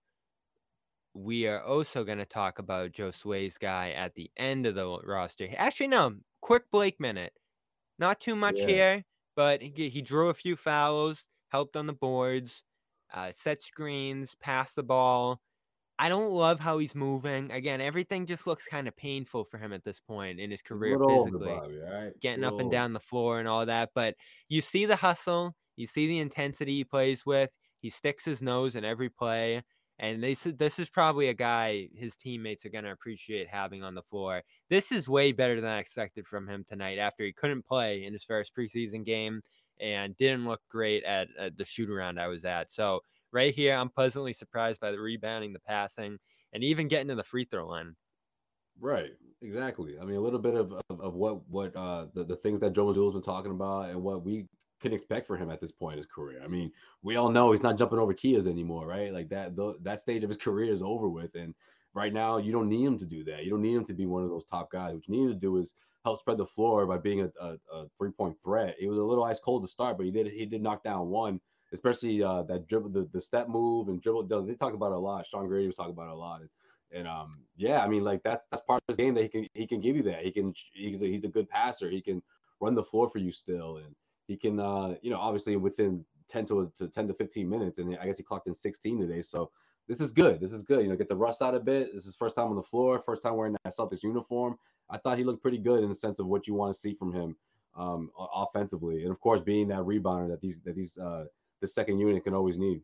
We 1.14 1.46
are 1.48 1.62
also 1.62 2.04
going 2.04 2.18
to 2.18 2.24
talk 2.24 2.58
about 2.58 2.92
Joe 2.92 3.10
Sway's 3.10 3.58
guy 3.58 3.90
at 3.90 4.14
the 4.14 4.30
end 4.36 4.64
of 4.66 4.74
the 4.76 4.86
roster. 5.04 5.48
Actually, 5.56 5.88
no, 5.88 6.16
quick 6.40 6.70
Blake 6.70 7.00
minute. 7.00 7.34
Not 7.98 8.20
too 8.20 8.36
much 8.36 8.60
Yeah. 8.60 8.66
here, 8.66 9.04
but 9.36 9.62
he, 9.62 9.88
he 9.88 10.02
drew 10.02 10.28
a 10.28 10.34
few 10.34 10.56
fouls, 10.56 11.24
helped 11.48 11.76
on 11.76 11.86
the 11.86 11.92
boards, 11.92 12.62
uh, 13.12 13.32
set 13.32 13.62
screens, 13.62 14.34
passed 14.40 14.76
the 14.76 14.82
ball. 14.82 15.40
I 15.98 16.08
don't 16.08 16.30
love 16.32 16.60
how 16.60 16.78
he's 16.78 16.94
moving. 16.94 17.50
Again, 17.52 17.80
everything 17.82 18.24
just 18.24 18.46
looks 18.46 18.66
kind 18.66 18.88
of 18.88 18.96
painful 18.96 19.44
for 19.44 19.58
him 19.58 19.72
at 19.72 19.84
this 19.84 20.00
point 20.00 20.40
in 20.40 20.50
his 20.50 20.62
career 20.62 20.98
physically 21.06 21.48
Bobby, 21.48 21.76
right? 21.78 22.12
getting 22.20 22.44
up 22.44 22.58
and 22.58 22.70
down 22.70 22.94
the 22.94 23.00
floor 23.00 23.38
and 23.38 23.46
all 23.46 23.66
that. 23.66 23.90
But 23.94 24.14
you 24.48 24.62
see 24.62 24.86
the 24.86 24.96
hustle, 24.96 25.54
you 25.76 25.86
see 25.86 26.06
the 26.06 26.18
intensity 26.20 26.72
he 26.76 26.84
plays 26.84 27.26
with. 27.26 27.50
He 27.80 27.90
sticks 27.90 28.24
his 28.24 28.40
nose 28.40 28.76
in 28.76 28.84
every 28.84 29.10
play. 29.10 29.62
And 30.00 30.22
this, 30.22 30.44
this 30.56 30.78
is 30.78 30.88
probably 30.88 31.28
a 31.28 31.34
guy 31.34 31.90
his 31.94 32.16
teammates 32.16 32.64
are 32.64 32.70
going 32.70 32.84
to 32.84 32.90
appreciate 32.90 33.48
having 33.48 33.82
on 33.82 33.94
the 33.94 34.02
floor. 34.02 34.42
This 34.70 34.92
is 34.92 35.10
way 35.10 35.30
better 35.30 35.60
than 35.60 35.70
I 35.70 35.78
expected 35.78 36.26
from 36.26 36.48
him 36.48 36.64
tonight 36.66 36.98
after 36.98 37.22
he 37.22 37.34
couldn't 37.34 37.66
play 37.66 38.04
in 38.04 38.14
his 38.14 38.24
first 38.24 38.56
preseason 38.56 39.04
game 39.04 39.42
and 39.78 40.16
didn't 40.16 40.46
look 40.46 40.62
great 40.70 41.04
at, 41.04 41.28
at 41.38 41.58
the 41.58 41.66
shoot 41.66 41.90
around 41.90 42.18
I 42.18 42.28
was 42.28 42.46
at. 42.46 42.70
So, 42.70 43.00
right 43.30 43.54
here, 43.54 43.74
I'm 43.74 43.90
pleasantly 43.90 44.32
surprised 44.32 44.80
by 44.80 44.90
the 44.90 44.98
rebounding, 44.98 45.52
the 45.52 45.60
passing, 45.60 46.18
and 46.54 46.64
even 46.64 46.88
getting 46.88 47.08
to 47.08 47.14
the 47.14 47.22
free 47.22 47.44
throw 47.44 47.68
line. 47.68 47.94
Right, 48.80 49.12
exactly. 49.42 49.96
I 50.00 50.06
mean, 50.06 50.16
a 50.16 50.20
little 50.20 50.38
bit 50.38 50.54
of 50.54 50.72
of, 50.88 51.00
of 51.00 51.14
what 51.14 51.46
what 51.48 51.76
uh 51.76 52.06
the, 52.14 52.24
the 52.24 52.36
things 52.36 52.60
that 52.60 52.72
Joe 52.72 52.86
Mazzulla's 52.86 53.12
been 53.12 53.22
talking 53.22 53.52
about 53.52 53.90
and 53.90 54.02
what 54.02 54.24
we 54.24 54.46
can 54.80 54.92
expect 54.92 55.26
for 55.26 55.36
him 55.36 55.50
at 55.50 55.60
this 55.60 55.72
point 55.72 55.94
in 55.94 55.98
his 55.98 56.06
career. 56.06 56.40
I 56.44 56.48
mean, 56.48 56.72
we 57.02 57.16
all 57.16 57.30
know 57.30 57.52
he's 57.52 57.62
not 57.62 57.78
jumping 57.78 57.98
over 57.98 58.14
Kias 58.14 58.46
anymore, 58.46 58.86
right? 58.86 59.12
Like 59.12 59.28
that 59.28 59.56
tho- 59.56 59.76
that 59.82 60.00
stage 60.00 60.22
of 60.24 60.30
his 60.30 60.38
career 60.38 60.72
is 60.72 60.82
over 60.82 61.08
with, 61.08 61.34
and 61.34 61.54
right 61.94 62.12
now 62.12 62.38
you 62.38 62.52
don't 62.52 62.68
need 62.68 62.84
him 62.84 62.98
to 62.98 63.06
do 63.06 63.24
that. 63.24 63.44
You 63.44 63.50
don't 63.50 63.62
need 63.62 63.74
him 63.74 63.84
to 63.84 63.94
be 63.94 64.06
one 64.06 64.22
of 64.22 64.30
those 64.30 64.44
top 64.44 64.70
guys. 64.70 64.94
What 64.94 65.08
you 65.08 65.14
need 65.14 65.24
him 65.24 65.34
to 65.34 65.40
do 65.40 65.56
is 65.58 65.74
help 66.04 66.18
spread 66.18 66.38
the 66.38 66.46
floor 66.46 66.86
by 66.86 66.98
being 66.98 67.22
a, 67.22 67.30
a, 67.40 67.56
a 67.72 67.86
three 67.98 68.10
point 68.10 68.36
threat. 68.42 68.76
He 68.78 68.88
was 68.88 68.98
a 68.98 69.02
little 69.02 69.24
ice 69.24 69.40
cold 69.40 69.64
to 69.64 69.70
start, 69.70 69.96
but 69.96 70.06
he 70.06 70.12
did 70.12 70.26
he 70.28 70.46
did 70.46 70.62
knock 70.62 70.82
down 70.82 71.08
one, 71.08 71.40
especially 71.72 72.22
uh, 72.22 72.42
that 72.44 72.66
dribble, 72.66 72.90
the, 72.90 73.08
the 73.12 73.20
step 73.20 73.48
move 73.48 73.88
and 73.88 74.00
dribble. 74.00 74.24
They 74.24 74.54
talk 74.54 74.74
about 74.74 74.92
it 74.92 74.96
a 74.96 74.98
lot. 74.98 75.26
Sean 75.26 75.46
Grande 75.46 75.66
was 75.66 75.76
talking 75.76 75.92
about 75.92 76.08
it 76.08 76.14
a 76.14 76.16
lot. 76.16 76.40
And, 76.40 76.50
and 76.92 77.06
um, 77.06 77.38
yeah, 77.56 77.84
I 77.84 77.88
mean, 77.88 78.04
like 78.04 78.22
that's 78.22 78.44
that's 78.50 78.62
part 78.62 78.82
of 78.82 78.88
his 78.88 78.96
game 78.96 79.14
that 79.14 79.22
he 79.22 79.28
can 79.28 79.46
he 79.54 79.66
can 79.66 79.80
give 79.80 79.96
you 79.96 80.02
that. 80.04 80.24
He 80.24 80.30
can 80.30 80.54
he's 80.72 81.02
a, 81.02 81.06
he's 81.06 81.24
a 81.24 81.28
good 81.28 81.48
passer. 81.48 81.90
He 81.90 82.00
can 82.00 82.22
run 82.60 82.74
the 82.74 82.84
floor 82.84 83.08
for 83.10 83.18
you 83.18 83.32
still, 83.32 83.78
and 83.78 83.94
he 84.30 84.36
can 84.36 84.60
uh, 84.60 84.94
you 85.02 85.10
know 85.10 85.18
obviously 85.18 85.56
within 85.56 86.04
ten 86.28 86.46
to, 86.46 86.70
to 86.76 86.86
ten 86.88 87.08
to 87.08 87.14
fifteen 87.14 87.48
minutes, 87.48 87.80
and 87.80 87.98
I 88.00 88.06
guess 88.06 88.16
he 88.16 88.22
clocked 88.22 88.46
in 88.46 88.54
sixteen 88.54 89.00
today. 89.00 89.22
So 89.22 89.50
this 89.88 90.00
is 90.00 90.12
good. 90.12 90.40
This 90.40 90.52
is 90.52 90.62
good. 90.62 90.82
You 90.82 90.88
know, 90.88 90.94
get 90.96 91.08
the 91.08 91.16
rust 91.16 91.42
out 91.42 91.56
a 91.56 91.60
bit. 91.60 91.92
This 91.92 92.06
is 92.06 92.14
first 92.14 92.36
time 92.36 92.46
on 92.48 92.54
the 92.54 92.62
floor, 92.62 93.00
first 93.02 93.22
time 93.22 93.34
wearing 93.36 93.56
that 93.64 93.74
Celtics 93.76 94.04
uniform. 94.04 94.56
I 94.88 94.98
thought 94.98 95.18
he 95.18 95.24
looked 95.24 95.42
pretty 95.42 95.58
good 95.58 95.82
in 95.82 95.88
the 95.88 95.94
sense 95.96 96.20
of 96.20 96.26
what 96.28 96.46
you 96.46 96.54
want 96.54 96.72
to 96.72 96.78
see 96.78 96.94
from 96.94 97.12
him 97.12 97.36
um, 97.76 98.10
offensively, 98.16 99.02
and 99.02 99.10
of 99.10 99.18
course 99.20 99.40
being 99.40 99.66
that 99.68 99.80
rebounder 99.80 100.28
that 100.28 100.40
these 100.40 100.60
that 100.60 100.76
these 100.76 100.96
uh, 100.96 101.24
the 101.60 101.66
second 101.66 101.98
unit 101.98 102.22
can 102.22 102.34
always 102.34 102.56
need. 102.56 102.82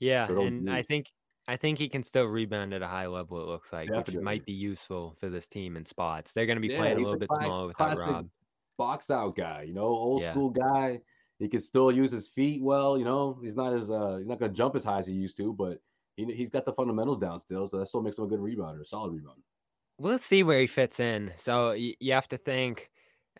Yeah, 0.00 0.26
old 0.30 0.38
and 0.48 0.70
I 0.70 0.82
think 0.82 1.12
I 1.46 1.56
think 1.56 1.78
he 1.78 1.90
can 1.90 2.02
still 2.02 2.24
rebound 2.24 2.72
at 2.72 2.80
a 2.80 2.86
high 2.86 3.06
level. 3.06 3.38
It 3.42 3.46
looks 3.48 3.70
like, 3.70 3.90
which 3.90 4.14
might 4.16 4.46
be 4.46 4.52
useful 4.54 5.14
for 5.20 5.28
this 5.28 5.46
team 5.46 5.76
in 5.76 5.84
spots. 5.84 6.32
They're 6.32 6.46
going 6.46 6.56
to 6.56 6.66
be 6.66 6.72
Yeah, 6.72 6.78
playing 6.78 6.96
a 6.96 7.00
little 7.00 7.12
a 7.14 7.18
bit 7.18 7.28
class- 7.28 7.44
smaller 7.44 7.66
without 7.66 7.86
classic 7.88 8.06
Rob. 8.06 8.28
Box 8.76 9.10
out 9.10 9.36
guy, 9.36 9.62
you 9.62 9.72
know, 9.74 9.86
old 9.86 10.22
Yeah. 10.22 10.32
school 10.32 10.50
guy. 10.50 11.00
He 11.38 11.48
can 11.48 11.60
still 11.60 11.90
use 11.92 12.10
his 12.12 12.28
feet 12.28 12.62
well, 12.62 12.96
you 12.98 13.04
know. 13.04 13.38
He's 13.42 13.56
not 13.56 13.72
as 13.72 13.90
uh 13.90 14.16
he's 14.18 14.26
not 14.26 14.38
gonna 14.38 14.52
jump 14.52 14.74
as 14.76 14.84
high 14.84 14.98
as 14.98 15.06
he 15.06 15.14
used 15.14 15.36
to, 15.38 15.52
but 15.52 15.80
he 16.16 16.24
he's 16.32 16.50
got 16.50 16.64
the 16.64 16.72
fundamentals 16.72 17.18
down 17.18 17.40
still, 17.40 17.66
so 17.66 17.78
that 17.78 17.86
still 17.86 18.02
makes 18.02 18.18
him 18.18 18.24
a 18.24 18.28
good 18.28 18.40
rebounder, 18.40 18.80
a 18.80 18.84
solid 18.84 19.12
rebounder. 19.12 19.42
We'll 19.98 20.18
see 20.18 20.42
where 20.42 20.60
he 20.60 20.66
fits 20.66 20.98
in. 21.00 21.32
So 21.36 21.70
y- 21.70 21.94
you 22.00 22.12
have 22.12 22.28
to 22.28 22.38
think. 22.38 22.90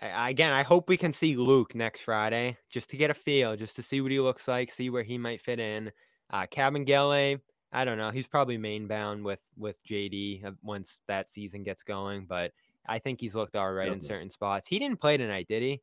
Again, 0.00 0.52
I 0.52 0.64
hope 0.64 0.88
we 0.88 0.96
can 0.96 1.12
see 1.12 1.36
Luke 1.36 1.74
next 1.76 2.00
Friday 2.00 2.58
just 2.68 2.90
to 2.90 2.96
get 2.96 3.10
a 3.12 3.14
feel, 3.14 3.54
just 3.54 3.76
to 3.76 3.82
see 3.82 4.00
what 4.00 4.10
he 4.10 4.18
looks 4.18 4.48
like, 4.48 4.68
see 4.72 4.90
where 4.90 5.04
he 5.04 5.18
might 5.18 5.40
fit 5.40 5.60
in. 5.60 5.92
Uh, 6.30 6.46
Kabengele, 6.50 7.40
I 7.70 7.84
don't 7.84 7.98
know. 7.98 8.10
He's 8.10 8.26
probably 8.26 8.58
Maine 8.58 8.88
bound 8.88 9.24
with 9.24 9.40
with 9.56 9.82
JD 9.84 10.44
uh, 10.44 10.52
once 10.62 10.98
that 11.06 11.30
season 11.30 11.62
gets 11.62 11.84
going, 11.84 12.26
but 12.26 12.52
I 12.86 12.98
think 12.98 13.20
he's 13.20 13.34
looked 13.34 13.56
all 13.56 13.72
right 13.72 13.88
in 13.92 14.00
certain 14.00 14.30
spots. 14.30 14.66
He 14.66 14.78
didn't 14.78 15.00
play 15.00 15.16
tonight, 15.16 15.46
did 15.48 15.62
he? 15.62 15.82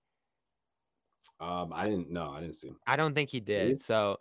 Um, 1.39 1.71
I 1.73 1.85
didn't 1.87 2.09
no, 2.09 2.31
I 2.31 2.41
didn't 2.41 2.55
see 2.55 2.67
him. 2.67 2.77
I 2.85 2.95
don't 2.95 3.13
think 3.13 3.29
he 3.29 3.39
did. 3.39 3.79
So 3.79 4.17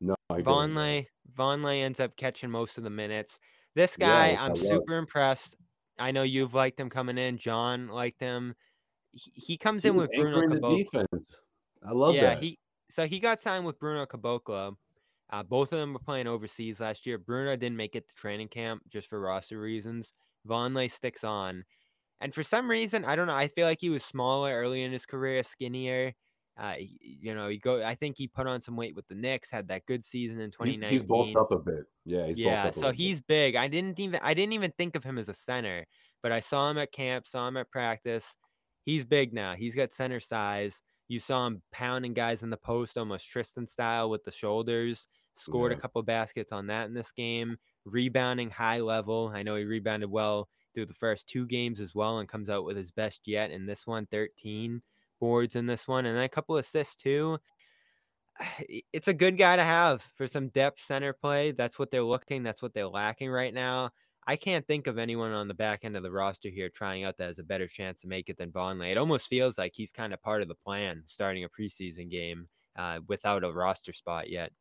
No, 0.00 0.14
he 0.30 0.42
didn't, 0.42 0.46
no. 0.48 0.52
Vonleh 0.52 1.06
Vonleh 1.36 1.82
ends 1.82 2.00
up 2.00 2.16
catching 2.16 2.50
most 2.50 2.78
of 2.78 2.84
the 2.84 2.90
minutes. 2.90 3.38
This 3.74 3.96
guy, 3.96 4.32
I 4.32 4.46
I'm 4.46 4.56
super 4.56 4.96
impressed. 4.98 5.56
I 5.98 6.10
know 6.12 6.22
you've 6.22 6.54
liked 6.54 6.78
him 6.80 6.90
coming 6.90 7.18
in. 7.18 7.38
John 7.38 7.88
liked 7.88 8.20
him. 8.20 8.54
He, 9.12 9.32
he 9.34 9.58
comes 9.58 9.84
He 9.84 9.88
in 9.90 9.96
with 9.96 10.10
Bruno 10.14 10.42
Caboclo. 10.42 10.78
defense. 10.78 11.40
I 11.82 11.92
love 11.92 12.14
Yeah, 12.14 12.34
that. 12.34 12.42
he 12.42 12.58
so 12.90 13.06
he 13.06 13.20
got 13.20 13.40
signed 13.40 13.66
with 13.66 13.78
Bruno 13.78 14.06
Caboclo. 14.06 14.76
Uh, 15.30 15.42
both 15.42 15.72
of 15.72 15.78
them 15.80 15.92
were 15.94 15.98
playing 16.00 16.26
overseas 16.28 16.80
last 16.80 17.06
year. 17.06 17.18
Bruno 17.18 17.56
didn't 17.56 17.76
make 17.76 17.96
it 17.96 18.08
to 18.08 18.14
training 18.14 18.48
camp 18.48 18.82
just 18.88 19.08
for 19.08 19.20
roster 19.20 19.60
reasons. 19.60 20.12
Vonleh 20.46 20.90
sticks 20.90 21.24
on. 21.24 21.64
And 22.20 22.34
for 22.34 22.42
some 22.42 22.70
reason, 22.70 23.04
I 23.04 23.16
don't 23.16 23.26
know. 23.26 23.34
I 23.34 23.48
feel 23.48 23.66
like 23.66 23.80
he 23.80 23.90
was 23.90 24.04
smaller 24.04 24.54
early 24.54 24.82
in 24.82 24.92
his 24.92 25.06
career, 25.06 25.42
skinnier. 25.42 26.14
Uh, 26.58 26.74
you 26.80 27.34
know, 27.34 27.48
he 27.48 27.58
go. 27.58 27.82
I 27.82 27.94
think 27.94 28.16
he 28.16 28.26
put 28.26 28.46
on 28.46 28.62
some 28.62 28.76
weight 28.76 28.96
with 28.96 29.06
the 29.08 29.14
Knicks. 29.14 29.50
Had 29.50 29.68
that 29.68 29.84
good 29.84 30.02
season 30.02 30.40
in 30.40 30.50
2019. 30.50 30.90
He's, 30.90 31.00
he's 31.00 31.08
bulked 31.08 31.36
up 31.36 31.50
a 31.52 31.58
bit. 31.58 31.84
Yeah, 32.06 32.32
yeah. 32.34 32.70
so 32.70 32.92
he's 32.92 33.20
bit. 33.20 33.52
big. 33.52 33.56
I 33.56 33.68
didn't 33.68 34.00
even. 34.00 34.20
I 34.22 34.32
didn't 34.32 34.54
even 34.54 34.72
think 34.78 34.96
of 34.96 35.04
him 35.04 35.18
as 35.18 35.28
a 35.28 35.34
center, 35.34 35.84
but 36.22 36.32
I 36.32 36.40
saw 36.40 36.70
him 36.70 36.78
at 36.78 36.92
camp. 36.92 37.26
Saw 37.26 37.46
him 37.46 37.58
at 37.58 37.70
practice. 37.70 38.36
He's 38.86 39.04
big 39.04 39.34
now. 39.34 39.54
He's 39.54 39.74
got 39.74 39.92
center 39.92 40.20
size. 40.20 40.80
You 41.08 41.18
saw 41.18 41.46
him 41.46 41.62
pounding 41.72 42.14
guys 42.14 42.42
in 42.42 42.48
the 42.48 42.56
post, 42.56 42.96
almost 42.96 43.28
Tristan 43.28 43.66
style 43.66 44.08
with 44.08 44.24
the 44.24 44.32
shoulders. 44.32 45.08
Scored 45.34 45.72
yeah. 45.72 45.78
a 45.78 45.80
couple 45.80 46.02
baskets 46.02 46.52
on 46.52 46.68
that 46.68 46.86
in 46.86 46.94
this 46.94 47.12
game. 47.12 47.58
Rebounding 47.84 48.48
high 48.48 48.80
level. 48.80 49.30
I 49.34 49.42
know 49.42 49.56
he 49.56 49.64
rebounded 49.64 50.10
well 50.10 50.48
through 50.76 50.86
the 50.86 50.92
first 50.92 51.26
two 51.26 51.46
games 51.46 51.80
as 51.80 51.94
well 51.94 52.18
and 52.18 52.28
comes 52.28 52.50
out 52.50 52.66
with 52.66 52.76
his 52.76 52.90
best 52.90 53.26
yet 53.26 53.50
in 53.50 53.64
this 53.64 53.86
one 53.86 54.04
13 54.04 54.82
boards 55.18 55.56
in 55.56 55.64
this 55.64 55.88
one 55.88 56.04
and 56.04 56.18
a 56.18 56.28
couple 56.28 56.58
assists 56.58 56.94
too. 56.94 57.38
It's 58.92 59.08
a 59.08 59.14
good 59.14 59.38
guy 59.38 59.56
to 59.56 59.64
have 59.64 60.04
for 60.14 60.26
some 60.26 60.48
depth 60.48 60.82
center 60.82 61.14
play. 61.14 61.52
That's 61.52 61.78
what 61.78 61.90
they're 61.90 62.02
looking 62.02 62.42
that's 62.42 62.60
what 62.60 62.74
they're 62.74 62.86
lacking 62.86 63.30
right 63.30 63.54
now. 63.54 63.90
I 64.26 64.36
can't 64.36 64.66
think 64.66 64.86
of 64.86 64.98
anyone 64.98 65.32
on 65.32 65.48
the 65.48 65.54
back 65.54 65.84
end 65.84 65.96
of 65.96 66.02
the 66.02 66.10
roster 66.10 66.50
here 66.50 66.68
trying 66.68 67.04
out 67.04 67.16
that 67.16 67.28
has 67.28 67.38
a 67.38 67.44
better 67.44 67.66
chance 67.66 68.02
to 68.02 68.08
make 68.08 68.28
it 68.28 68.36
than 68.36 68.52
Vonleh. 68.52 68.92
it 68.92 68.98
almost 68.98 69.28
feels 69.28 69.56
like 69.56 69.72
he's 69.74 69.92
kind 69.92 70.12
of 70.12 70.20
part 70.20 70.42
of 70.42 70.48
the 70.48 70.54
plan 70.54 71.02
starting 71.06 71.44
a 71.44 71.48
preseason 71.48 72.10
game 72.10 72.48
uh, 72.76 72.98
without 73.08 73.44
a 73.44 73.50
roster 73.50 73.94
spot 73.94 74.28
yet 74.28 74.52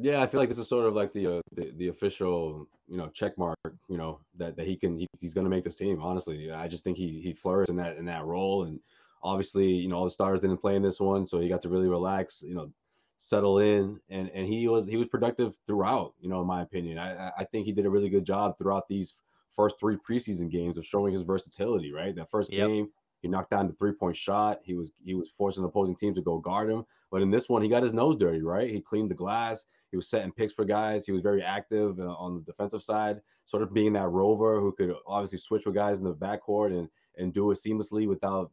yeah, 0.00 0.22
I 0.22 0.26
feel 0.26 0.38
like 0.38 0.48
this 0.48 0.58
is 0.58 0.68
sort 0.68 0.86
of 0.86 0.94
like 0.94 1.12
the 1.12 1.38
uh, 1.38 1.40
the, 1.54 1.72
the 1.76 1.88
official, 1.88 2.68
you 2.86 2.96
know, 2.96 3.08
check 3.08 3.36
mark, 3.36 3.58
you 3.88 3.98
know, 3.98 4.20
that, 4.36 4.56
that 4.56 4.66
he 4.66 4.76
can 4.76 4.96
he, 4.96 5.08
he's 5.20 5.34
going 5.34 5.44
to 5.44 5.50
make 5.50 5.64
this 5.64 5.74
team. 5.74 6.00
Honestly, 6.00 6.52
I 6.52 6.68
just 6.68 6.84
think 6.84 6.96
he 6.96 7.20
he 7.20 7.32
flourished 7.32 7.68
in 7.68 7.76
that 7.76 7.96
in 7.96 8.04
that 8.04 8.24
role, 8.24 8.64
and 8.64 8.78
obviously, 9.22 9.66
you 9.66 9.88
know, 9.88 9.96
all 9.96 10.04
the 10.04 10.10
stars 10.10 10.40
didn't 10.40 10.58
play 10.58 10.76
in 10.76 10.82
this 10.82 11.00
one, 11.00 11.26
so 11.26 11.40
he 11.40 11.48
got 11.48 11.60
to 11.62 11.68
really 11.68 11.88
relax, 11.88 12.44
you 12.46 12.54
know, 12.54 12.70
settle 13.16 13.58
in, 13.58 13.98
and 14.08 14.30
and 14.30 14.46
he 14.46 14.68
was 14.68 14.86
he 14.86 14.96
was 14.96 15.08
productive 15.08 15.56
throughout. 15.66 16.14
You 16.20 16.28
know, 16.28 16.40
in 16.40 16.46
my 16.46 16.62
opinion, 16.62 16.98
I 16.98 17.32
I 17.36 17.44
think 17.44 17.66
he 17.66 17.72
did 17.72 17.86
a 17.86 17.90
really 17.90 18.08
good 18.08 18.24
job 18.24 18.56
throughout 18.56 18.86
these 18.88 19.14
first 19.50 19.80
three 19.80 19.96
preseason 19.96 20.48
games 20.48 20.78
of 20.78 20.86
showing 20.86 21.12
his 21.12 21.22
versatility. 21.22 21.92
Right, 21.92 22.14
that 22.14 22.30
first 22.30 22.52
yep. 22.52 22.68
game. 22.68 22.90
He 23.20 23.26
knocked 23.26 23.50
down 23.50 23.66
the 23.66 23.72
three 23.72 23.90
point 23.90 24.16
shot. 24.16 24.60
He 24.62 24.74
was 24.74 24.92
he 25.04 25.14
was 25.14 25.28
forcing 25.36 25.64
the 25.64 25.68
opposing 25.68 25.96
team 25.96 26.14
to 26.14 26.22
go 26.22 26.38
guard 26.38 26.70
him. 26.70 26.86
But 27.10 27.20
in 27.20 27.30
this 27.30 27.48
one, 27.48 27.62
he 27.62 27.68
got 27.68 27.82
his 27.82 27.92
nose 27.92 28.14
dirty. 28.14 28.42
Right, 28.42 28.70
he 28.70 28.80
cleaned 28.80 29.10
the 29.10 29.16
glass 29.16 29.66
he 29.90 29.96
was 29.96 30.08
setting 30.08 30.32
picks 30.32 30.52
for 30.52 30.64
guys. 30.64 31.06
He 31.06 31.12
was 31.12 31.22
very 31.22 31.42
active 31.42 31.98
uh, 31.98 32.14
on 32.14 32.34
the 32.34 32.40
defensive 32.42 32.82
side, 32.82 33.20
sort 33.46 33.62
of 33.62 33.72
being 33.72 33.92
that 33.94 34.08
rover 34.08 34.60
who 34.60 34.72
could 34.72 34.94
obviously 35.06 35.38
switch 35.38 35.66
with 35.66 35.74
guys 35.74 35.98
in 35.98 36.04
the 36.04 36.14
backcourt 36.14 36.78
and 36.78 36.88
and 37.16 37.32
do 37.32 37.50
it 37.50 37.58
seamlessly 37.58 38.06
without 38.06 38.50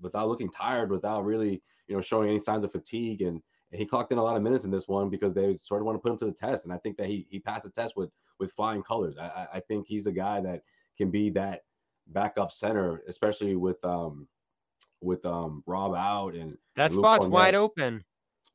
without 0.00 0.28
looking 0.28 0.50
tired, 0.50 0.90
without 0.90 1.24
really 1.24 1.62
you 1.86 1.94
know 1.94 2.00
showing 2.00 2.30
any 2.30 2.38
signs 2.38 2.64
of 2.64 2.72
fatigue. 2.72 3.22
And, 3.22 3.40
and 3.70 3.78
he 3.78 3.84
clocked 3.84 4.12
in 4.12 4.18
a 4.18 4.22
lot 4.22 4.36
of 4.36 4.42
minutes 4.42 4.64
in 4.64 4.70
this 4.70 4.88
one 4.88 5.10
because 5.10 5.34
they 5.34 5.58
sort 5.62 5.82
of 5.82 5.86
want 5.86 5.96
to 5.96 6.00
put 6.00 6.12
him 6.12 6.18
to 6.18 6.26
the 6.26 6.32
test. 6.32 6.64
And 6.64 6.72
I 6.72 6.78
think 6.78 6.96
that 6.96 7.06
he 7.06 7.26
he 7.30 7.38
passed 7.38 7.64
the 7.64 7.70
test 7.70 7.96
with 7.96 8.10
with 8.38 8.52
flying 8.52 8.82
colors. 8.82 9.16
I 9.18 9.46
I 9.54 9.60
think 9.60 9.86
he's 9.86 10.06
a 10.06 10.12
guy 10.12 10.40
that 10.40 10.62
can 10.96 11.10
be 11.10 11.30
that 11.30 11.62
backup 12.08 12.52
center, 12.52 13.02
especially 13.06 13.56
with 13.56 13.82
um 13.84 14.26
with 15.00 15.24
um 15.26 15.62
Rob 15.66 15.94
out 15.94 16.34
and 16.34 16.56
that 16.76 16.92
spot's 16.92 17.26
wide 17.26 17.54
open. 17.54 18.04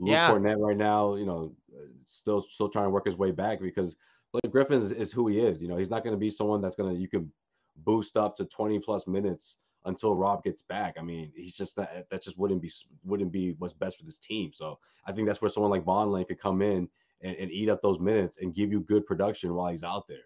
Luke 0.03 0.11
yeah. 0.13 0.31
Right 0.31 0.77
now, 0.77 1.15
you 1.15 1.25
know, 1.25 1.55
uh, 1.73 1.85
still 2.03 2.45
still 2.49 2.69
trying 2.69 2.85
to 2.85 2.89
work 2.89 3.05
his 3.05 3.17
way 3.17 3.31
back 3.31 3.61
because 3.61 3.95
Blake 4.31 4.51
Griffin 4.51 4.81
is, 4.81 4.91
is 4.91 5.11
who 5.11 5.27
he 5.27 5.39
is. 5.39 5.61
You 5.61 5.67
know, 5.67 5.77
he's 5.77 5.89
not 5.89 6.03
going 6.03 6.13
to 6.13 6.19
be 6.19 6.29
someone 6.29 6.61
that's 6.61 6.75
going 6.75 6.93
to 6.93 6.99
you 6.99 7.07
can 7.07 7.31
boost 7.77 8.17
up 8.17 8.35
to 8.35 8.45
20 8.45 8.79
plus 8.79 9.07
minutes 9.07 9.57
until 9.85 10.15
Rob 10.15 10.43
gets 10.43 10.61
back. 10.61 10.95
I 10.99 11.01
mean, 11.01 11.31
he's 11.35 11.53
just 11.53 11.75
that 11.77 12.09
that 12.09 12.23
just 12.23 12.37
wouldn't 12.37 12.61
be 12.61 12.71
wouldn't 13.03 13.31
be 13.31 13.55
what's 13.59 13.73
best 13.73 13.97
for 13.97 14.03
this 14.03 14.19
team. 14.19 14.51
So 14.53 14.79
I 15.05 15.11
think 15.11 15.27
that's 15.27 15.41
where 15.41 15.49
someone 15.49 15.71
like 15.71 15.85
Vonleh 15.85 16.27
could 16.27 16.39
come 16.39 16.61
in 16.61 16.89
and, 17.21 17.35
and 17.37 17.51
eat 17.51 17.69
up 17.69 17.81
those 17.81 17.99
minutes 17.99 18.37
and 18.41 18.53
give 18.53 18.71
you 18.71 18.81
good 18.81 19.05
production 19.05 19.53
while 19.53 19.71
he's 19.71 19.83
out 19.83 20.07
there. 20.07 20.17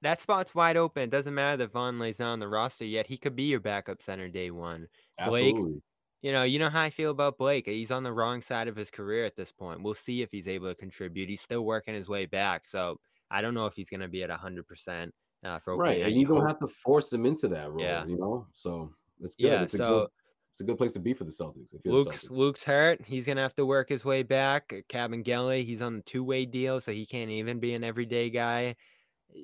That 0.00 0.20
spot's 0.20 0.54
wide 0.54 0.76
open. 0.76 1.02
It 1.02 1.10
doesn't 1.10 1.34
matter 1.34 1.56
that 1.58 1.72
Vonleh's 1.72 2.20
not 2.20 2.32
on 2.32 2.38
the 2.38 2.48
roster 2.48 2.84
yet. 2.84 3.06
He 3.06 3.16
could 3.16 3.34
be 3.34 3.44
your 3.44 3.60
backup 3.60 4.00
center 4.00 4.28
day 4.28 4.52
one. 4.52 4.86
Blake, 5.26 5.54
Absolutely 5.54 5.82
you 6.22 6.32
know, 6.32 6.42
you 6.42 6.58
know 6.58 6.70
how 6.70 6.82
I 6.82 6.90
feel 6.90 7.10
about 7.10 7.38
Blake. 7.38 7.66
He's 7.66 7.90
on 7.90 8.02
the 8.02 8.12
wrong 8.12 8.42
side 8.42 8.68
of 8.68 8.76
his 8.76 8.90
career 8.90 9.24
at 9.24 9.36
this 9.36 9.52
point. 9.52 9.82
We'll 9.82 9.94
see 9.94 10.22
if 10.22 10.30
he's 10.30 10.48
able 10.48 10.68
to 10.68 10.74
contribute. 10.74 11.28
He's 11.28 11.40
still 11.40 11.64
working 11.64 11.94
his 11.94 12.08
way 12.08 12.26
back, 12.26 12.66
so 12.66 12.98
I 13.30 13.40
don't 13.40 13.54
know 13.54 13.66
if 13.66 13.74
he's 13.74 13.90
going 13.90 14.00
to 14.00 14.08
be 14.08 14.22
at 14.22 14.30
hundred 14.30 14.66
percent 14.66 15.14
uh, 15.44 15.58
for 15.58 15.76
right. 15.76 16.02
And 16.02 16.14
you 16.14 16.26
don't 16.26 16.46
have 16.46 16.58
to 16.60 16.68
force 16.68 17.12
him 17.12 17.26
into 17.26 17.48
that 17.48 17.70
role. 17.70 17.80
Yeah. 17.80 18.04
you 18.06 18.18
know, 18.18 18.46
so 18.52 18.90
it's 19.20 19.36
good. 19.36 19.46
Yeah, 19.46 19.62
it's 19.62 19.76
so. 19.76 20.00
Good, 20.00 20.08
it's 20.52 20.60
a 20.62 20.64
good 20.64 20.78
place 20.78 20.92
to 20.94 20.98
be 20.98 21.14
for 21.14 21.22
the 21.22 21.30
Celtics. 21.30 21.72
If 21.72 21.82
Luke's 21.84 22.26
Celtics. 22.26 22.30
Luke's 22.30 22.64
hurt. 22.64 23.00
He's 23.06 23.26
gonna 23.26 23.42
have 23.42 23.54
to 23.54 23.66
work 23.66 23.88
his 23.88 24.04
way 24.04 24.24
back. 24.24 24.74
Kabengele, 24.88 25.64
he's 25.64 25.80
on 25.80 25.96
the 25.96 26.02
two 26.02 26.24
way 26.24 26.46
deal, 26.46 26.80
so 26.80 26.90
he 26.90 27.06
can't 27.06 27.30
even 27.30 27.60
be 27.60 27.74
an 27.74 27.84
everyday 27.84 28.28
guy 28.28 28.74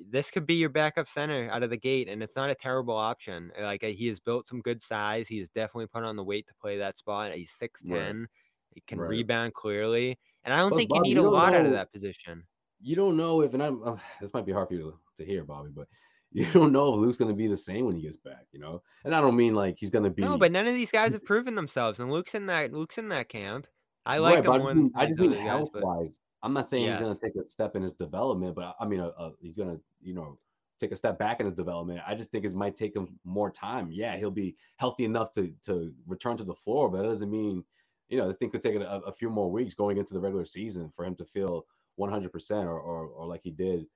this 0.09 0.31
could 0.31 0.45
be 0.45 0.55
your 0.55 0.69
backup 0.69 1.07
center 1.07 1.49
out 1.51 1.63
of 1.63 1.69
the 1.69 1.77
gate, 1.77 2.07
and 2.07 2.23
it's 2.23 2.35
not 2.35 2.49
a 2.49 2.55
terrible 2.55 2.95
option. 2.95 3.51
Like 3.59 3.83
uh, 3.83 3.87
he 3.87 4.07
has 4.07 4.19
built 4.19 4.47
some 4.47 4.61
good 4.61 4.81
size. 4.81 5.27
He 5.27 5.39
has 5.39 5.49
definitely 5.49 5.87
put 5.87 6.03
on 6.03 6.15
the 6.15 6.23
weight 6.23 6.47
to 6.47 6.55
play 6.55 6.77
that 6.77 6.97
spot. 6.97 7.33
He's 7.33 7.51
six 7.51 7.83
ten. 7.83 8.21
Right. 8.21 8.27
He 8.73 8.81
can 8.81 8.99
right. 8.99 9.09
rebound 9.09 9.53
clearly, 9.53 10.17
and 10.43 10.53
I 10.53 10.57
don't 10.57 10.71
but 10.71 10.77
think 10.77 10.89
Bobby, 10.89 11.09
you 11.09 11.15
need 11.15 11.21
you 11.21 11.27
a 11.27 11.29
lot 11.29 11.53
know, 11.53 11.59
out 11.59 11.65
of 11.65 11.71
that 11.71 11.91
position. 11.91 12.43
You 12.81 12.95
don't 12.95 13.15
know 13.15 13.41
if, 13.41 13.53
and 13.53 13.63
I'm 13.63 13.83
uh, 13.83 13.97
this 14.21 14.33
might 14.33 14.45
be 14.45 14.51
hard 14.51 14.67
for 14.67 14.73
you 14.73 14.81
to, 15.17 15.23
to 15.23 15.29
hear, 15.29 15.43
Bobby, 15.43 15.69
but 15.73 15.87
you 16.31 16.45
don't 16.51 16.73
know 16.73 16.93
if 16.93 16.99
Luke's 16.99 17.17
going 17.17 17.31
to 17.31 17.35
be 17.35 17.47
the 17.47 17.55
same 17.55 17.85
when 17.85 17.95
he 17.95 18.01
gets 18.01 18.17
back, 18.17 18.45
you 18.51 18.59
know. 18.59 18.81
And 19.05 19.15
I 19.15 19.21
don't 19.21 19.37
mean 19.37 19.55
like 19.55 19.77
he's 19.79 19.89
going 19.89 20.03
to 20.03 20.09
be. 20.09 20.21
No, 20.21 20.37
but 20.37 20.51
none 20.51 20.67
of 20.67 20.73
these 20.73 20.91
guys 20.91 21.13
have 21.13 21.23
proven 21.23 21.55
themselves, 21.55 21.99
and 21.99 22.11
Luke's 22.11 22.35
in 22.35 22.47
that. 22.47 22.73
Luke's 22.73 22.97
in 22.97 23.09
that 23.09 23.29
camp. 23.29 23.67
I 24.05 24.17
like 24.17 24.45
right, 24.45 24.55
him 24.55 24.61
more 24.61 24.71
I, 24.71 24.73
mean, 24.73 24.91
I 24.95 25.05
just 25.07 25.19
mean 25.19 25.31
health 25.31 25.69
wise. 25.73 26.19
I'm 26.45 26.53
not 26.53 26.67
saying 26.67 26.85
yes. 26.85 26.99
he's 26.99 27.05
going 27.07 27.17
to 27.17 27.21
take 27.21 27.35
a 27.35 27.49
step 27.49 27.75
in 27.75 27.81
his 27.81 27.93
development, 27.93 28.55
but 28.55 28.75
I 28.79 28.85
mean, 28.85 28.99
uh, 28.99 29.11
uh, 29.17 29.31
he's 29.41 29.57
going 29.57 29.75
to, 29.75 29.81
you 30.03 30.13
know, 30.13 30.37
take 30.79 30.91
a 30.91 30.95
step 30.95 31.17
back 31.17 31.39
in 31.39 31.47
his 31.47 31.55
development. 31.55 32.01
I 32.05 32.13
just 32.13 32.29
think 32.29 32.45
it 32.45 32.53
might 32.53 32.75
take 32.75 32.95
him 32.95 33.19
more 33.23 33.49
time. 33.49 33.89
Yeah, 33.91 34.15
he'll 34.15 34.29
be 34.29 34.55
healthy 34.77 35.05
enough 35.05 35.31
to 35.31 35.51
to 35.63 35.91
return 36.05 36.37
to 36.37 36.43
the 36.43 36.53
floor, 36.53 36.87
but 36.87 36.99
that 36.99 37.09
doesn't 37.09 37.31
mean, 37.31 37.63
you 38.09 38.19
know, 38.19 38.27
the 38.27 38.35
thing 38.35 38.51
could 38.51 38.61
take 38.61 38.75
a, 38.75 39.01
a 39.07 39.11
few 39.11 39.31
more 39.31 39.49
weeks 39.49 39.73
going 39.73 39.97
into 39.97 40.13
the 40.13 40.19
regular 40.19 40.45
season 40.45 40.91
for 40.95 41.03
him 41.03 41.15
to 41.15 41.25
feel 41.25 41.65
100% 41.99 42.65
or, 42.65 42.79
or, 42.79 43.07
or 43.07 43.25
like 43.25 43.41
he 43.43 43.51
did 43.51 43.87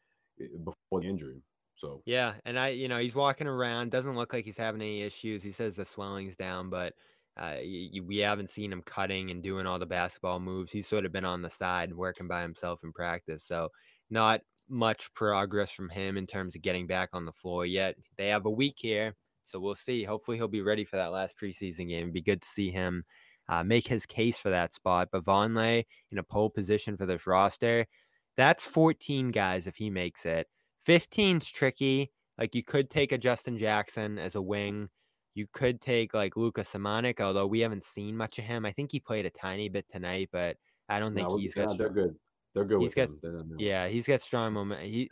eh, 0.41 0.47
before 0.63 1.01
the 1.01 1.07
injury. 1.07 1.43
So 1.75 2.01
yeah, 2.05 2.33
and 2.45 2.57
I, 2.57 2.69
you 2.69 2.87
know, 2.87 2.97
he's 2.97 3.15
walking 3.15 3.47
around, 3.47 3.91
doesn't 3.91 4.15
look 4.15 4.33
like 4.33 4.45
he's 4.45 4.57
having 4.57 4.81
any 4.81 5.03
issues. 5.03 5.43
He 5.43 5.51
says 5.51 5.75
the 5.75 5.85
swelling's 5.85 6.35
down, 6.35 6.69
but 6.71 6.93
uh, 7.39 7.55
you, 7.61 8.03
we 8.03 8.17
haven't 8.17 8.49
seen 8.49 8.71
him 8.71 8.81
cutting 8.81 9.31
and 9.31 9.41
doing 9.41 9.65
all 9.65 9.79
the 9.79 9.85
basketball 9.85 10.39
moves. 10.39 10.71
He's 10.71 10.87
sort 10.87 11.05
of 11.05 11.11
been 11.13 11.25
on 11.25 11.41
the 11.41 11.49
side 11.49 11.93
working 11.93 12.27
by 12.27 12.41
himself 12.41 12.83
in 12.83 12.91
practice. 12.91 13.43
So, 13.43 13.69
not 14.09 14.41
much 14.67 15.13
progress 15.13 15.71
from 15.71 15.89
him 15.89 16.17
in 16.17 16.27
terms 16.27 16.55
of 16.55 16.61
getting 16.61 16.85
back 16.85 17.09
on 17.13 17.25
the 17.25 17.31
floor 17.31 17.65
yet. 17.65 17.95
They 18.17 18.27
have 18.27 18.45
a 18.45 18.51
week 18.51 18.75
here, 18.77 19.15
so 19.45 19.59
we'll 19.59 19.75
see. 19.75 20.03
Hopefully, 20.03 20.37
he'll 20.37 20.47
be 20.47 20.61
ready 20.61 20.83
for 20.83 20.97
that 20.97 21.11
last 21.11 21.35
preseason 21.41 21.87
game. 21.87 22.01
It'd 22.01 22.13
be 22.13 22.21
good 22.21 22.41
to 22.41 22.47
see 22.47 22.71
him 22.71 23.05
uh, 23.47 23.63
make 23.63 23.87
his 23.87 24.05
case 24.05 24.37
for 24.37 24.49
that 24.49 24.73
spot. 24.73 25.09
But 25.11 25.23
Vonleh 25.23 25.85
in 26.11 26.17
a 26.17 26.23
pole 26.23 26.49
position 26.49 26.97
for 26.97 27.05
this 27.05 27.25
roster, 27.25 27.85
that's 28.37 28.65
14 28.65 29.31
guys 29.31 29.65
if 29.65 29.75
he 29.75 29.89
makes 29.89 30.25
it. 30.25 30.47
15's 30.87 31.47
tricky. 31.47 32.11
Like 32.37 32.55
you 32.55 32.63
could 32.63 32.89
take 32.89 33.11
a 33.11 33.17
Justin 33.17 33.57
Jackson 33.57 34.17
as 34.17 34.35
a 34.35 34.41
wing. 34.41 34.89
You 35.39 35.45
could 35.53 35.79
take 35.79 36.13
like 36.13 36.35
Luka 36.35 36.63
Samanic, 36.63 37.21
although 37.21 37.47
we 37.47 37.61
haven't 37.61 37.85
seen 37.85 38.17
much 38.17 38.37
of 38.39 38.43
him. 38.43 38.65
I 38.65 38.73
think 38.73 38.91
he 38.91 38.99
played 38.99 39.25
a 39.25 39.29
tiny 39.29 39.69
bit 39.69 39.87
tonight, 39.87 40.27
but 40.33 40.57
I 40.89 40.99
don't 40.99 41.15
think 41.15 41.29
no, 41.29 41.37
he's 41.37 41.53
got. 41.53 41.77
they're 41.77 41.89
good. 41.89 42.13
They're 42.53 42.65
good. 42.65 42.81
He's 42.81 42.93
got. 42.93 43.07
Yeah, 43.57 43.87
he's 43.87 44.05
got 44.05 44.19
strong 44.19 44.51
momentum. 44.51 44.85
He 44.85 45.09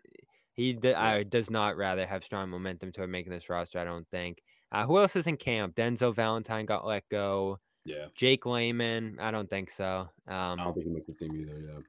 he 0.51 0.77
yeah. 0.83 1.23
does 1.23 1.49
not 1.49 1.77
rather 1.77 2.05
have 2.05 2.25
strong 2.25 2.49
momentum 2.49 2.91
toward 2.91 3.09
making 3.09 3.31
this 3.31 3.47
roster. 3.47 3.79
I 3.79 3.85
don't 3.85 4.05
think. 4.09 4.43
Uh, 4.69 4.85
who 4.85 4.99
else 4.99 5.15
is 5.15 5.27
in 5.27 5.37
camp? 5.37 5.77
Denzel 5.77 6.13
Valentine 6.13 6.65
got 6.65 6.85
let 6.85 7.07
go. 7.07 7.59
Yeah. 7.85 8.07
Jake 8.13 8.45
Layman. 8.45 9.19
I 9.21 9.31
don't 9.31 9.49
think 9.49 9.71
so. 9.71 10.09
Um, 10.27 10.59
I 10.59 10.63
don't 10.65 10.73
think 10.73 10.87
he 10.87 10.91
makes 10.91 11.07
the 11.07 11.13
team 11.13 11.37
either. 11.39 11.57
Yeah. 11.57 11.79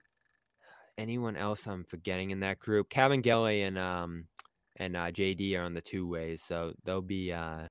Anyone 0.97 1.36
else 1.36 1.66
I'm 1.66 1.82
forgetting 1.82 2.30
in 2.30 2.39
that 2.39 2.61
group? 2.61 2.89
Kabengele 2.89 3.66
and 3.66 3.76
um 3.76 4.26
and 4.76 4.97
uh, 4.97 5.11
JD 5.11 5.59
are 5.59 5.64
on 5.64 5.74
the 5.74 5.80
two 5.80 6.07
ways, 6.07 6.41
so 6.41 6.72
they'll 6.84 7.03
be 7.03 7.32
uh 7.32 7.66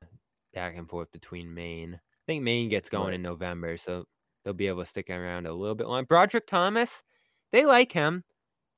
back 0.57 0.75
and 0.77 0.89
forth 0.89 1.11
between 1.11 1.53
Maine. 1.53 1.95
I 1.95 2.23
think 2.27 2.43
Maine 2.43 2.69
gets 2.69 2.89
going 2.89 3.13
right. 3.13 3.15
in 3.15 3.21
November, 3.21 3.77
so 3.77 4.05
they'll 4.43 4.53
be 4.53 4.67
able 4.67 4.81
to 4.81 4.85
stick 4.85 5.09
around 5.09 5.47
a 5.47 5.53
little 5.53 5.75
bit 5.75 5.87
longer. 5.87 6.07
Brodric 6.07 6.47
Thomas, 6.47 7.03
they 7.51 7.65
like 7.65 7.91
him. 7.91 8.23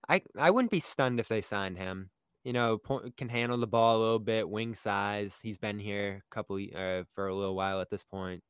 I 0.09 0.23
I 0.37 0.51
wouldn't 0.51 0.71
be 0.71 0.79
stunned 0.81 1.19
if 1.19 1.27
they 1.29 1.41
signed 1.41 1.77
him. 1.77 2.11
You 2.43 2.53
know, 2.53 2.79
can 3.17 3.29
handle 3.29 3.57
the 3.59 3.67
ball 3.67 3.97
a 3.97 4.01
little 4.03 4.19
bit, 4.19 4.49
wing 4.49 4.75
size. 4.75 5.39
He's 5.41 5.57
been 5.59 5.79
here 5.79 6.23
a 6.31 6.35
couple 6.35 6.57
uh, 6.75 7.03
for 7.13 7.27
a 7.27 7.35
little 7.35 7.55
while 7.55 7.81
at 7.81 7.89
this 7.89 8.03
point. 8.03 8.43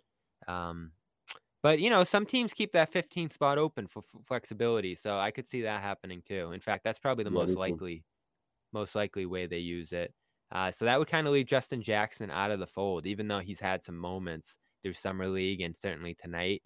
Um, 0.47 0.93
But 1.63 1.79
you 1.79 1.89
know, 1.89 2.03
some 2.05 2.25
teams 2.25 2.53
keep 2.53 2.71
that 2.73 2.91
15th 2.91 3.33
spot 3.33 3.57
open 3.57 3.87
for 3.87 3.99
f- 4.03 4.21
flexibility, 4.25 4.95
so 4.95 5.19
I 5.19 5.31
could 5.31 5.45
see 5.47 5.61
that 5.63 5.81
happening 5.81 6.21
too. 6.21 6.51
In 6.53 6.61
fact, 6.61 6.83
that's 6.85 6.99
probably 6.99 7.25
the 7.25 7.29
Yeah, 7.29 7.43
most 7.43 7.55
likely, 7.57 8.05
most 8.73 8.95
likely 8.95 9.25
way 9.27 9.47
they 9.47 9.59
use 9.59 9.93
it. 9.93 10.13
Uh, 10.51 10.71
so 10.71 10.85
that 10.85 10.97
would 10.97 11.07
kind 11.07 11.27
of 11.27 11.33
leave 11.33 11.45
Justin 11.45 11.81
Jackson 11.81 12.31
out 12.31 12.51
of 12.51 12.59
the 12.59 12.67
fold, 12.67 13.05
even 13.05 13.27
though 13.27 13.39
he's 13.39 13.59
had 13.59 13.83
some 13.83 13.97
moments 13.97 14.57
through 14.81 14.93
summer 14.93 15.27
league 15.27 15.61
and 15.61 15.75
certainly 15.75 16.15
tonight. 16.15 16.63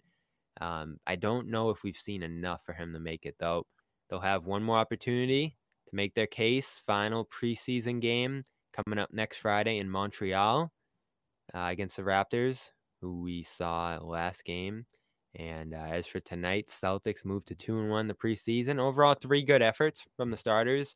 Um, 0.60 0.98
I 1.06 1.16
don't 1.16 1.48
know 1.48 1.70
if 1.70 1.82
we've 1.82 1.96
seen 1.96 2.22
enough 2.22 2.62
for 2.64 2.72
him 2.72 2.92
to 2.92 3.00
make 3.00 3.26
it 3.26 3.36
though. 3.38 3.64
They'll 4.08 4.20
have 4.20 4.46
one 4.46 4.62
more 4.62 4.78
opportunity 4.78 5.56
to 5.88 5.96
make 5.96 6.14
their 6.14 6.26
case. 6.26 6.80
Final 6.86 7.26
preseason 7.26 8.00
game 8.00 8.44
coming 8.72 8.98
up 8.98 9.12
next 9.12 9.38
Friday 9.38 9.78
in 9.78 9.90
Montreal 9.90 10.70
uh, 11.54 11.68
against 11.70 11.96
the 11.96 12.02
Raptors, 12.02 12.70
who 13.00 13.22
we 13.22 13.42
saw 13.42 13.98
last 14.00 14.44
game. 14.44 14.86
And 15.36 15.74
uh, 15.74 15.78
as 15.90 16.06
for 16.06 16.20
tonight, 16.20 16.68
Celtics 16.68 17.24
moved 17.24 17.48
to 17.48 17.54
2 17.56 17.80
and 17.80 17.90
1 17.90 18.06
the 18.06 18.14
preseason. 18.14 18.78
Overall, 18.78 19.14
three 19.14 19.42
good 19.42 19.62
efforts 19.62 20.04
from 20.16 20.30
the 20.30 20.36
starters. 20.36 20.94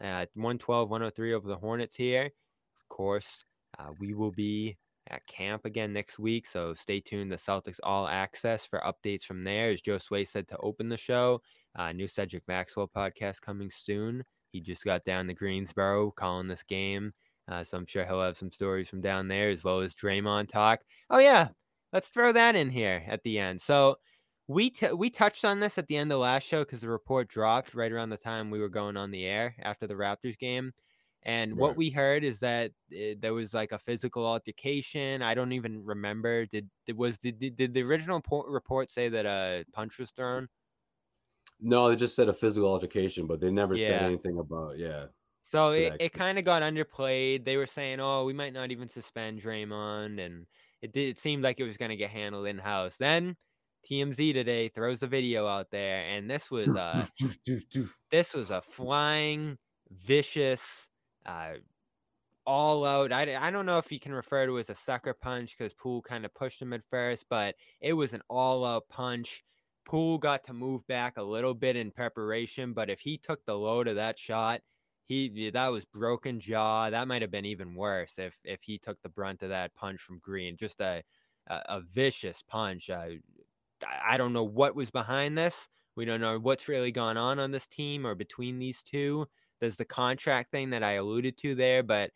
Uh, 0.00 0.26
112 0.34 0.88
103 0.88 1.34
over 1.34 1.48
the 1.48 1.56
Hornets 1.56 1.96
here. 1.96 2.26
Of 2.26 2.88
course, 2.88 3.44
uh, 3.78 3.90
we 3.98 4.14
will 4.14 4.32
be 4.32 4.76
at 5.10 5.26
camp 5.26 5.64
again 5.64 5.92
next 5.92 6.18
week. 6.18 6.46
So 6.46 6.74
stay 6.74 7.00
tuned 7.00 7.30
to 7.30 7.36
Celtics 7.36 7.80
All 7.82 8.06
Access 8.06 8.66
for 8.66 8.80
updates 8.80 9.22
from 9.22 9.44
there. 9.44 9.70
As 9.70 9.80
Joe 9.80 9.98
Sway 9.98 10.24
said 10.24 10.46
to 10.48 10.58
open 10.58 10.88
the 10.88 10.96
show, 10.96 11.40
uh, 11.76 11.92
new 11.92 12.08
Cedric 12.08 12.42
Maxwell 12.48 12.90
podcast 12.94 13.40
coming 13.40 13.70
soon. 13.70 14.24
He 14.52 14.60
just 14.60 14.84
got 14.84 15.04
down 15.04 15.26
to 15.26 15.34
Greensboro 15.34 16.10
calling 16.12 16.48
this 16.48 16.62
game. 16.62 17.12
Uh, 17.48 17.64
so 17.64 17.78
I'm 17.78 17.86
sure 17.86 18.04
he'll 18.04 18.22
have 18.22 18.36
some 18.36 18.52
stories 18.52 18.88
from 18.88 19.00
down 19.00 19.28
there 19.28 19.50
as 19.50 19.64
well 19.64 19.80
as 19.80 19.94
Draymond 19.94 20.48
talk. 20.48 20.80
Oh, 21.10 21.18
yeah. 21.18 21.48
Let's 21.92 22.10
throw 22.10 22.32
that 22.32 22.54
in 22.54 22.68
here 22.68 23.02
at 23.08 23.22
the 23.22 23.38
end. 23.38 23.60
So 23.60 23.96
we 24.48 24.70
t- 24.70 24.92
we 24.92 25.10
touched 25.10 25.44
on 25.44 25.60
this 25.60 25.76
at 25.78 25.86
the 25.86 25.96
end 25.96 26.10
of 26.10 26.16
the 26.16 26.20
last 26.20 26.46
show 26.46 26.60
because 26.64 26.80
the 26.80 26.88
report 26.88 27.28
dropped 27.28 27.74
right 27.74 27.92
around 27.92 28.08
the 28.08 28.16
time 28.16 28.50
we 28.50 28.58
were 28.58 28.70
going 28.70 28.96
on 28.96 29.10
the 29.10 29.26
air 29.26 29.54
after 29.62 29.86
the 29.86 29.94
Raptors 29.94 30.38
game. 30.38 30.72
And 31.24 31.56
what 31.58 31.76
we 31.76 31.90
heard 31.90 32.24
is 32.24 32.38
that 32.40 32.70
uh, 32.92 33.14
there 33.20 33.34
was 33.34 33.52
like 33.52 33.72
a 33.72 33.78
physical 33.78 34.24
altercation. 34.24 35.20
I 35.20 35.34
don't 35.34 35.52
even 35.52 35.84
remember. 35.84 36.46
Did, 36.46 36.70
did 36.86 36.96
was 36.96 37.18
did, 37.18 37.38
did, 37.56 37.74
the 37.74 37.82
original 37.82 38.20
po- 38.20 38.46
report 38.48 38.90
say 38.90 39.10
that 39.10 39.26
a 39.26 39.64
punch 39.72 39.98
was 39.98 40.10
thrown? 40.10 40.48
No, 41.60 41.90
they 41.90 41.96
just 41.96 42.16
said 42.16 42.28
a 42.28 42.32
physical 42.32 42.70
altercation, 42.70 43.26
but 43.26 43.40
they 43.40 43.50
never 43.50 43.76
said 43.76 44.02
anything 44.02 44.38
about 44.38 44.78
yeah. 44.78 45.06
So 45.42 45.70
it, 45.70 45.94
it 45.98 46.12
kind 46.12 46.38
of 46.38 46.44
got 46.44 46.62
underplayed. 46.62 47.44
They 47.44 47.56
were 47.56 47.66
saying, 47.66 48.00
"Oh, 48.00 48.24
we 48.24 48.32
might 48.32 48.52
not 48.52 48.70
even 48.70 48.88
suspend 48.88 49.42
Draymond," 49.42 50.24
and 50.24 50.46
it 50.82 50.92
did. 50.92 51.08
It 51.08 51.18
seemed 51.18 51.42
like 51.42 51.58
it 51.58 51.64
was 51.64 51.76
going 51.76 51.90
to 51.90 51.96
get 51.96 52.10
handled 52.10 52.46
in 52.46 52.58
house. 52.58 52.96
Then 52.96 53.36
TMZ 53.88 54.34
today 54.34 54.68
throws 54.68 55.02
a 55.02 55.06
video 55.06 55.46
out 55.46 55.70
there, 55.70 56.00
and 56.02 56.30
this 56.30 56.50
was 56.50 56.68
a 56.74 57.08
this 58.10 58.34
was 58.34 58.50
a 58.50 58.60
flying, 58.60 59.56
vicious, 59.90 60.90
uh, 61.24 61.54
all 62.44 62.84
out. 62.84 63.12
I, 63.12 63.36
I 63.36 63.50
don't 63.50 63.66
know 63.66 63.78
if 63.78 63.90
you 63.90 63.98
can 63.98 64.12
refer 64.12 64.46
to 64.46 64.56
it 64.56 64.60
as 64.60 64.70
a 64.70 64.74
sucker 64.74 65.14
punch 65.14 65.56
because 65.56 65.72
Poole 65.74 66.02
kind 66.02 66.24
of 66.24 66.34
pushed 66.34 66.60
him 66.60 66.72
at 66.72 66.82
first, 66.90 67.26
but 67.30 67.54
it 67.80 67.94
was 67.94 68.12
an 68.12 68.22
all 68.28 68.64
out 68.64 68.88
punch. 68.88 69.42
Poole 69.86 70.18
got 70.18 70.44
to 70.44 70.52
move 70.52 70.86
back 70.86 71.16
a 71.16 71.22
little 71.22 71.54
bit 71.54 71.76
in 71.76 71.90
preparation, 71.90 72.74
but 72.74 72.90
if 72.90 73.00
he 73.00 73.16
took 73.16 73.44
the 73.46 73.56
load 73.56 73.88
of 73.88 73.96
that 73.96 74.18
shot, 74.18 74.60
he 75.06 75.50
that 75.54 75.68
was 75.68 75.86
broken 75.86 76.40
jaw. 76.40 76.90
That 76.90 77.08
might 77.08 77.22
have 77.22 77.30
been 77.30 77.46
even 77.46 77.74
worse 77.74 78.18
if 78.18 78.38
if 78.44 78.62
he 78.62 78.76
took 78.76 79.00
the 79.02 79.08
brunt 79.08 79.42
of 79.42 79.48
that 79.48 79.74
punch 79.74 80.00
from 80.02 80.18
Green. 80.18 80.58
Just 80.58 80.80
a 80.82 81.02
a, 81.46 81.62
a 81.68 81.80
vicious 81.80 82.42
punch. 82.46 82.90
Uh, 82.90 83.08
I 83.84 84.16
don't 84.16 84.32
know 84.32 84.44
what 84.44 84.74
was 84.74 84.90
behind 84.90 85.36
this. 85.36 85.68
We 85.96 86.04
don't 86.04 86.20
know 86.20 86.38
what's 86.38 86.68
really 86.68 86.92
gone 86.92 87.16
on 87.16 87.38
on 87.38 87.50
this 87.50 87.66
team 87.66 88.06
or 88.06 88.14
between 88.14 88.58
these 88.58 88.82
two. 88.82 89.26
There's 89.60 89.76
the 89.76 89.84
contract 89.84 90.52
thing 90.52 90.70
that 90.70 90.84
I 90.84 90.92
alluded 90.92 91.36
to 91.38 91.54
there, 91.54 91.82
but 91.82 92.10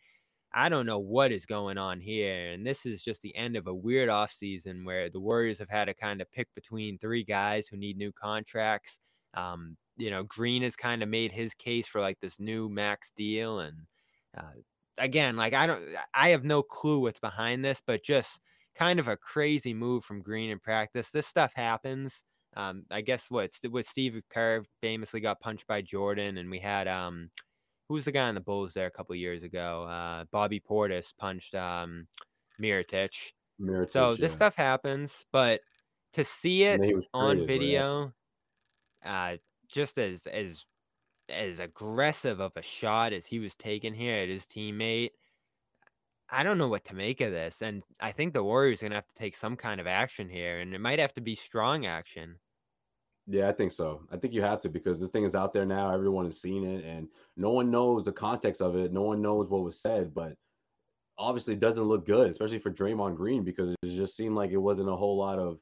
I 0.53 0.69
don't 0.69 0.85
know 0.85 0.99
what 0.99 1.31
is 1.31 1.45
going 1.45 1.77
on 1.77 1.99
here. 1.99 2.51
And 2.51 2.65
this 2.65 2.85
is 2.85 3.03
just 3.03 3.21
the 3.21 3.35
end 3.35 3.57
of 3.57 3.67
a 3.67 3.73
weird 3.73 4.07
offseason 4.07 4.85
where 4.85 5.09
the 5.09 5.19
Warriors 5.19 5.59
have 5.59 5.69
had 5.69 5.85
to 5.85 5.93
kind 5.93 6.21
of 6.21 6.31
pick 6.31 6.47
between 6.55 6.97
three 6.97 7.23
guys 7.23 7.67
who 7.67 7.75
need 7.75 7.97
new 7.97 8.11
contracts. 8.11 8.99
Um, 9.33 9.77
you 9.97 10.11
know, 10.11 10.23
Green 10.23 10.61
has 10.63 10.75
kind 10.75 11.01
of 11.01 11.09
made 11.09 11.31
his 11.31 11.53
case 11.53 11.87
for 11.87 12.01
like 12.01 12.19
this 12.21 12.39
new 12.39 12.69
max 12.69 13.11
deal. 13.17 13.59
And 13.59 13.77
uh, 14.37 14.51
again, 14.97 15.35
like 15.35 15.53
I 15.53 15.65
don't, 15.67 15.83
I 16.13 16.29
have 16.29 16.43
no 16.43 16.61
clue 16.61 16.99
what's 16.99 17.19
behind 17.19 17.65
this, 17.65 17.81
but 17.85 18.03
just 18.03 18.39
kind 18.75 18.99
of 18.99 19.07
a 19.07 19.17
crazy 19.17 19.73
move 19.73 20.03
from 20.03 20.21
Green 20.21 20.49
in 20.49 20.59
practice. 20.59 21.09
This 21.09 21.27
stuff 21.27 21.53
happens. 21.55 22.23
Um, 22.55 22.83
I 22.91 23.01
guess 23.01 23.29
what 23.29 23.51
what 23.69 23.85
Steve 23.85 24.21
Kerr 24.29 24.63
famously 24.81 25.19
got 25.19 25.39
punched 25.39 25.67
by 25.67 25.81
Jordan, 25.81 26.37
and 26.37 26.49
we 26.49 26.59
had 26.59 26.87
um, 26.87 27.29
who 27.87 27.95
was 27.95 28.05
the 28.05 28.11
guy 28.11 28.27
on 28.27 28.35
the 28.35 28.41
Bulls 28.41 28.73
there 28.73 28.87
a 28.87 28.91
couple 28.91 29.15
years 29.15 29.43
ago? 29.43 29.83
Uh, 29.83 30.25
Bobby 30.31 30.59
Portis 30.59 31.13
punched 31.17 31.55
um, 31.55 32.07
Mirotic. 32.61 33.33
Mirotic, 33.61 33.89
So 33.89 34.15
this 34.15 34.33
stuff 34.33 34.55
happens, 34.55 35.25
but 35.31 35.61
to 36.13 36.23
see 36.23 36.63
it 36.63 36.79
And 36.79 36.83
then 36.83 36.89
he 37.01 37.07
on 37.13 37.35
traded 37.37 37.41
right 37.41 37.47
video, 37.47 38.13
uh, 39.05 39.37
just 39.67 39.97
as 39.97 40.27
as 40.27 40.65
as 41.29 41.59
aggressive 41.59 42.39
of 42.39 42.51
a 42.55 42.61
shot 42.61 43.13
as 43.13 43.25
he 43.25 43.39
was 43.39 43.55
taking 43.55 43.93
here 43.93 44.15
at 44.15 44.29
his 44.29 44.45
teammate, 44.45 45.11
I 46.33 46.43
don't 46.43 46.57
know 46.57 46.67
what 46.67 46.85
to 46.85 46.95
make 46.95 47.21
of 47.21 47.31
this, 47.31 47.61
and 47.61 47.83
I 47.99 48.11
think 48.11 48.33
the 48.33 48.43
Warriors 48.43 48.81
are 48.81 48.85
gonna 48.87 48.95
have 48.95 49.07
to 49.07 49.15
take 49.15 49.35
some 49.35 49.55
kind 49.55 49.79
of 49.79 49.87
action 49.87 50.29
here, 50.29 50.59
and 50.59 50.73
it 50.73 50.81
might 50.81 50.99
have 50.99 51.13
to 51.13 51.21
be 51.21 51.35
strong 51.35 51.85
action. 51.85 52.37
Yeah, 53.27 53.47
I 53.47 53.53
think 53.53 53.71
so. 53.71 54.01
I 54.11 54.17
think 54.17 54.33
you 54.33 54.41
have 54.41 54.59
to 54.61 54.69
because 54.69 54.99
this 54.99 55.11
thing 55.11 55.23
is 55.23 55.35
out 55.35 55.53
there 55.53 55.65
now. 55.65 55.93
Everyone 55.93 56.25
has 56.25 56.41
seen 56.41 56.65
it, 56.65 56.83
and 56.83 57.07
no 57.37 57.51
one 57.51 57.71
knows 57.71 58.03
the 58.03 58.11
context 58.11 58.61
of 58.61 58.75
it. 58.75 58.91
No 58.91 59.03
one 59.03 59.21
knows 59.21 59.49
what 59.49 59.63
was 59.63 59.79
said, 59.79 60.13
but 60.13 60.35
obviously 61.17 61.53
it 61.53 61.59
doesn't 61.59 61.83
look 61.83 62.05
good, 62.05 62.29
especially 62.29 62.59
for 62.59 62.71
Draymond 62.71 63.15
Green 63.15 63.43
because 63.43 63.69
it 63.69 63.95
just 63.95 64.15
seemed 64.15 64.35
like 64.35 64.51
it 64.51 64.57
wasn't 64.57 64.89
a 64.89 64.95
whole 64.95 65.17
lot 65.17 65.39
of 65.39 65.59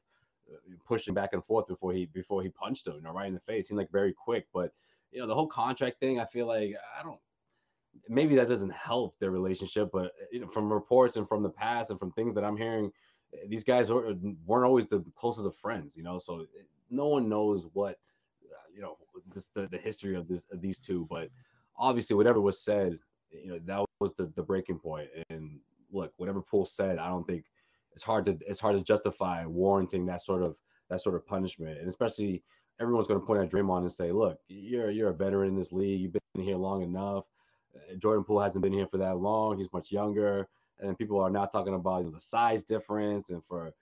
uh, 0.50 0.56
pushing 0.86 1.14
back 1.14 1.34
and 1.34 1.44
forth 1.44 1.66
before 1.68 1.92
he 1.92 2.06
before 2.06 2.42
he 2.42 2.48
punched 2.48 2.86
him, 2.86 2.94
you 2.94 3.02
know, 3.02 3.12
right 3.12 3.28
in 3.28 3.34
the 3.34 3.40
face. 3.40 3.66
It 3.66 3.68
seemed 3.68 3.78
like 3.78 3.92
very 3.92 4.12
quick, 4.12 4.46
but 4.52 4.72
you 5.10 5.20
know, 5.20 5.26
the 5.26 5.34
whole 5.34 5.46
contract 5.46 6.00
thing. 6.00 6.18
I 6.18 6.24
feel 6.24 6.46
like 6.46 6.74
I 6.98 7.02
don't. 7.02 7.20
Maybe 8.08 8.34
that 8.36 8.48
doesn't 8.48 8.72
help 8.72 9.18
their 9.18 9.30
relationship, 9.30 9.90
but 9.92 10.12
you 10.32 10.40
know, 10.40 10.48
from 10.48 10.72
reports 10.72 11.16
and 11.16 11.26
from 11.26 11.42
the 11.42 11.50
past 11.50 11.90
and 11.90 11.98
from 11.98 12.12
things 12.12 12.34
that 12.34 12.44
I'm 12.44 12.56
hearing, 12.56 12.90
these 13.48 13.64
guys 13.64 13.90
weren't 13.90 14.34
always 14.48 14.86
the 14.86 15.04
closest 15.16 15.46
of 15.46 15.56
friends, 15.56 15.96
you 15.96 16.02
know. 16.02 16.18
So 16.18 16.40
uh, 16.40 16.62
no 16.90 17.08
one 17.08 17.28
knows 17.28 17.66
what 17.72 17.98
uh, 18.44 18.68
you 18.74 18.82
know 18.82 18.96
this, 19.32 19.48
the 19.54 19.68
the 19.68 19.78
history 19.78 20.14
of 20.14 20.28
this 20.28 20.46
of 20.52 20.60
these 20.60 20.78
two, 20.80 21.06
but 21.10 21.28
obviously 21.76 22.16
whatever 22.16 22.40
was 22.40 22.62
said, 22.62 22.98
you 23.30 23.52
know, 23.52 23.58
that 23.64 23.84
was 24.00 24.12
the 24.16 24.30
the 24.36 24.42
breaking 24.42 24.78
point. 24.78 25.08
And 25.30 25.58
look, 25.90 26.12
whatever 26.16 26.42
Poole 26.42 26.66
said, 26.66 26.98
I 26.98 27.08
don't 27.08 27.26
think 27.26 27.44
it's 27.94 28.04
hard 28.04 28.26
to 28.26 28.38
it's 28.46 28.60
hard 28.60 28.76
to 28.76 28.82
justify 28.82 29.46
warranting 29.46 30.06
that 30.06 30.24
sort 30.24 30.42
of 30.42 30.56
that 30.90 31.00
sort 31.00 31.14
of 31.14 31.26
punishment, 31.26 31.78
and 31.78 31.88
especially 31.88 32.42
everyone's 32.80 33.08
going 33.08 33.20
to 33.20 33.26
point 33.26 33.42
at 33.42 33.50
Draymond 33.50 33.80
and 33.80 33.92
say, 33.92 34.12
"Look, 34.12 34.38
you're 34.48 34.90
you're 34.90 35.10
a 35.10 35.14
veteran 35.14 35.50
in 35.50 35.56
this 35.56 35.72
league. 35.72 36.00
You've 36.00 36.12
been 36.12 36.44
here 36.44 36.56
long 36.56 36.82
enough. 36.82 37.24
Jordan 37.98 38.24
Poole 38.24 38.40
hasn't 38.40 38.62
been 38.62 38.72
here 38.72 38.86
for 38.86 38.98
that 38.98 39.18
long. 39.18 39.58
He's 39.58 39.72
much 39.72 39.90
younger." 39.92 40.48
And 40.80 40.98
people 40.98 41.20
are 41.20 41.30
now 41.30 41.44
talking 41.46 41.74
about 41.74 41.98
you 41.98 42.04
know, 42.06 42.10
the 42.10 42.20
size 42.20 42.64
difference 42.64 43.30
and 43.30 43.42
for 43.44 43.72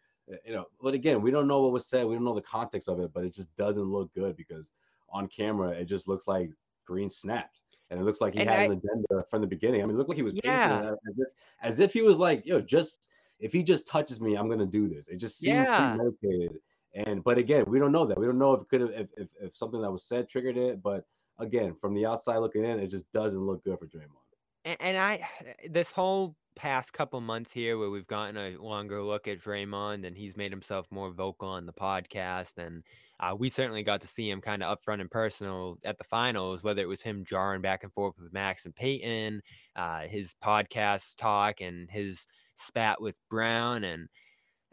you 0.45 0.53
know. 0.53 0.66
But 0.82 0.95
again, 0.95 1.22
we 1.22 1.30
don't 1.30 1.49
know 1.49 1.62
what 1.62 1.72
was 1.72 1.86
said. 1.86 2.07
We 2.07 2.14
don't 2.14 2.24
know 2.24 2.34
the 2.34 2.43
context 2.43 2.88
of 2.88 3.01
it, 3.01 3.12
but 3.12 3.24
it 3.24 3.34
just 3.34 3.55
doesn't 3.57 3.82
look 3.84 4.12
good 4.14 4.36
because 4.36 4.72
on 5.09 5.26
camera 5.28 5.70
it 5.70 5.86
just 5.86 6.07
looks 6.09 6.26
like 6.26 6.51
Green 6.86 7.11
snapped. 7.11 7.62
And 7.88 7.99
it 7.99 8.05
looks 8.05 8.20
like 8.20 8.34
he 8.34 8.41
And 8.41 8.49
had 8.51 8.59
I- 8.61 8.62
an 8.64 8.72
agenda 8.72 9.24
from 9.28 9.41
the 9.41 9.47
beginning. 9.49 9.82
I 9.82 9.86
mean, 9.86 9.95
it 9.97 9.99
looked 9.99 10.11
like 10.11 10.16
he 10.16 10.22
was 10.22 10.38
Yeah. 10.45 10.95
as 11.09 11.18
if, 11.18 11.28
as 11.62 11.80
if 11.80 11.93
he 11.93 12.03
was 12.03 12.18
like, 12.18 12.47
yo, 12.47 12.61
just 12.61 13.09
if 13.41 13.53
he 13.53 13.62
just 13.64 13.86
touches 13.86 14.20
me, 14.20 14.36
I'm 14.36 14.49
gonna 14.49 14.66
do 14.66 14.86
this. 14.88 15.09
It 15.09 15.16
just 15.16 15.38
seemed 15.38 15.64
Yeah. 15.64 15.97
premeditated. 15.97 16.61
And 16.95 17.24
but 17.24 17.38
again, 17.38 17.64
we 17.66 17.78
don't 17.80 17.91
know 17.93 18.05
that. 18.07 18.18
We 18.18 18.26
don't 18.26 18.38
know 18.38 18.53
if 18.53 18.62
it 18.62 18.68
could 18.68 18.80
have 18.82 18.91
if, 18.91 19.09
if, 19.16 19.28
if 19.41 19.57
something 19.57 19.80
that 19.80 19.91
was 19.91 20.05
said 20.05 20.28
triggered 20.28 20.57
it. 20.57 20.82
But 20.82 21.07
again, 21.41 21.74
from 21.80 21.95
the 21.95 22.07
outside 22.07 22.38
looking 22.38 22.64
in, 22.64 22.78
it 22.78 22.88
just 22.88 23.11
doesn't 23.12 23.41
look 23.41 23.64
good 23.64 23.78
for 23.78 23.86
Draymond. 23.86 24.20
And, 24.64 24.76
and 24.80 24.97
I, 24.97 25.28
this 25.70 25.93
whole 25.93 26.36
past 26.57 26.93
couple 26.93 27.20
months 27.20 27.53
here, 27.53 27.78
where 27.78 27.91
we've 27.91 28.07
gotten 28.07 28.36
a 28.36 28.57
longer 28.57 29.03
look 29.03 29.28
at 29.28 29.41
Draymond, 29.41 30.07
and 30.07 30.16
he's 30.16 30.36
made 30.36 30.53
himself 30.53 30.86
more 30.91 31.11
vocal 31.11 31.49
on 31.49 31.66
the 31.66 31.72
podcast, 31.72 32.59
and 32.59 32.82
uh, 33.20 33.34
we 33.36 33.49
certainly 33.49 33.82
got 33.82 34.01
to 34.01 34.07
see 34.07 34.30
him 34.30 34.41
kind 34.41 34.62
of 34.62 34.78
upfront 34.78 35.01
and 35.01 35.11
personal 35.11 35.78
at 35.84 35.99
the 35.99 36.05
finals, 36.05 36.62
whether 36.62 36.82
it 36.82 36.88
was 36.88 37.03
him 37.03 37.24
jarring 37.24 37.61
back 37.61 37.82
and 37.82 37.93
forth 37.93 38.14
with 38.18 38.32
Max 38.32 38.64
and 38.64 38.74
Payton, 38.74 39.43
uh, 39.76 40.01
his 40.01 40.34
podcast 40.43 41.16
talk, 41.16 41.61
and 41.61 41.91
his 41.91 42.26
spat 42.55 43.01
with 43.01 43.16
Brown, 43.30 43.84
and 43.84 44.09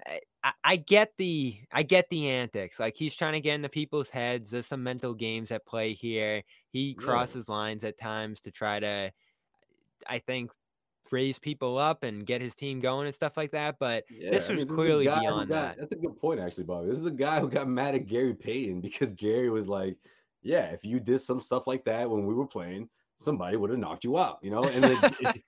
I- 0.06 0.20
I, 0.44 0.52
I 0.64 0.76
get 0.78 1.12
the 1.18 1.58
I 1.72 1.84
get 1.84 2.10
the 2.10 2.30
antics. 2.30 2.80
Like 2.80 2.96
he's 2.96 3.16
trying 3.16 3.34
to 3.34 3.42
get 3.42 3.56
into 3.56 3.70
people's 3.70 4.10
heads. 4.10 4.52
There's 4.52 4.68
some 4.68 4.84
mental 4.84 5.14
games 5.14 5.52
at 5.52 5.66
play 5.66 5.94
here. 5.94 6.44
He 6.70 6.90
Yeah. 6.90 7.06
crosses 7.06 7.50
lines 7.50 7.84
at 7.84 7.98
times 7.98 8.40
to 8.42 8.52
try 8.52 8.80
to, 8.80 9.12
I 10.08 10.20
think, 10.20 10.52
raise 11.12 11.40
people 11.40 11.78
up 11.78 12.04
and 12.04 12.26
get 12.26 12.42
his 12.42 12.54
team 12.56 12.80
going 12.80 13.08
and 13.08 13.16
stuff 13.16 13.36
like 13.38 13.52
that. 13.52 13.78
But 13.80 14.04
Yeah, 14.10 14.32
this 14.32 14.48
I 14.50 14.54
was 14.54 14.60
mean, 14.60 14.68
this 14.68 14.76
clearly 14.76 15.06
guy 15.06 15.20
beyond 15.22 15.50
got 15.50 15.56
that. 15.56 15.78
that's 15.80 15.94
a 15.94 15.98
good 15.98 16.18
point, 16.18 16.40
actually, 16.40 16.66
Bobby. 16.66 16.88
This 16.90 17.00
is 17.00 17.06
a 17.06 17.12
guy 17.12 17.40
who 17.40 17.50
got 17.50 17.68
mad 17.68 17.96
at 17.96 18.06
Gary 18.08 18.34
Payton 18.36 18.80
because 18.82 19.12
Gary 19.14 19.50
was 19.50 19.68
like, 19.68 19.98
Yeah, 20.44 20.66
if 20.66 20.86
you 20.86 21.00
did 21.00 21.20
some 21.20 21.42
stuff 21.42 21.66
like 21.68 21.84
that 21.86 22.10
when 22.10 22.26
we 22.26 22.34
were 22.34 22.48
playing, 22.48 22.88
somebody 23.18 23.58
would 23.58 23.72
have 23.72 23.80
knocked 23.80 24.04
you 24.04 24.18
out, 24.18 24.38
you 24.44 24.52
know? 24.52 24.64
And 24.66 24.86
it- 25.22 25.44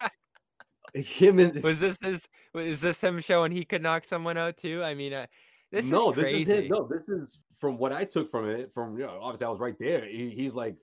him 0.94 1.40
and 1.40 1.62
Was 1.64 1.80
this 1.80 1.98
his? 2.02 2.28
Was 2.54 2.82
this 2.82 3.02
him 3.02 3.20
showing 3.22 3.52
he 3.52 3.66
could 3.66 3.82
knock 3.82 4.04
someone 4.06 4.38
out 4.38 4.58
too? 4.58 4.84
I 4.84 4.94
mean, 4.94 5.14
uh, 5.14 5.26
this 5.72 5.86
no, 5.86 6.10
is 6.12 6.16
this 6.16 6.24
crazy. 6.26 6.42
is 6.42 6.50
it. 6.50 6.70
No, 6.70 6.88
this 6.88 7.08
is 7.08 7.40
from 7.60 7.78
what 7.78 7.94
I 7.94 8.04
took 8.06 8.30
from 8.32 8.50
it. 8.50 8.72
From 8.74 8.98
you 8.98 9.06
know, 9.06 9.20
obviously 9.22 9.46
I 9.46 9.50
was 9.50 9.60
right 9.60 9.78
there. 9.80 10.06
He, 10.06 10.30
he's 10.30 10.54
like, 10.54 10.76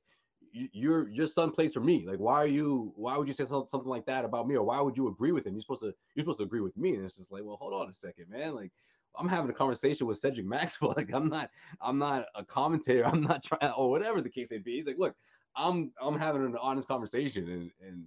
"Y- 0.55 0.69
your 0.73 1.09
your 1.09 1.27
son 1.27 1.51
plays 1.51 1.73
for 1.73 1.81
me. 1.81 2.05
Like, 2.07 2.19
why 2.19 2.35
are 2.35 2.47
you? 2.47 2.93
Why 2.97 3.17
would 3.17 3.27
you 3.27 3.35
say 3.35 3.45
some- 3.45 3.67
something 3.69 3.91
like 3.91 4.07
that 4.07 4.25
about 4.25 4.47
me, 4.47 4.55
or 4.57 4.63
why 4.63 4.81
would 4.81 4.97
you 4.97 5.09
agree 5.09 5.33
with 5.33 5.47
him? 5.47 5.55
You're 5.55 5.63
supposed 5.63 5.83
to 5.83 5.95
you're 6.15 6.23
supposed 6.25 6.39
to 6.39 6.45
agree 6.45 6.61
with 6.61 6.77
me. 6.77 6.95
And 6.95 7.05
it's 7.05 7.17
just 7.17 7.33
like, 7.33 7.43
well, 7.45 7.57
hold 7.57 7.75
on 7.75 7.89
a 7.89 7.93
second, 7.93 8.29
man. 8.31 8.55
Like, 8.55 8.71
I'm 9.19 9.29
having 9.29 9.51
a 9.51 9.55
conversation 9.55 10.07
with 10.07 10.19
Cedric 10.19 10.47
Maxwell. 10.47 10.93
Like, 10.97 11.13
I'm 11.13 11.29
not 11.29 11.51
I'm 11.81 11.99
not 11.99 12.27
a 12.35 12.45
commentator. 12.45 13.05
I'm 13.07 13.23
not 13.23 13.43
trying 13.43 13.73
or 13.73 13.91
whatever 13.91 14.21
the 14.21 14.31
case 14.31 14.49
may 14.51 14.59
be. 14.59 14.77
He's 14.77 14.87
like, 14.87 14.99
look, 14.99 15.17
I'm 15.57 15.91
I'm 16.01 16.17
having 16.19 16.45
an 16.45 16.57
honest 16.61 16.87
conversation, 16.87 17.49
and 17.49 17.71
and 17.87 18.05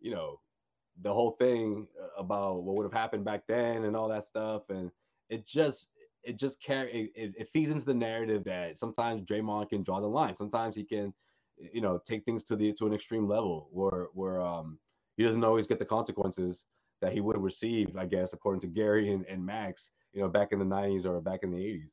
you 0.00 0.10
know, 0.10 0.40
the 1.02 1.12
whole 1.12 1.32
thing 1.32 1.86
uh, 2.00 2.20
about 2.20 2.62
what 2.62 2.76
would 2.76 2.84
have 2.84 2.92
happened 2.92 3.24
back 3.24 3.42
then 3.46 3.84
and 3.84 3.96
all 3.96 4.08
that 4.08 4.26
stuff, 4.26 4.62
and 4.70 4.90
it 5.28 5.46
just 5.46 5.88
it 6.22 6.38
just 6.38 6.60
carry 6.60 7.10
it, 7.14 7.34
it, 7.38 7.48
feeds 7.52 7.70
into 7.70 7.84
the 7.84 7.94
narrative 7.94 8.42
that 8.44 8.76
sometimes 8.76 9.22
Draymond 9.22 9.70
can 9.70 9.82
draw 9.82 10.00
the 10.00 10.08
line. 10.08 10.34
Sometimes 10.34 10.74
he 10.76 10.82
can, 10.82 11.14
you 11.56 11.80
know, 11.80 12.00
take 12.04 12.24
things 12.24 12.42
to 12.44 12.56
the 12.56 12.72
to 12.74 12.86
an 12.86 12.94
extreme 12.94 13.28
level 13.28 13.68
where 13.70 14.08
where 14.12 14.40
um 14.40 14.78
he 15.16 15.22
doesn't 15.22 15.44
always 15.44 15.66
get 15.66 15.78
the 15.78 15.84
consequences 15.84 16.64
that 17.00 17.12
he 17.12 17.20
would 17.20 17.36
have 17.36 17.42
received, 17.42 17.96
I 17.96 18.06
guess, 18.06 18.32
according 18.32 18.60
to 18.62 18.66
Gary 18.66 19.12
and, 19.12 19.24
and 19.26 19.44
Max, 19.44 19.90
you 20.12 20.20
know, 20.20 20.28
back 20.28 20.52
in 20.52 20.58
the 20.58 20.64
90s 20.64 21.04
or 21.04 21.20
back 21.20 21.40
in 21.42 21.50
the 21.50 21.58
80s. 21.58 21.90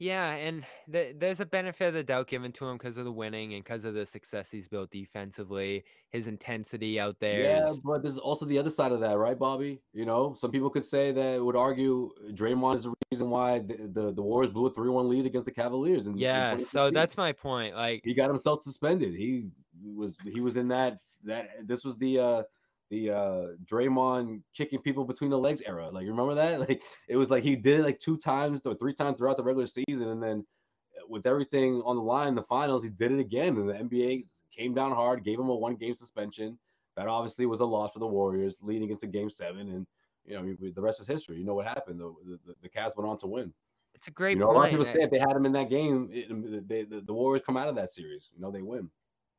Yeah, 0.00 0.30
and 0.30 0.64
th- 0.90 1.16
there's 1.18 1.40
a 1.40 1.46
benefit 1.46 1.88
of 1.88 1.94
the 1.94 2.02
doubt 2.02 2.26
given 2.26 2.52
to 2.52 2.66
him 2.66 2.78
because 2.78 2.96
of 2.96 3.04
the 3.04 3.12
winning 3.12 3.52
and 3.52 3.62
because 3.62 3.84
of 3.84 3.92
the 3.92 4.06
success 4.06 4.50
he's 4.50 4.66
built 4.66 4.90
defensively. 4.90 5.84
His 6.08 6.26
intensity 6.26 6.98
out 6.98 7.20
there 7.20 7.40
Yeah, 7.42 7.70
is 7.70 7.80
but 7.80 8.02
there's 8.02 8.16
also 8.16 8.46
the 8.46 8.58
other 8.58 8.70
side 8.70 8.92
of 8.92 9.00
that, 9.00 9.18
right, 9.18 9.38
Bobby? 9.38 9.82
You 9.92 10.06
know, 10.06 10.32
some 10.32 10.50
people 10.50 10.70
could 10.70 10.86
say 10.86 11.12
that 11.12 11.44
would 11.44 11.54
argue 11.54 12.10
Draymond 12.30 12.76
is 12.76 12.84
the 12.84 12.94
reason 13.12 13.28
why 13.28 13.58
the 13.58 13.90
the, 13.92 14.12
the 14.14 14.22
Warriors 14.22 14.54
blew 14.54 14.66
a 14.66 14.72
3-1 14.72 15.06
lead 15.06 15.26
against 15.26 15.44
the 15.44 15.52
Cavaliers. 15.52 16.06
In, 16.06 16.14
in 16.14 16.18
yeah. 16.18 16.56
So 16.56 16.90
that's 16.90 17.18
my 17.18 17.32
point. 17.32 17.76
Like, 17.76 18.00
he 18.02 18.14
got 18.14 18.30
himself 18.30 18.62
suspended. 18.62 19.14
He 19.14 19.48
was 19.84 20.16
he 20.24 20.40
was 20.40 20.56
in 20.56 20.68
that 20.68 21.00
that 21.24 21.50
this 21.68 21.84
was 21.84 21.98
the 21.98 22.18
uh 22.18 22.42
the 22.90 23.10
uh 23.10 23.46
Draymond 23.64 24.42
kicking 24.54 24.80
people 24.80 25.04
between 25.04 25.30
the 25.30 25.38
legs 25.38 25.62
era. 25.64 25.88
Like 25.90 26.04
you 26.04 26.10
remember 26.10 26.34
that? 26.34 26.60
Like 26.68 26.82
it 27.08 27.16
was 27.16 27.30
like 27.30 27.42
he 27.42 27.56
did 27.56 27.80
it 27.80 27.84
like 27.84 27.98
two 27.98 28.18
times 28.18 28.60
or 28.66 28.74
three 28.74 28.92
times 28.92 29.16
throughout 29.16 29.36
the 29.36 29.44
regular 29.44 29.66
season, 29.66 30.08
and 30.08 30.22
then 30.22 30.44
uh, 30.98 31.06
with 31.08 31.26
everything 31.26 31.80
on 31.84 31.96
the 31.96 32.02
line 32.02 32.28
in 32.28 32.34
the 32.34 32.42
finals, 32.42 32.82
he 32.82 32.90
did 32.90 33.12
it 33.12 33.20
again. 33.20 33.56
And 33.56 33.68
the 33.68 33.74
NBA 33.74 34.26
came 34.54 34.74
down 34.74 34.90
hard, 34.90 35.24
gave 35.24 35.38
him 35.38 35.48
a 35.48 35.54
one 35.54 35.76
game 35.76 35.94
suspension. 35.94 36.58
That 36.96 37.08
obviously 37.08 37.46
was 37.46 37.60
a 37.60 37.64
loss 37.64 37.92
for 37.92 38.00
the 38.00 38.06
Warriors 38.06 38.58
leading 38.60 38.90
into 38.90 39.06
game 39.06 39.30
seven. 39.30 39.70
And 39.70 39.86
you 40.26 40.34
know, 40.34 40.70
the 40.74 40.82
rest 40.82 41.00
is 41.00 41.06
history. 41.06 41.38
You 41.38 41.44
know 41.44 41.54
what 41.54 41.66
happened. 41.66 42.00
The 42.00 42.12
the, 42.46 42.54
the 42.62 42.68
Cavs 42.68 42.96
went 42.96 43.08
on 43.08 43.18
to 43.18 43.26
win. 43.26 43.52
it's 43.94 44.08
a 44.08 44.10
great 44.10 44.36
You 44.36 44.40
know, 44.40 44.50
a 44.50 44.52
lot 44.52 44.64
of 44.64 44.70
people 44.70 44.84
say 44.84 45.00
if 45.00 45.10
they 45.10 45.18
had 45.18 45.36
him 45.36 45.46
in 45.46 45.52
that 45.52 45.70
game, 45.70 46.10
it, 46.12 46.68
they, 46.68 46.82
the, 46.82 47.00
the 47.00 47.14
Warriors 47.14 47.44
come 47.46 47.56
out 47.56 47.68
of 47.68 47.76
that 47.76 47.90
series. 47.90 48.30
You 48.34 48.42
know, 48.42 48.50
they 48.50 48.62
win. 48.62 48.90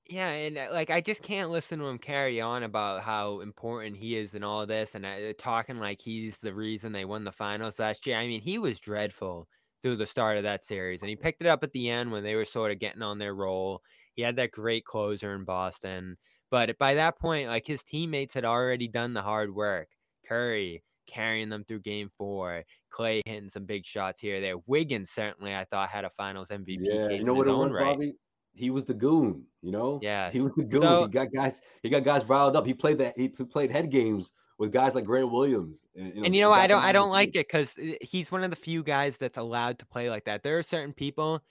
Yeah, 0.10 0.30
and 0.30 0.58
uh, 0.58 0.68
like 0.72 0.90
I 0.90 1.00
just 1.00 1.22
can't 1.24 1.52
listen 1.52 1.80
to 1.80 1.86
him 1.86 1.98
carry 1.98 2.42
on 2.42 2.64
about 2.64 3.04
how 3.04 3.40
important 3.40 3.96
he 3.98 4.16
is 4.18 4.34
in 4.34 4.44
all 4.44 4.66
this, 4.66 4.96
and 4.96 5.06
uh, 5.06 5.34
talking 5.38 5.78
like 5.78 6.02
he's 6.02 6.40
the 6.40 6.54
reason 6.54 6.92
they 6.92 7.06
won 7.06 7.24
the 7.24 7.32
finals 7.32 7.80
last 7.80 8.06
year. 8.06 8.18
I 8.18 8.28
mean, 8.28 8.42
he 8.42 8.58
was 8.58 8.80
dreadful 8.80 9.48
through 9.82 9.96
the 9.98 10.06
start 10.06 10.38
of 10.38 10.44
that 10.44 10.64
series, 10.64 11.02
and 11.02 11.10
he 11.10 11.16
picked 11.16 11.42
it 11.42 11.48
up 11.48 11.64
at 11.64 11.72
the 11.72 11.90
end 11.90 12.12
when 12.12 12.24
they 12.24 12.36
were 12.36 12.46
sort 12.46 12.72
of 12.72 12.80
getting 12.80 13.02
on 13.02 13.20
their 13.20 13.34
roll. 13.36 13.82
He 14.16 14.22
had 14.22 14.36
that 14.38 14.52
great 14.52 14.84
closer 14.86 15.34
in 15.36 15.46
Boston, 15.46 16.18
but 16.50 16.78
by 16.78 16.96
that 16.96 17.18
point, 17.20 17.48
like 17.48 17.66
his 17.68 17.84
teammates 17.84 18.34
had 18.34 18.44
already 18.46 18.88
done 18.88 19.14
the 19.14 19.22
hard 19.22 19.54
work. 19.56 19.90
Curry 20.28 20.84
carrying 21.08 21.50
them 21.50 21.64
through 21.64 21.82
Game 21.82 22.10
Four, 22.18 22.64
Klay 22.92 23.22
hitting 23.26 23.50
some 23.50 23.66
big 23.66 23.86
shots 23.86 24.20
here 24.20 24.42
there. 24.42 24.58
Wiggins 24.66 25.10
certainly, 25.12 25.56
I 25.56 25.64
thought, 25.66 25.90
had 25.90 26.06
a 26.06 26.10
Finals 26.10 26.50
MVP 26.50 26.80
Yeah, 26.80 27.08
case 27.08 27.24
you 27.24 27.26
know 27.26 27.34
in 27.34 27.36
his 27.36 27.48
own 27.48 27.70
was, 27.70 27.72
right. 27.72 27.98
Bobby? 27.98 28.14
He 28.54 28.70
was 28.70 28.86
the 28.86 28.94
goon. 28.94 29.46
You 29.62 29.72
know, 29.72 30.00
Yeah, 30.02 30.30
he 30.32 30.42
was 30.42 30.52
the 30.56 30.64
goon. 30.64 30.82
So- 30.82 31.04
he 31.06 31.12
got 31.12 31.32
guys. 31.32 31.62
He 31.84 31.90
got 31.90 32.04
guys 32.04 32.26
riled 32.26 32.56
up. 32.56 32.66
He 32.66 32.74
played 32.74 32.98
that. 33.00 33.18
He 33.18 33.30
played 33.30 33.72
head 33.72 33.92
games 33.92 34.32
with 34.58 34.72
guys 34.72 34.96
like 34.96 35.06
Grant 35.06 35.32
Williams. 35.32 35.84
And 35.96 36.26
And 36.26 36.36
you 36.36 36.42
know. 36.42 36.52
I 36.52 36.68
don't, 36.68 36.82
like 36.82 36.90
I 36.90 36.92
don't 36.92 37.10
like 37.12 37.30
it 37.30 37.48
because 37.48 37.76
eh, 37.80 37.96
he's 38.02 38.32
one 38.32 38.44
of 38.44 38.50
the 38.50 38.56
few 38.56 38.84
guys 38.84 39.18
that's 39.18 39.38
allowed 39.38 39.80
to 39.80 39.86
play 39.86 40.10
like 40.10 40.26
that. 40.26 40.44
There 40.44 40.58
are 40.58 40.64
certain 40.64 40.94
people, 40.94 41.42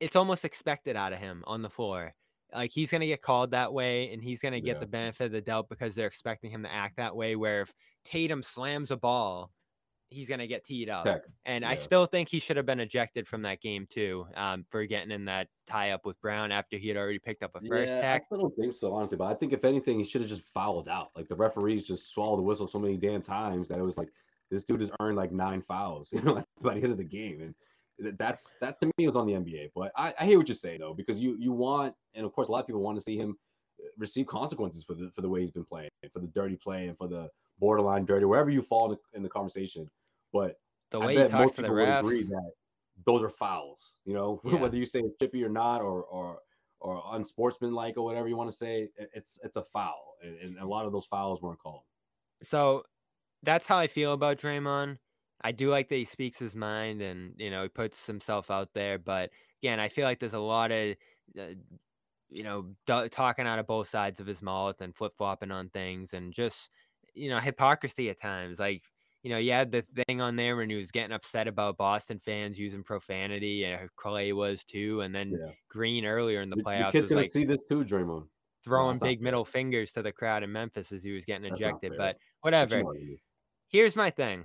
it's 0.00 0.16
almost 0.16 0.44
expected 0.44 0.96
out 0.96 1.12
of 1.12 1.18
him 1.18 1.44
on 1.46 1.62
the 1.62 1.70
floor. 1.70 2.14
Like 2.54 2.70
he's 2.70 2.90
gonna 2.90 3.06
get 3.06 3.22
called 3.22 3.52
that 3.52 3.72
way, 3.72 4.12
and 4.12 4.22
he's 4.22 4.40
gonna 4.40 4.60
get 4.60 4.74
Yeah. 4.76 4.80
the 4.80 4.86
benefit 4.86 5.24
of 5.26 5.32
the 5.32 5.40
doubt 5.40 5.70
because 5.70 5.94
they're 5.94 6.06
expecting 6.06 6.50
him 6.50 6.62
to 6.64 6.72
act 6.72 6.96
that 6.98 7.16
way. 7.16 7.34
Where 7.36 7.62
if 7.62 7.72
Tatum 8.04 8.42
slams 8.42 8.90
a 8.90 8.96
ball, 8.96 9.50
he's 10.12 10.28
gonna 10.28 10.46
get 10.46 10.64
teed 10.64 10.88
up. 10.88 11.04
Tech. 11.04 11.22
And 11.44 11.64
I 11.64 11.74
still 11.74 12.06
think 12.06 12.28
he 12.28 12.38
should 12.38 12.56
have 12.56 12.66
been 12.66 12.80
ejected 12.80 13.26
from 13.26 13.42
that 13.42 13.60
game 13.60 13.86
too, 13.88 14.26
um, 14.36 14.64
for 14.70 14.84
getting 14.86 15.10
in 15.10 15.24
that 15.26 15.48
tie 15.66 15.90
up 15.90 16.04
with 16.06 16.20
Brown 16.20 16.52
after 16.52 16.76
he 16.76 16.88
had 16.88 16.96
already 16.96 17.18
picked 17.18 17.42
up 17.42 17.52
a 17.54 17.60
first 17.60 17.94
yeah, 17.94 18.00
tech. 18.00 18.26
I 18.32 18.36
don't 18.36 18.54
think 18.56 18.72
so, 18.72 18.92
honestly. 18.92 19.16
But 19.16 19.26
I 19.26 19.34
think 19.34 19.52
if 19.52 19.64
anything, 19.64 19.98
he 19.98 20.04
should 20.04 20.20
have 20.20 20.30
just 20.30 20.44
fouled 20.44 20.88
out. 20.88 21.10
Like 21.16 21.28
the 21.28 21.36
referees 21.36 21.84
just 21.84 22.12
swallowed 22.12 22.38
the 22.38 22.42
whistle 22.42 22.66
so 22.66 22.78
many 22.78 22.96
damn 22.96 23.22
times 23.22 23.68
that 23.68 23.78
it 23.78 23.82
was 23.82 23.96
like 23.96 24.08
this 24.50 24.64
dude 24.64 24.80
has 24.80 24.90
earned 25.00 25.16
like 25.16 25.32
nine 25.32 25.62
fouls, 25.62 26.10
you 26.12 26.22
know, 26.22 26.44
by 26.60 26.74
the 26.74 26.82
end 26.82 26.92
of 26.92 26.98
the 26.98 27.04
game. 27.04 27.40
And 27.40 27.54
that's 28.18 28.54
that 28.60 28.78
to 28.80 28.90
me 28.98 29.06
was 29.06 29.16
on 29.16 29.26
the 29.26 29.34
NBA. 29.34 29.70
But 29.74 29.92
I, 29.96 30.14
I 30.18 30.24
hear 30.26 30.38
what 30.38 30.48
you're 30.48 30.54
saying 30.54 30.80
though, 30.80 30.94
because 30.94 31.20
you 31.20 31.36
you 31.38 31.52
want, 31.52 31.94
and 32.14 32.24
of 32.24 32.32
course, 32.32 32.48
a 32.48 32.50
lot 32.52 32.60
of 32.60 32.66
people 32.66 32.82
want 32.82 32.98
to 32.98 33.04
see 33.04 33.16
him 33.16 33.36
uh, 33.80 33.86
receive 33.98 34.26
consequences 34.26 34.84
for 34.84 34.94
the 34.94 35.10
for 35.14 35.22
the 35.22 35.28
way 35.28 35.40
he's 35.40 35.50
been 35.50 35.64
playing, 35.64 35.90
for 36.12 36.20
the 36.20 36.28
dirty 36.28 36.56
play, 36.56 36.88
and 36.88 36.96
for 36.96 37.08
the 37.08 37.28
borderline 37.58 38.04
dirty, 38.04 38.24
wherever 38.24 38.50
you 38.50 38.62
fall 38.62 38.90
in 38.90 38.90
the, 38.92 39.16
in 39.16 39.22
the 39.22 39.28
conversation. 39.28 39.88
But 40.32 40.60
The 40.90 41.00
I 41.00 41.06
way 41.06 41.16
he 41.18 41.24
bet 41.24 41.30
talks 41.30 41.52
most 41.52 41.56
to 41.56 41.62
the 41.62 41.68
people 41.68 41.76
would 41.78 41.88
agree 41.88 42.22
refs. 42.22 42.28
that 42.28 42.52
those 43.06 43.22
are 43.22 43.30
fouls. 43.30 43.94
You 44.04 44.14
know, 44.14 44.40
Yeah. 44.44 44.58
whether 44.58 44.76
you 44.76 44.86
say 44.86 45.00
it's 45.00 45.16
chippy 45.20 45.42
or 45.44 45.48
not, 45.48 45.82
or 45.82 46.04
or 46.04 46.40
or 46.80 47.02
unsportsmanlike 47.12 47.96
or 47.96 48.04
whatever 48.04 48.28
you 48.28 48.36
want 48.36 48.50
to 48.50 48.56
say, 48.56 48.90
it's 48.96 49.38
it's 49.42 49.56
a 49.56 49.64
foul, 49.64 50.16
and, 50.22 50.36
and 50.36 50.58
a 50.58 50.66
lot 50.66 50.86
of 50.86 50.92
those 50.92 51.06
fouls 51.06 51.42
weren't 51.42 51.60
called. 51.60 51.82
So 52.42 52.84
that's 53.42 53.66
how 53.66 53.78
I 53.78 53.86
feel 53.88 54.12
about 54.12 54.38
Draymond. 54.38 54.98
I 55.42 55.52
do 55.52 55.70
like 55.70 55.88
that 55.90 55.96
he 55.96 56.04
speaks 56.04 56.38
his 56.38 56.56
mind 56.56 57.02
and 57.02 57.34
you 57.38 57.50
know 57.50 57.64
he 57.64 57.68
puts 57.68 58.06
himself 58.06 58.50
out 58.50 58.74
there, 58.74 58.98
but 58.98 59.30
again, 59.62 59.80
I 59.80 59.88
feel 59.88 60.04
like 60.06 60.20
there's 60.20 60.34
a 60.34 60.40
lot 60.40 60.72
of 60.72 60.96
uh, 61.38 61.54
you 62.30 62.44
know 62.44 62.74
talking 62.86 63.46
out 63.46 63.58
of 63.58 63.66
both 63.66 63.88
sides 63.88 64.20
of 64.20 64.26
his 64.26 64.42
mouth 64.42 64.80
and 64.80 64.96
flip 64.96 65.14
flopping 65.16 65.50
on 65.52 65.70
things 65.70 66.14
and 66.14 66.32
just 66.32 66.70
you 67.14 67.30
know 67.30 67.40
hypocrisy 67.40 68.10
at 68.10 68.20
times. 68.20 68.60
Like 68.60 68.82
you 69.22 69.30
know, 69.30 69.38
you 69.38 69.52
had 69.52 69.70
the 69.70 69.84
thing 70.06 70.20
on 70.20 70.34
there 70.34 70.56
when 70.56 70.68
he 70.68 70.76
was 70.76 70.90
getting 70.90 71.12
upset 71.12 71.46
about 71.46 71.76
Boston 71.76 72.18
fans 72.18 72.58
using 72.58 72.82
profanity, 72.82 73.64
and 73.64 73.88
Klay 73.96 74.34
was 74.34 74.64
too, 74.64 75.00
and 75.02 75.14
then 75.14 75.30
Yeah, 75.30 75.52
Green 75.68 76.04
earlier 76.04 76.42
in 76.42 76.50
the 76.50 76.56
playoffs 76.56 77.00
was 77.00 77.10
like 77.12 77.32
see 77.32 77.44
this 77.44 77.58
too, 77.68 77.84
Draymond. 77.84 78.26
throwing 78.64 78.98
big 78.98 79.18
fair. 79.18 79.24
middle 79.24 79.44
fingers 79.44 79.92
to 79.92 80.02
the 80.02 80.12
crowd 80.12 80.42
in 80.42 80.50
Memphis 80.50 80.90
as 80.90 81.04
he 81.04 81.12
was 81.12 81.24
getting 81.24 81.52
ejected. 81.52 81.92
But 81.96 82.18
whatever 82.40 82.78
know 82.78 82.84
what 82.86 82.96
I 82.96 83.00
mean. 83.00 83.18
here's 83.68 83.94
my 83.94 84.10
thing. 84.10 84.44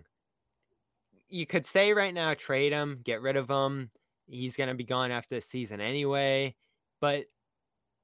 You 1.30 1.46
could 1.46 1.66
say 1.66 1.92
right 1.94 2.14
now, 2.14 2.36
trade 2.36 2.72
him, 2.72 3.00
get 3.04 3.22
rid 3.22 3.36
of 3.36 3.50
him. 3.50 3.90
He's 4.28 4.56
going 4.56 4.70
to 4.70 4.76
be 4.76 4.84
gone 4.84 5.12
after 5.12 5.36
the 5.36 5.42
season 5.42 5.82
anyway. 5.82 6.56
But 7.02 7.26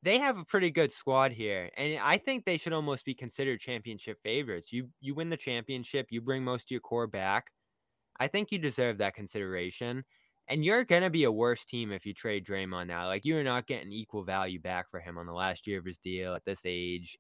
they 0.04 0.18
have 0.20 0.38
a 0.38 0.44
pretty 0.44 0.70
good 0.70 0.92
squad 0.92 1.32
here, 1.32 1.70
and 1.78 1.98
I 2.02 2.18
think 2.18 2.44
they 2.44 2.58
should 2.58 2.74
almost 2.74 3.06
be 3.06 3.16
considered 3.16 3.62
championship 3.62 4.22
favorites. 4.22 4.72
You 4.74 4.90
you 5.00 5.16
win 5.16 5.30
the 5.30 5.38
championship, 5.38 6.08
you 6.10 6.22
bring 6.22 6.44
most 6.44 6.66
of 6.66 6.72
your 6.72 6.82
core 6.82 7.08
back. 7.08 7.52
I 8.20 8.28
think 8.28 8.52
you 8.52 8.60
deserve 8.60 8.98
that 9.00 9.16
consideration. 9.16 10.04
And 10.50 10.66
you're 10.66 10.84
gonna 10.84 11.10
be 11.10 11.24
a 11.24 11.32
worse 11.32 11.64
team 11.64 11.94
if 11.94 12.06
you 12.06 12.14
trade 12.14 12.46
Draymond 12.46 12.88
now. 12.88 13.08
Like 13.08 13.24
you're 13.24 13.44
not 13.44 13.66
getting 13.66 13.94
equal 13.94 14.26
value 14.26 14.60
back 14.60 14.92
for 14.92 15.00
him 15.00 15.18
on 15.18 15.26
the 15.26 15.34
last 15.34 15.68
year 15.68 15.80
of 15.80 15.86
his 15.86 16.00
deal 16.00 16.36
at 16.36 16.44
this 16.44 16.62
age. 16.66 17.18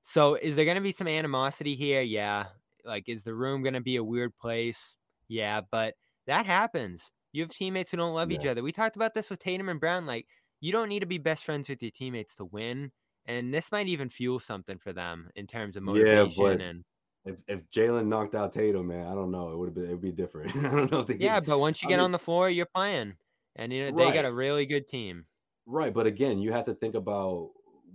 So 0.00 0.36
is 0.36 0.56
there 0.56 0.64
gonna 0.64 0.80
be 0.80 0.92
some 0.92 1.08
animosity 1.08 1.74
here? 1.74 2.00
Yeah. 2.00 2.46
Like 2.84 3.08
is 3.08 3.24
the 3.24 3.34
room 3.34 3.62
gonna 3.62 3.82
be 3.82 3.96
a 3.96 4.04
weird 4.04 4.34
place? 4.38 4.96
Yeah, 5.28 5.60
but 5.70 5.94
that 6.26 6.46
happens. 6.46 7.12
You 7.32 7.42
have 7.42 7.50
teammates 7.50 7.90
who 7.90 7.98
don't 7.98 8.14
love 8.14 8.32
each 8.32 8.46
other. 8.46 8.62
We 8.62 8.72
talked 8.72 8.96
about 8.96 9.12
this 9.12 9.28
with 9.28 9.40
Tatum 9.40 9.68
and 9.68 9.78
Brown. 9.80 10.06
Like 10.06 10.26
you 10.60 10.72
don't 10.72 10.88
need 10.88 11.00
to 11.00 11.06
be 11.06 11.18
best 11.18 11.44
friends 11.44 11.68
with 11.68 11.82
your 11.82 11.90
teammates 11.90 12.34
to 12.36 12.44
win. 12.44 12.90
And 13.26 13.52
this 13.52 13.72
might 13.72 13.88
even 13.88 14.08
fuel 14.08 14.38
something 14.38 14.78
for 14.78 14.92
them 14.92 15.30
in 15.34 15.46
terms 15.46 15.76
of 15.76 15.82
Yeah, 15.82 15.94
motivation 16.24 16.44
but 16.60 16.60
and 16.60 16.84
If 17.24 17.36
if 17.48 17.60
Jaylen 17.70 18.06
knocked 18.06 18.34
out 18.36 18.52
Tatum, 18.52 18.86
man, 18.86 19.06
I 19.08 19.14
don't 19.14 19.30
know. 19.32 19.50
It 19.52 19.56
would 19.58 19.66
have 19.66 19.74
been 19.74 19.86
it 19.86 19.90
would 19.90 20.00
be 20.00 20.12
different. 20.12 20.54
I 20.56 20.60
don't 20.70 20.92
know 20.92 21.00
if 21.00 21.08
they 21.08 21.16
Yeah, 21.16 21.40
could, 21.40 21.48
but 21.48 21.58
once 21.58 21.82
you 21.82 21.88
I 21.88 21.90
get 21.90 21.96
mean- 21.96 22.04
on 22.04 22.12
the 22.12 22.18
floor, 22.20 22.48
you're 22.48 22.66
playing. 22.74 23.14
And 23.56 23.72
you 23.72 23.86
know, 23.90 23.96
they 23.96 24.12
got 24.12 24.24
a 24.26 24.32
really 24.32 24.66
good 24.66 24.86
team. 24.86 25.26
Right, 25.64 25.92
but 25.92 26.06
again, 26.06 26.38
you 26.38 26.52
have 26.52 26.66
to 26.66 26.74
think 26.74 26.94
about 26.94 27.50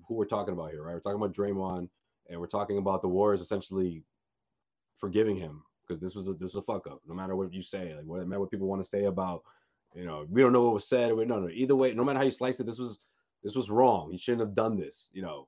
who 0.08 0.16
we're 0.16 0.26
talking 0.26 0.54
about 0.54 0.72
here, 0.72 0.84
right? 0.84 0.96
We're 0.96 1.00
talking 1.00 1.22
about 1.22 1.34
Draymond 1.34 1.88
and 2.30 2.40
we're 2.40 2.48
talking 2.48 2.78
about 2.78 3.02
the 3.02 3.08
Warriors 3.08 3.40
essentially 3.42 4.04
forgiving 4.98 5.36
him 5.38 5.64
because 5.88 6.02
this 6.02 6.16
was 6.16 6.28
a 6.28 6.34
this 6.34 6.54
was 6.54 6.58
a 6.58 6.62
fuck 6.64 6.88
up. 6.88 7.02
No 7.08 7.14
matter 7.16 7.36
what 7.36 7.54
you 7.54 7.62
say, 7.62 7.96
like 7.96 8.06
what, 8.06 8.20
no 8.20 8.26
matter 8.26 8.40
what 8.42 8.52
people 8.52 8.68
want 8.68 8.82
to 8.82 8.88
say 8.90 9.06
about, 9.06 9.44
you 9.96 10.06
know, 10.06 10.26
we 10.30 10.42
don't 10.42 10.54
know 10.54 10.64
what 10.64 10.74
was 10.74 10.88
said. 10.88 11.12
no, 11.16 11.24
no. 11.24 11.50
Either 11.50 11.76
way, 11.76 11.94
no 11.94 12.04
matter 12.04 12.20
how 12.20 12.26
you 12.26 12.32
slice 12.32 12.60
it, 12.60 12.66
this 12.66 12.80
was 12.80 13.00
this 13.44 13.56
was 13.56 13.70
wrong. 13.70 14.12
He 14.12 14.18
shouldn't 14.18 14.42
have 14.42 14.56
done 14.56 14.78
this. 14.78 15.10
You 15.14 15.22
know, 15.22 15.48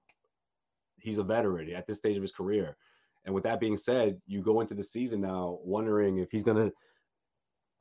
he's 1.00 1.20
a 1.20 1.24
veteran 1.24 1.70
at 1.74 1.88
this 1.88 1.98
stage 1.98 2.16
of 2.16 2.22
his 2.22 2.32
career. 2.32 2.76
And 3.26 3.34
with 3.34 3.44
that 3.46 3.60
being 3.60 3.78
said, 3.78 4.20
you 4.28 4.42
go 4.42 4.62
into 4.62 4.74
the 4.74 4.84
season 4.84 5.22
now 5.22 5.60
wondering 5.64 6.18
if 6.18 6.32
he's 6.32 6.44
gonna 6.44 6.72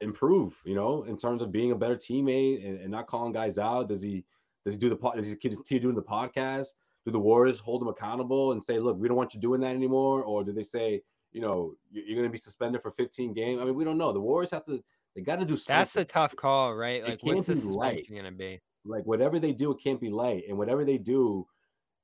improve. 0.01 0.61
You 0.65 0.75
know, 0.75 1.05
in 1.05 1.17
terms 1.17 1.43
of 1.43 1.51
being 1.51 1.73
a 1.73 1.77
better 1.77 1.97
teammate 1.97 2.67
and, 2.67 2.81
and 2.81 2.91
not 2.91 3.07
calling 3.07 3.33
guys 3.33 3.59
out. 3.59 3.89
Does 3.89 4.03
he 4.03 4.25
does 4.65 4.75
he 4.75 4.81
do 4.81 4.89
the 4.89 4.97
pod? 4.97 5.17
Does 5.17 5.29
he 5.29 5.37
continue 5.37 5.81
doing 5.81 5.97
the 5.97 6.03
podcast? 6.03 6.69
Do 7.05 7.11
the 7.11 7.19
Warriors 7.19 7.59
hold 7.59 7.83
him 7.83 7.89
accountable 7.89 8.53
and 8.53 8.63
say, 8.63 8.79
"Look, 8.79 8.97
we 8.99 9.09
don't 9.09 9.17
want 9.17 9.35
you 9.35 9.41
doing 9.41 9.61
that 9.63 9.75
anymore," 9.75 10.23
or 10.23 10.45
do 10.45 10.53
they 10.53 10.63
say, 10.63 11.03
you 11.33 11.41
know, 11.41 11.75
you're 11.91 12.23
to 12.23 12.29
be 12.29 12.39
suspended 12.39 12.83
for 12.83 12.91
15 12.93 13.33
games. 13.33 13.61
I 13.61 13.65
mean, 13.65 13.75
we 13.75 13.85
don't 13.85 13.99
know. 13.99 14.13
The 14.13 14.21
Warriors 14.21 14.51
have 14.53 14.65
to. 14.67 14.83
They 15.15 15.23
got 15.23 15.41
to 15.41 15.45
do 15.45 15.57
something. 15.57 15.77
That's 15.77 15.97
a 15.97 16.05
tough 16.05 16.35
call, 16.37 16.75
right? 16.75 17.03
Like, 17.05 17.21
what's 17.23 17.47
this 17.47 17.63
suspension 17.63 18.15
going 18.15 18.25
to 18.25 18.33
be? 18.33 18.61
Like, 18.85 19.05
whatever 19.05 19.39
they 19.39 19.53
do, 19.53 19.71
it 19.73 19.79
can't 19.83 20.01
be 20.01 20.11
light, 20.11 20.45
and 20.49 20.57
whatever 20.57 20.85
they 20.85 20.99
do, 20.99 21.47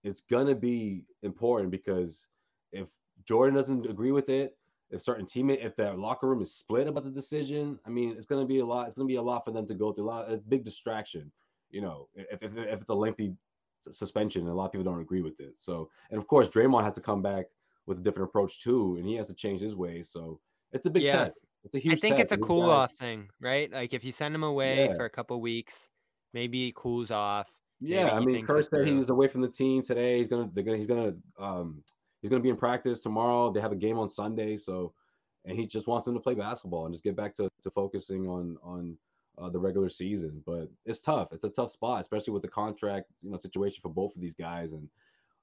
it's 0.04 0.20
going 0.20 0.46
to 0.46 0.54
be 0.54 1.04
important 1.22 1.70
because 1.70 2.26
if 2.72 2.86
Jordan 3.26 3.54
doesn't 3.54 3.86
agree 3.86 4.12
with 4.12 4.28
it, 4.28 4.56
if 4.90 5.02
certain 5.02 5.26
teammate, 5.26 5.64
if 5.64 5.76
that 5.76 5.98
locker 5.98 6.28
room 6.28 6.40
is 6.40 6.54
split 6.54 6.86
about 6.86 7.04
the 7.04 7.10
decision, 7.10 7.78
I 7.86 7.90
mean, 7.90 8.14
it's 8.16 8.26
going 8.26 8.42
to 8.42 8.46
be 8.46 8.60
a 8.60 8.64
lot. 8.64 8.86
It's 8.86 8.96
going 8.96 9.06
to 9.06 9.12
be 9.12 9.16
a 9.16 9.22
lot 9.22 9.44
for 9.44 9.50
them 9.50 9.66
to 9.66 9.74
go 9.74 9.92
through. 9.92 10.04
A 10.04 10.06
lot, 10.06 10.32
a 10.32 10.38
big 10.38 10.64
distraction. 10.64 11.30
You 11.70 11.82
know, 11.82 12.08
if, 12.14 12.42
if, 12.42 12.56
if 12.56 12.80
it's 12.80 12.90
a 12.90 12.94
lengthy 12.94 13.34
suspension, 13.80 14.42
and 14.42 14.50
a 14.50 14.54
lot 14.54 14.66
of 14.66 14.72
people 14.72 14.90
don't 14.90 15.00
agree 15.00 15.20
with 15.20 15.40
it. 15.40 15.54
So, 15.56 15.90
and 16.10 16.18
of 16.18 16.26
course, 16.26 16.48
Draymond 16.48 16.84
has 16.84 16.94
to 16.94 17.00
come 17.00 17.20
back 17.20 17.46
with 17.86 17.98
a 17.98 18.02
different 18.02 18.28
approach 18.28 18.62
too, 18.62 18.96
and 18.98 19.06
he 19.06 19.14
has 19.16 19.26
to 19.28 19.34
change 19.34 19.60
his 19.60 19.74
ways. 19.74 20.08
So 20.10 20.40
it's 20.72 20.86
a 20.86 20.90
big 20.90 21.02
yeah. 21.02 21.24
test. 21.24 21.36
It's 21.64 21.74
a 21.74 21.78
huge. 21.78 21.94
I 21.94 21.96
think 21.96 22.18
it's 22.18 22.32
a 22.32 22.38
cool 22.38 22.70
off 22.70 22.92
thing, 22.92 23.28
right? 23.40 23.70
Like 23.70 23.92
if 23.92 24.04
you 24.04 24.12
send 24.12 24.34
him 24.34 24.44
away 24.44 24.86
yeah. 24.86 24.94
for 24.94 25.04
a 25.04 25.10
couple 25.10 25.40
weeks, 25.40 25.90
maybe 26.32 26.66
he 26.66 26.72
cools 26.74 27.10
off. 27.10 27.48
Yeah, 27.80 28.10
I 28.12 28.20
mean, 28.20 28.44
Kerr 28.44 28.62
said 28.62 28.86
he 28.86 28.94
was 28.94 29.08
away 29.10 29.28
from 29.28 29.40
the 29.40 29.48
team 29.48 29.82
today. 29.82 30.18
He's 30.18 30.26
gonna, 30.26 30.50
they're 30.52 30.64
gonna, 30.64 30.78
he's 30.78 30.88
gonna, 30.88 31.14
um, 31.38 31.82
he's 32.20 32.30
gonna 32.30 32.42
be 32.42 32.48
in 32.48 32.56
practice 32.56 33.00
tomorrow. 33.00 33.52
They 33.52 33.60
have 33.60 33.70
a 33.70 33.76
game 33.76 33.98
on 33.98 34.08
Sunday, 34.08 34.56
so, 34.56 34.92
and 35.44 35.56
he 35.56 35.66
just 35.66 35.86
wants 35.86 36.04
them 36.04 36.14
to 36.14 36.20
play 36.20 36.34
basketball 36.34 36.86
and 36.86 36.94
just 36.94 37.04
get 37.04 37.14
back 37.14 37.34
to, 37.36 37.48
to 37.62 37.70
focusing 37.70 38.26
on 38.26 38.56
on 38.62 38.96
uh, 39.38 39.48
the 39.48 39.58
regular 39.58 39.88
season. 39.88 40.42
But 40.44 40.68
it's 40.86 41.00
tough. 41.00 41.28
It's 41.32 41.44
a 41.44 41.50
tough 41.50 41.70
spot, 41.70 42.00
especially 42.00 42.32
with 42.32 42.42
the 42.42 42.48
contract, 42.48 43.06
you 43.22 43.30
know, 43.30 43.38
situation 43.38 43.78
for 43.80 43.90
both 43.90 44.16
of 44.16 44.20
these 44.20 44.34
guys. 44.34 44.72
And, 44.72 44.88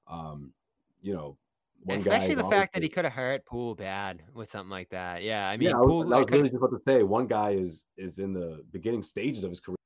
um, 0.06 0.52
you 1.00 1.14
know, 1.14 1.38
one 1.84 1.98
Especially 1.98 2.34
the 2.34 2.44
fact 2.44 2.74
that 2.74 2.82
he 2.82 2.88
could 2.88 3.04
have 3.04 3.12
hurt 3.12 3.44
Poole 3.46 3.74
bad 3.74 4.22
with 4.34 4.50
something 4.50 4.70
like 4.70 4.88
that. 4.90 5.22
Yeah, 5.22 5.48
I 5.48 5.56
mean, 5.56 5.70
yeah, 5.70 5.76
I 5.76 5.80
was, 5.80 6.10
I 6.10 6.18
was 6.18 6.30
really 6.30 6.48
just 6.48 6.56
about 6.56 6.70
to 6.70 6.80
say 6.86 7.02
one 7.02 7.26
guy 7.26 7.50
is 7.50 7.86
is 7.96 8.18
in 8.18 8.32
the 8.32 8.64
beginning 8.72 9.02
stages 9.02 9.44
of 9.44 9.50
his 9.50 9.60
career. 9.60 9.76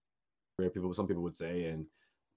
People, 0.72 0.92
some 0.92 1.06
people 1.06 1.22
would 1.22 1.36
say, 1.36 1.64
and 1.64 1.86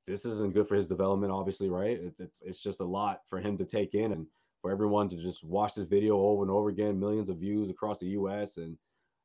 this 0.08 0.26
isn't 0.26 0.54
good 0.54 0.68
for 0.68 0.76
his 0.76 0.88
development. 0.88 1.32
Obviously, 1.32 1.70
right? 1.70 2.00
It's 2.02 2.20
it's, 2.20 2.42
it's 2.42 2.62
just 2.62 2.80
a 2.80 2.86
lot 2.86 3.22
for 3.30 3.40
him 3.40 3.58
to 3.58 3.66
take 3.66 3.96
in, 3.96 4.12
and 4.12 4.26
for 4.62 4.72
everyone 4.72 5.10
to 5.10 5.18
just 5.18 5.44
watch 5.44 5.76
this 5.76 5.86
video 5.86 6.18
over 6.18 6.42
and 6.42 6.52
over 6.52 6.70
again, 6.70 7.00
millions 7.00 7.30
of 7.30 7.38
views 7.38 7.70
across 7.70 8.00
the 8.00 8.08
U.S. 8.08 8.58
and 8.58 8.78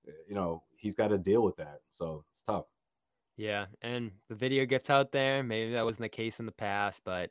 eh, 0.07 0.13
you 0.29 0.35
know 0.35 0.63
he's 0.77 0.95
got 0.95 1.09
to 1.09 1.19
deal 1.19 1.43
with 1.43 1.57
that. 1.57 1.81
So 1.93 2.25
it's 2.33 2.43
tough. 2.43 2.67
Yeah, 3.37 3.67
and 3.83 4.11
the 4.29 4.35
video 4.35 4.67
gets 4.67 4.91
out 4.91 5.13
there. 5.13 5.43
Maybe 5.45 5.73
that 5.73 5.85
wasn't 5.85 6.03
the 6.03 6.09
case 6.09 6.41
in 6.41 6.47
the 6.47 6.53
past, 6.53 7.03
but 7.05 7.31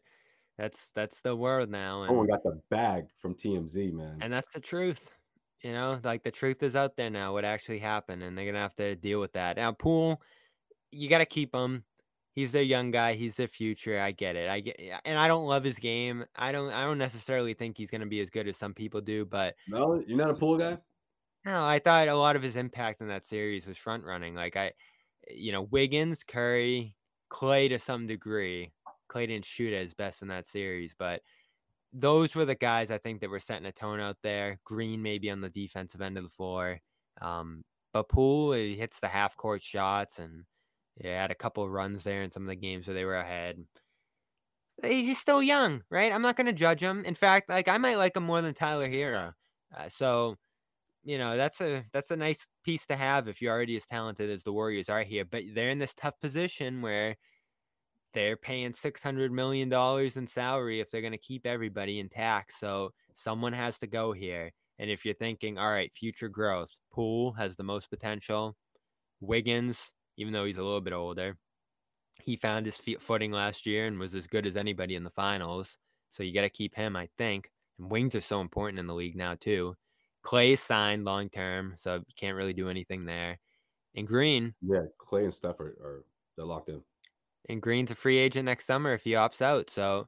that's 0.57 0.91
that's 0.95 1.21
the 1.21 1.35
world 1.35 1.69
now. 1.69 2.01
And, 2.01 2.09
Someone 2.09 2.27
got 2.27 2.43
the 2.43 2.59
bag 2.69 3.05
from 3.19 3.35
TMZ, 3.35 3.93
man. 3.93 4.17
And 4.21 4.33
that's 4.33 4.53
the 4.53 4.59
truth. 4.59 5.11
You 5.63 5.71
know, 5.71 5.99
like 6.03 6.23
the 6.23 6.31
truth 6.31 6.63
is 6.63 6.75
out 6.75 6.95
there 6.95 7.09
now. 7.09 7.33
What 7.33 7.45
actually 7.45 7.79
happened, 7.79 8.23
and 8.23 8.37
they're 8.37 8.45
gonna 8.45 8.59
have 8.59 8.75
to 8.75 8.95
deal 8.95 9.19
with 9.19 9.33
that. 9.33 9.57
Now, 9.57 9.71
Poole, 9.71 10.21
you 10.91 11.09
got 11.09 11.19
to 11.19 11.25
keep 11.25 11.53
him. 11.53 11.83
He's 12.33 12.51
their 12.51 12.63
young 12.63 12.91
guy. 12.91 13.15
He's 13.15 13.35
their 13.35 13.47
future. 13.47 13.99
I 13.99 14.11
get 14.11 14.35
it. 14.35 14.47
I 14.49 14.59
get, 14.59 14.79
and 15.05 15.17
I 15.17 15.27
don't 15.27 15.47
love 15.47 15.63
his 15.63 15.79
game. 15.79 16.23
I 16.35 16.51
don't. 16.51 16.71
I 16.71 16.83
don't 16.83 16.99
necessarily 16.99 17.53
think 17.53 17.77
he's 17.77 17.89
gonna 17.89 18.05
be 18.05 18.19
as 18.19 18.29
good 18.29 18.47
as 18.47 18.57
some 18.57 18.73
people 18.73 19.01
do. 19.01 19.25
But 19.25 19.55
no, 19.67 20.01
you're 20.05 20.17
not 20.17 20.29
a 20.29 20.35
Poole 20.35 20.57
guy. 20.57 20.77
No, 21.45 21.63
I 21.63 21.79
thought 21.79 22.07
a 22.07 22.15
lot 22.15 22.35
of 22.35 22.43
his 22.43 22.55
impact 22.55 23.01
in 23.01 23.07
that 23.07 23.25
series 23.25 23.65
was 23.65 23.77
front 23.77 24.03
running. 24.03 24.35
Like 24.35 24.55
I, 24.55 24.73
you 25.29 25.51
know, 25.51 25.63
Wiggins, 25.63 26.23
Curry, 26.23 26.95
Klay 27.31 27.69
to 27.69 27.79
some 27.79 28.05
degree. 28.05 28.71
Klay 29.07 29.27
didn't 29.27 29.45
shoot 29.45 29.73
as 29.73 29.93
best 29.93 30.21
in 30.21 30.27
that 30.29 30.47
series, 30.47 30.95
but 30.97 31.21
those 31.93 32.35
were 32.35 32.45
the 32.45 32.55
guys 32.55 32.91
I 32.91 32.97
think 32.97 33.21
that 33.21 33.29
were 33.29 33.39
setting 33.39 33.65
a 33.65 33.71
tone 33.71 33.99
out 33.99 34.17
there. 34.21 34.59
Green 34.65 35.01
maybe 35.01 35.29
on 35.29 35.41
the 35.41 35.49
defensive 35.49 36.01
end 36.01 36.17
of 36.17 36.23
the 36.23 36.29
floor. 36.29 36.79
Um, 37.21 37.63
but 37.93 38.09
Poole 38.09 38.53
he 38.53 38.75
hits 38.75 38.99
the 38.99 39.07
half 39.07 39.35
court 39.37 39.63
shots 39.63 40.19
and 40.19 40.43
yeah, 41.03 41.21
had 41.21 41.31
a 41.31 41.35
couple 41.35 41.63
of 41.63 41.71
runs 41.71 42.03
there 42.03 42.23
in 42.23 42.31
some 42.31 42.43
of 42.43 42.49
the 42.49 42.55
games 42.55 42.87
where 42.87 42.93
they 42.93 43.05
were 43.05 43.17
ahead. 43.17 43.63
He's 44.83 45.17
still 45.17 45.41
young, 45.41 45.83
right? 45.89 46.11
I'm 46.11 46.21
not 46.21 46.35
going 46.35 46.45
to 46.47 46.53
judge 46.53 46.81
him. 46.81 47.03
In 47.05 47.15
fact, 47.15 47.49
like 47.49 47.67
I 47.67 47.77
might 47.77 47.97
like 47.97 48.15
him 48.15 48.23
more 48.23 48.41
than 48.41 48.53
Tyler 48.53 48.87
Herro. 48.87 49.33
Uh, 49.75 49.89
so, 49.89 50.35
you 51.03 51.17
know, 51.17 51.35
that's 51.35 51.61
a 51.61 51.83
that's 51.93 52.11
a 52.11 52.15
nice 52.15 52.47
piece 52.63 52.85
to 52.87 52.95
have 52.95 53.27
if 53.27 53.41
you're 53.41 53.53
already 53.53 53.75
as 53.75 53.85
talented 53.85 54.29
as 54.29 54.43
the 54.43 54.53
Warriors 54.53 54.89
are 54.89 55.03
here. 55.03 55.25
But 55.25 55.43
they're 55.53 55.69
in 55.69 55.79
this 55.79 55.95
tough 55.95 56.19
position 56.19 56.81
where 56.81 57.15
they're 58.17 58.35
paying 58.35 58.71
$600 58.71 59.29
million 59.29 59.71
in 59.71 60.27
salary 60.27 60.79
if 60.79 60.89
they're 60.89 61.01
going 61.01 61.11
to 61.11 61.19
keep 61.19 61.45
everybody 61.45 61.99
intact. 61.99 62.51
So 62.59 62.89
someone 63.13 63.53
has 63.53 63.77
to 63.77 63.85
go 63.85 64.11
here. 64.11 64.51
And 64.79 64.89
if 64.89 65.05
you're 65.05 65.13
thinking, 65.13 65.59
all 65.59 65.69
right, 65.69 65.93
future 65.93 66.27
growth, 66.27 66.71
Poole 66.91 67.33
has 67.33 67.55
the 67.55 67.63
most 67.63 67.91
potential. 67.91 68.57
Wiggins, 69.21 69.93
even 70.17 70.33
though 70.33 70.45
he's 70.45 70.57
a 70.57 70.63
little 70.63 70.81
bit 70.81 70.93
older, 70.93 71.37
he 72.23 72.35
found 72.35 72.65
his 72.65 72.81
footing 72.99 73.31
last 73.31 73.67
year 73.67 73.85
and 73.85 73.99
was 73.99 74.15
as 74.15 74.25
good 74.25 74.47
as 74.47 74.57
anybody 74.57 74.95
in 74.95 75.03
the 75.03 75.11
finals. 75.11 75.77
So 76.09 76.23
you 76.23 76.33
got 76.33 76.41
to 76.41 76.49
keep 76.49 76.73
him, 76.73 76.95
I 76.95 77.09
think. 77.19 77.51
And 77.77 77.91
wings 77.91 78.15
are 78.15 78.21
so 78.21 78.41
important 78.41 78.79
in 78.79 78.87
the 78.87 78.95
league 78.95 79.15
now, 79.15 79.35
too. 79.35 79.75
Klay 80.25 80.57
signed 80.57 81.05
long 81.05 81.29
term, 81.29 81.75
so 81.77 82.01
can't 82.15 82.35
really 82.35 82.53
do 82.53 82.67
anything 82.67 83.05
there. 83.05 83.37
And 83.93 84.07
Green. 84.07 84.55
Yeah, 84.63 84.85
Klay 84.99 85.25
and 85.25 85.33
Steph 85.33 85.59
are, 85.59 85.77
are 85.83 86.05
they're 86.35 86.45
locked 86.45 86.69
in 86.69 86.81
and 87.49 87.61
Green's 87.61 87.91
a 87.91 87.95
free 87.95 88.17
agent 88.17 88.45
next 88.45 88.65
summer 88.65 88.93
if 88.93 89.03
he 89.03 89.11
opts 89.11 89.41
out. 89.41 89.69
So 89.69 90.07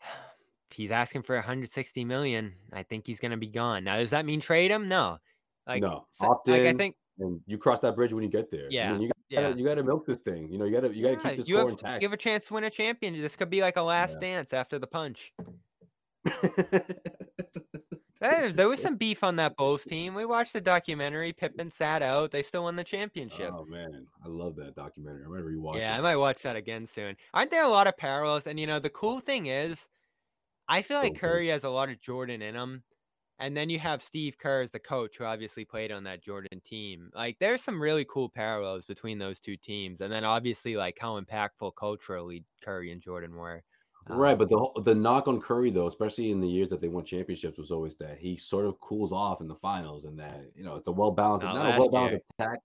he's 0.70 0.90
asking 0.90 1.22
for 1.22 1.36
160 1.36 2.04
million. 2.04 2.54
I 2.72 2.82
think 2.82 3.06
he's 3.06 3.20
going 3.20 3.32
to 3.32 3.36
be 3.36 3.48
gone. 3.48 3.84
Now, 3.84 3.98
does 3.98 4.10
that 4.10 4.26
mean 4.26 4.40
trade 4.40 4.70
him? 4.70 4.88
No. 4.88 5.18
Like, 5.66 5.82
no. 5.82 6.06
Opt 6.20 6.48
like, 6.48 6.62
in, 6.62 6.74
I 6.74 6.76
think, 6.76 6.96
and 7.18 7.40
you 7.46 7.58
cross 7.58 7.80
that 7.80 7.94
bridge 7.94 8.12
when 8.12 8.22
you 8.22 8.30
get 8.30 8.50
there. 8.50 8.66
Yeah. 8.70 8.90
I 8.90 8.92
mean, 8.92 9.02
you 9.02 9.08
gotta, 9.08 9.48
yeah. 9.48 9.54
you 9.54 9.64
got 9.64 9.76
to 9.76 9.82
milk 9.82 10.06
this 10.06 10.20
thing. 10.20 10.50
You 10.50 10.58
know, 10.58 10.64
you 10.64 10.72
got 10.72 10.80
to 10.80 10.94
you 10.94 11.02
got 11.02 11.10
to 11.10 11.16
yeah, 11.16 11.28
keep 11.30 11.36
this 11.38 11.48
you 11.48 11.54
core 11.54 11.64
have, 11.64 11.70
intact. 11.70 12.02
You 12.02 12.08
have 12.08 12.12
a 12.12 12.18
chance 12.18 12.46
to 12.46 12.54
win 12.54 12.64
a 12.64 12.70
champion. 12.70 13.18
This 13.20 13.36
could 13.36 13.50
be 13.50 13.60
like 13.60 13.76
a 13.76 13.82
last 13.82 14.18
yeah. 14.20 14.28
dance 14.28 14.52
after 14.52 14.78
the 14.78 14.86
punch. 14.86 15.32
Hey, 18.24 18.52
there 18.52 18.68
was 18.68 18.80
some 18.82 18.96
beef 18.96 19.22
on 19.22 19.36
that 19.36 19.56
Bulls 19.56 19.84
team. 19.84 20.14
We 20.14 20.24
watched 20.24 20.54
the 20.54 20.60
documentary. 20.60 21.32
Pippen 21.32 21.70
sat 21.70 22.02
out. 22.02 22.30
They 22.30 22.42
still 22.42 22.62
won 22.64 22.76
the 22.76 22.84
championship. 22.84 23.50
Oh 23.52 23.66
man, 23.66 24.06
I 24.24 24.28
love 24.28 24.56
that 24.56 24.74
documentary. 24.74 25.24
I 25.26 25.28
might 25.28 25.50
you 25.50 25.70
It. 25.74 25.78
Yeah, 25.78 25.94
it. 25.94 25.98
I 25.98 26.00
might 26.00 26.16
watch 26.16 26.42
that 26.42 26.56
again 26.56 26.86
soon. 26.86 27.16
Aren't 27.34 27.50
there 27.50 27.64
a 27.64 27.68
lot 27.68 27.86
of 27.86 27.96
parallels? 27.96 28.46
And 28.46 28.58
you 28.58 28.66
know, 28.66 28.78
the 28.78 28.90
cool 28.90 29.20
thing 29.20 29.46
is, 29.46 29.88
I 30.68 30.80
feel 30.82 30.98
like 30.98 31.18
Curry 31.18 31.48
has 31.48 31.64
a 31.64 31.70
lot 31.70 31.90
of 31.90 32.00
Jordan 32.00 32.40
in 32.40 32.54
him. 32.54 32.82
And 33.40 33.56
then 33.56 33.68
you 33.68 33.80
have 33.80 34.00
Steve 34.00 34.38
Kerr 34.38 34.62
as 34.62 34.70
the 34.70 34.78
coach, 34.78 35.16
who 35.18 35.24
obviously 35.24 35.64
played 35.64 35.90
on 35.90 36.04
that 36.04 36.22
Jordan 36.22 36.60
team. 36.64 37.10
Like, 37.14 37.36
there's 37.40 37.62
some 37.62 37.82
really 37.82 38.06
cool 38.08 38.28
parallels 38.28 38.84
between 38.84 39.18
those 39.18 39.40
two 39.40 39.56
teams. 39.56 40.00
And 40.00 40.12
then 40.12 40.24
obviously, 40.24 40.76
like 40.76 40.96
how 41.00 41.20
impactful 41.20 41.72
culturally 41.76 42.44
Curry 42.62 42.92
and 42.92 43.00
Jordan 43.00 43.34
were. 43.34 43.64
Right, 44.08 44.32
um, 44.32 44.38
but 44.38 44.50
the 44.50 44.82
the 44.82 44.94
knock 44.94 45.28
on 45.28 45.40
Curry 45.40 45.70
though, 45.70 45.86
especially 45.86 46.30
in 46.30 46.40
the 46.40 46.48
years 46.48 46.68
that 46.70 46.80
they 46.80 46.88
won 46.88 47.04
championships, 47.04 47.58
was 47.58 47.70
always 47.70 47.96
that 47.96 48.18
he 48.18 48.36
sort 48.36 48.66
of 48.66 48.78
cools 48.80 49.12
off 49.12 49.40
in 49.40 49.48
the 49.48 49.54
finals, 49.54 50.04
and 50.04 50.18
that 50.18 50.44
you 50.54 50.64
know 50.64 50.76
it's 50.76 50.88
a 50.88 50.92
well 50.92 51.10
balanced, 51.10 51.44
not, 51.46 51.54
not 51.54 51.76
a 51.76 51.78
well 51.78 51.88
balanced 51.88 52.26
attack, 52.38 52.58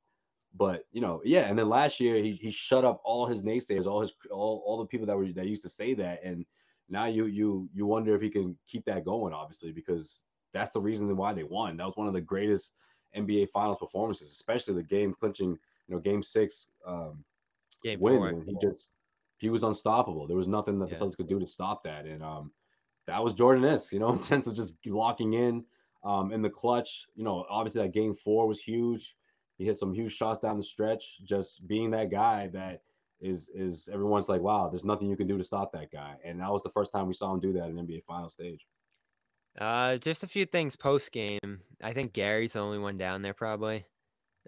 but 0.55 0.85
you 0.91 0.99
know, 0.99 1.21
yeah. 1.23 1.47
And 1.47 1.57
then 1.57 1.69
last 1.69 1.99
year 1.99 2.15
he 2.15 2.33
he 2.33 2.51
shut 2.51 2.83
up 2.83 3.01
all 3.05 3.25
his 3.25 3.41
naysayers, 3.41 3.85
all 3.85 4.01
his 4.01 4.11
all 4.31 4.63
all 4.65 4.77
the 4.77 4.85
people 4.85 5.07
that 5.07 5.15
were 5.15 5.31
that 5.31 5.47
used 5.47 5.63
to 5.63 5.69
say 5.69 5.93
that, 5.93 6.21
and 6.23 6.45
now 6.89 7.05
you 7.05 7.25
you 7.27 7.69
you 7.73 7.85
wonder 7.85 8.15
if 8.15 8.21
he 8.21 8.29
can 8.29 8.57
keep 8.67 8.83
that 8.85 9.05
going, 9.05 9.33
obviously, 9.33 9.71
because 9.71 10.23
that's 10.53 10.71
the 10.71 10.81
reason 10.81 11.15
why 11.15 11.33
they 11.33 11.43
won. 11.43 11.77
That 11.77 11.85
was 11.85 11.95
one 11.95 12.07
of 12.07 12.13
the 12.13 12.21
greatest 12.21 12.73
NBA 13.15 13.49
Finals 13.51 13.77
performances, 13.79 14.31
especially 14.31 14.73
the 14.73 14.83
game 14.83 15.13
clinching, 15.13 15.57
you 15.87 15.95
know, 15.95 15.99
Game 15.99 16.21
Six 16.21 16.67
um, 16.85 17.23
game 17.83 17.99
win. 17.99 18.17
Four. 18.17 18.43
He 18.45 18.55
just 18.61 18.87
he 19.39 19.49
was 19.49 19.63
unstoppable. 19.63 20.27
There 20.27 20.37
was 20.37 20.47
nothing 20.47 20.79
that 20.79 20.87
yeah. 20.87 20.93
the 20.93 20.99
Suns 20.99 21.15
could 21.15 21.27
do 21.27 21.39
to 21.39 21.47
stop 21.47 21.83
that. 21.83 22.05
And 22.05 22.21
um, 22.21 22.51
that 23.07 23.23
was 23.23 23.33
Jordan-esque, 23.33 23.93
you 23.93 23.99
know, 23.99 24.09
in 24.13 24.19
sense 24.19 24.47
of 24.47 24.55
just 24.55 24.77
locking 24.85 25.33
in 25.33 25.65
um, 26.03 26.31
in 26.31 26.41
the 26.41 26.49
clutch. 26.49 27.05
You 27.15 27.23
know, 27.23 27.45
obviously 27.49 27.81
that 27.81 27.93
game 27.93 28.13
four 28.13 28.47
was 28.47 28.59
huge. 28.59 29.15
He 29.57 29.65
hit 29.65 29.77
some 29.77 29.93
huge 29.93 30.13
shots 30.13 30.39
down 30.39 30.57
the 30.57 30.63
stretch. 30.63 31.19
Just 31.23 31.67
being 31.67 31.91
that 31.91 32.11
guy 32.11 32.47
that 32.47 32.81
is 33.21 33.49
is 33.53 33.89
everyone's 33.91 34.29
like, 34.29 34.41
wow, 34.41 34.69
there's 34.69 34.85
nothing 34.85 35.09
you 35.09 35.17
can 35.17 35.27
do 35.27 35.37
to 35.37 35.43
stop 35.43 35.71
that 35.73 35.91
guy. 35.91 36.15
And 36.23 36.39
that 36.39 36.51
was 36.51 36.61
the 36.61 36.69
first 36.69 36.91
time 36.93 37.07
we 37.07 37.13
saw 37.13 37.33
him 37.33 37.39
do 37.39 37.53
that 37.53 37.69
in 37.69 37.75
NBA 37.75 38.03
final 38.05 38.29
stage. 38.29 38.65
Uh, 39.59 39.97
just 39.97 40.23
a 40.23 40.27
few 40.27 40.45
things 40.45 40.75
post 40.75 41.11
game. 41.11 41.61
I 41.81 41.91
think 41.93 42.13
Gary's 42.13 42.53
the 42.53 42.59
only 42.59 42.77
one 42.77 42.97
down 42.97 43.21
there 43.21 43.33
probably. 43.33 43.85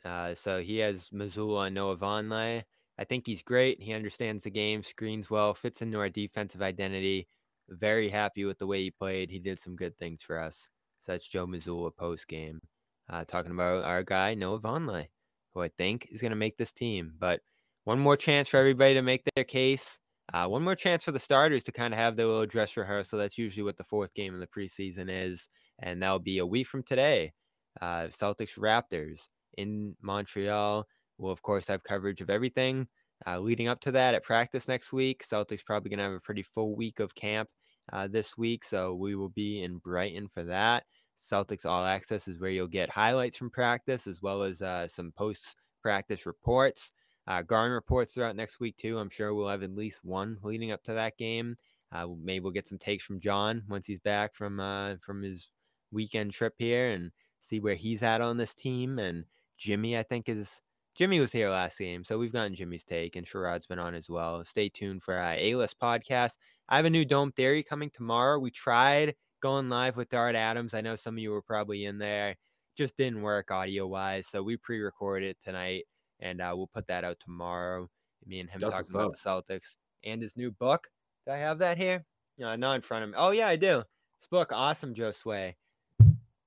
Uh, 0.05 0.33
so 0.33 0.61
he 0.61 0.77
has 0.77 1.09
Mazzulla 1.09 1.67
and 1.67 1.75
Noah 1.75 1.97
Vonleh. 1.97 2.63
I 3.01 3.03
think 3.03 3.25
he's 3.25 3.41
great. 3.41 3.81
He 3.81 3.93
understands 3.93 4.43
the 4.43 4.51
game, 4.51 4.83
screens 4.83 5.27
well, 5.27 5.55
fits 5.55 5.81
into 5.81 5.97
our 5.97 6.07
defensive 6.07 6.61
identity. 6.61 7.27
Very 7.67 8.09
happy 8.09 8.45
with 8.45 8.59
the 8.59 8.67
way 8.67 8.83
he 8.83 8.91
played. 8.91 9.31
He 9.31 9.39
did 9.39 9.59
some 9.59 9.75
good 9.75 9.97
things 9.97 10.21
for 10.21 10.37
us. 10.39 10.69
So 11.01 11.11
that's 11.11 11.27
Joe 11.27 11.47
Mazzulla 11.47 11.95
post 11.95 12.27
game. 12.27 12.61
Uh, 13.09 13.25
talking 13.25 13.53
about 13.53 13.85
our 13.85 14.03
guy, 14.03 14.35
Noah 14.35 14.59
Vonleh, 14.59 15.07
who 15.55 15.63
I 15.63 15.69
think 15.69 16.09
is 16.11 16.21
going 16.21 16.29
to 16.29 16.35
make 16.35 16.57
this 16.57 16.73
team. 16.73 17.13
But 17.17 17.41
one 17.85 17.97
more 17.97 18.15
chance 18.15 18.47
for 18.47 18.57
everybody 18.57 18.93
to 18.93 19.01
make 19.01 19.23
their 19.35 19.45
case. 19.45 19.97
Uh, 20.31 20.45
one 20.45 20.61
more 20.63 20.75
chance 20.75 21.03
for 21.03 21.11
the 21.11 21.19
starters 21.19 21.63
to 21.63 21.71
kind 21.71 21.95
of 21.95 21.99
have 21.99 22.15
their 22.15 22.27
little 22.27 22.45
dress 22.45 22.77
rehearsal. 22.77 23.17
That's 23.17 23.37
usually 23.39 23.63
what 23.63 23.77
the 23.77 23.83
fourth 23.83 24.13
game 24.13 24.35
of 24.35 24.41
the 24.41 24.45
preseason 24.45 25.07
is. 25.09 25.49
And 25.79 26.03
that'll 26.03 26.19
be 26.19 26.37
a 26.37 26.45
week 26.45 26.67
from 26.67 26.83
today. 26.83 27.33
Uh, 27.81 28.09
Celtics 28.09 28.59
Raptors 28.59 29.27
in 29.57 29.95
Montreal. 30.03 30.85
We'll, 31.21 31.31
of 31.31 31.41
course, 31.41 31.67
have 31.67 31.83
coverage 31.83 32.19
of 32.19 32.29
everything 32.29 32.87
uh, 33.27 33.39
leading 33.39 33.67
up 33.67 33.79
to 33.81 33.91
that 33.91 34.15
at 34.15 34.23
practice 34.23 34.67
next 34.67 34.91
week. 34.91 35.23
Celtics 35.25 35.63
probably 35.63 35.89
going 35.89 35.99
to 35.99 36.03
have 36.05 36.13
a 36.13 36.19
pretty 36.19 36.43
full 36.43 36.75
week 36.75 36.99
of 36.99 37.13
camp 37.13 37.49
uh, 37.93 38.07
this 38.07 38.37
week. 38.37 38.63
So 38.63 38.95
we 38.95 39.15
will 39.15 39.29
be 39.29 39.63
in 39.63 39.77
Brighton 39.77 40.27
for 40.27 40.43
that. 40.45 40.85
Celtics 41.17 41.65
All 41.65 41.85
Access 41.85 42.27
is 42.27 42.39
where 42.39 42.49
you'll 42.49 42.67
get 42.67 42.89
highlights 42.89 43.37
from 43.37 43.51
practice 43.51 44.07
as 44.07 44.21
well 44.21 44.41
as 44.41 44.61
uh, 44.61 44.87
some 44.87 45.11
post 45.11 45.55
practice 45.81 46.25
reports. 46.25 46.91
Uh, 47.27 47.43
Garden 47.43 47.73
reports 47.73 48.15
throughout 48.15 48.35
next 48.35 48.59
week, 48.59 48.75
too. 48.77 48.97
I'm 48.97 49.09
sure 49.09 49.33
we'll 49.33 49.47
have 49.47 49.61
at 49.61 49.75
least 49.75 50.03
one 50.03 50.39
leading 50.41 50.71
up 50.71 50.83
to 50.85 50.93
that 50.93 51.17
game. 51.17 51.55
Uh, 51.91 52.07
maybe 52.23 52.39
we'll 52.39 52.51
get 52.51 52.67
some 52.67 52.79
takes 52.79 53.03
from 53.03 53.19
John 53.19 53.61
once 53.69 53.85
he's 53.85 53.99
back 53.99 54.33
from 54.33 54.59
uh, 54.59 54.95
from 55.05 55.21
his 55.21 55.49
weekend 55.91 56.31
trip 56.31 56.55
here 56.57 56.91
and 56.91 57.11
see 57.39 57.59
where 57.59 57.75
he's 57.75 58.01
at 58.01 58.21
on 58.21 58.37
this 58.37 58.55
team. 58.55 58.97
And 58.97 59.25
Jimmy, 59.57 59.97
I 59.97 60.03
think, 60.03 60.29
is 60.29 60.61
Jimmy 60.93 61.21
was 61.21 61.31
here 61.31 61.49
last 61.49 61.79
game, 61.79 62.03
so 62.03 62.17
we've 62.17 62.33
gotten 62.33 62.53
Jimmy's 62.53 62.83
take, 62.83 63.15
and 63.15 63.25
Sherrod's 63.25 63.65
been 63.65 63.79
on 63.79 63.95
as 63.95 64.09
well. 64.09 64.43
Stay 64.43 64.67
tuned 64.67 65.01
for 65.03 65.15
our 65.15 65.33
A 65.33 65.55
List 65.55 65.79
podcast. 65.79 66.37
I 66.67 66.75
have 66.75 66.85
a 66.85 66.89
new 66.89 67.05
Dome 67.05 67.31
Theory 67.31 67.63
coming 67.63 67.89
tomorrow. 67.89 68.39
We 68.39 68.51
tried 68.51 69.15
going 69.41 69.69
live 69.69 69.95
with 69.95 70.09
Dart 70.09 70.35
Adams. 70.35 70.73
I 70.73 70.81
know 70.81 70.97
some 70.97 71.15
of 71.15 71.19
you 71.19 71.31
were 71.31 71.41
probably 71.41 71.85
in 71.85 71.97
there. 71.97 72.35
Just 72.75 72.97
didn't 72.97 73.21
work 73.21 73.51
audio 73.51 73.87
wise, 73.87 74.27
so 74.27 74.43
we 74.43 74.57
pre-recorded 74.57 75.29
it 75.29 75.37
tonight, 75.41 75.85
and 76.19 76.41
uh, 76.41 76.53
we'll 76.55 76.67
put 76.67 76.87
that 76.87 77.05
out 77.05 77.17
tomorrow. 77.21 77.89
Me 78.25 78.41
and 78.41 78.49
him 78.49 78.59
talking 78.59 78.93
about 78.93 79.13
the 79.13 79.17
Celtics 79.17 79.77
and 80.03 80.21
his 80.21 80.35
new 80.35 80.51
book. 80.51 80.87
Do 81.25 81.31
I 81.31 81.37
have 81.37 81.59
that 81.59 81.77
here? 81.77 82.05
No, 82.37 82.55
not 82.55 82.75
in 82.75 82.81
front 82.81 83.05
of 83.05 83.09
me. 83.11 83.15
Oh 83.17 83.31
yeah, 83.31 83.47
I 83.47 83.55
do. 83.55 83.83
This 84.19 84.27
book, 84.29 84.51
awesome, 84.53 84.93
Joe 84.93 85.11
Sway. 85.11 85.55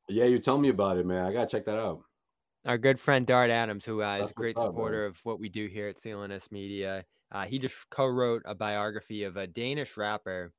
Yeah, 0.09 0.25
you 0.27 0.39
tell 0.39 0.59
me 0.59 0.69
about 0.69 0.99
it, 0.99 1.07
man. 1.07 1.25
I 1.25 1.33
gotta 1.33 1.47
check 1.47 1.65
that 1.65 1.79
out. 1.79 2.03
Our 2.65 2.79
good 2.79 2.99
friend 2.99 3.27
Dart 3.27 3.51
Adams, 3.51 3.85
who 3.85 4.03
uh, 4.03 4.17
is 4.19 4.31
a 4.31 4.35
great 4.35 4.59
up, 4.59 4.59
supporter 4.59 5.05
of 5.05 5.19
what 5.25 5.39
we 5.39 5.49
do 5.51 5.67
here 5.67 5.89
at 5.89 5.99
CLNS 5.99 6.51
Media, 6.51 7.05
uh, 7.31 7.45
he 7.45 7.59
just 7.59 7.89
co-wrote 7.91 8.43
a 8.47 8.55
biography 8.55 9.25
of 9.25 9.37
a 9.37 9.47
Danish 9.47 9.97
rapper 9.99 10.55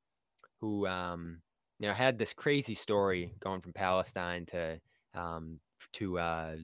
who, 0.60 0.86
um, 0.86 1.42
you 1.78 1.88
know, 1.88 1.94
had 1.94 2.18
this 2.18 2.34
crazy 2.34 2.74
story 2.74 3.34
going 3.40 3.60
from 3.60 3.72
Palestine 3.74 4.46
to 4.46 4.80
um, 5.14 5.60
to 5.94 6.18
uh, 6.18 6.56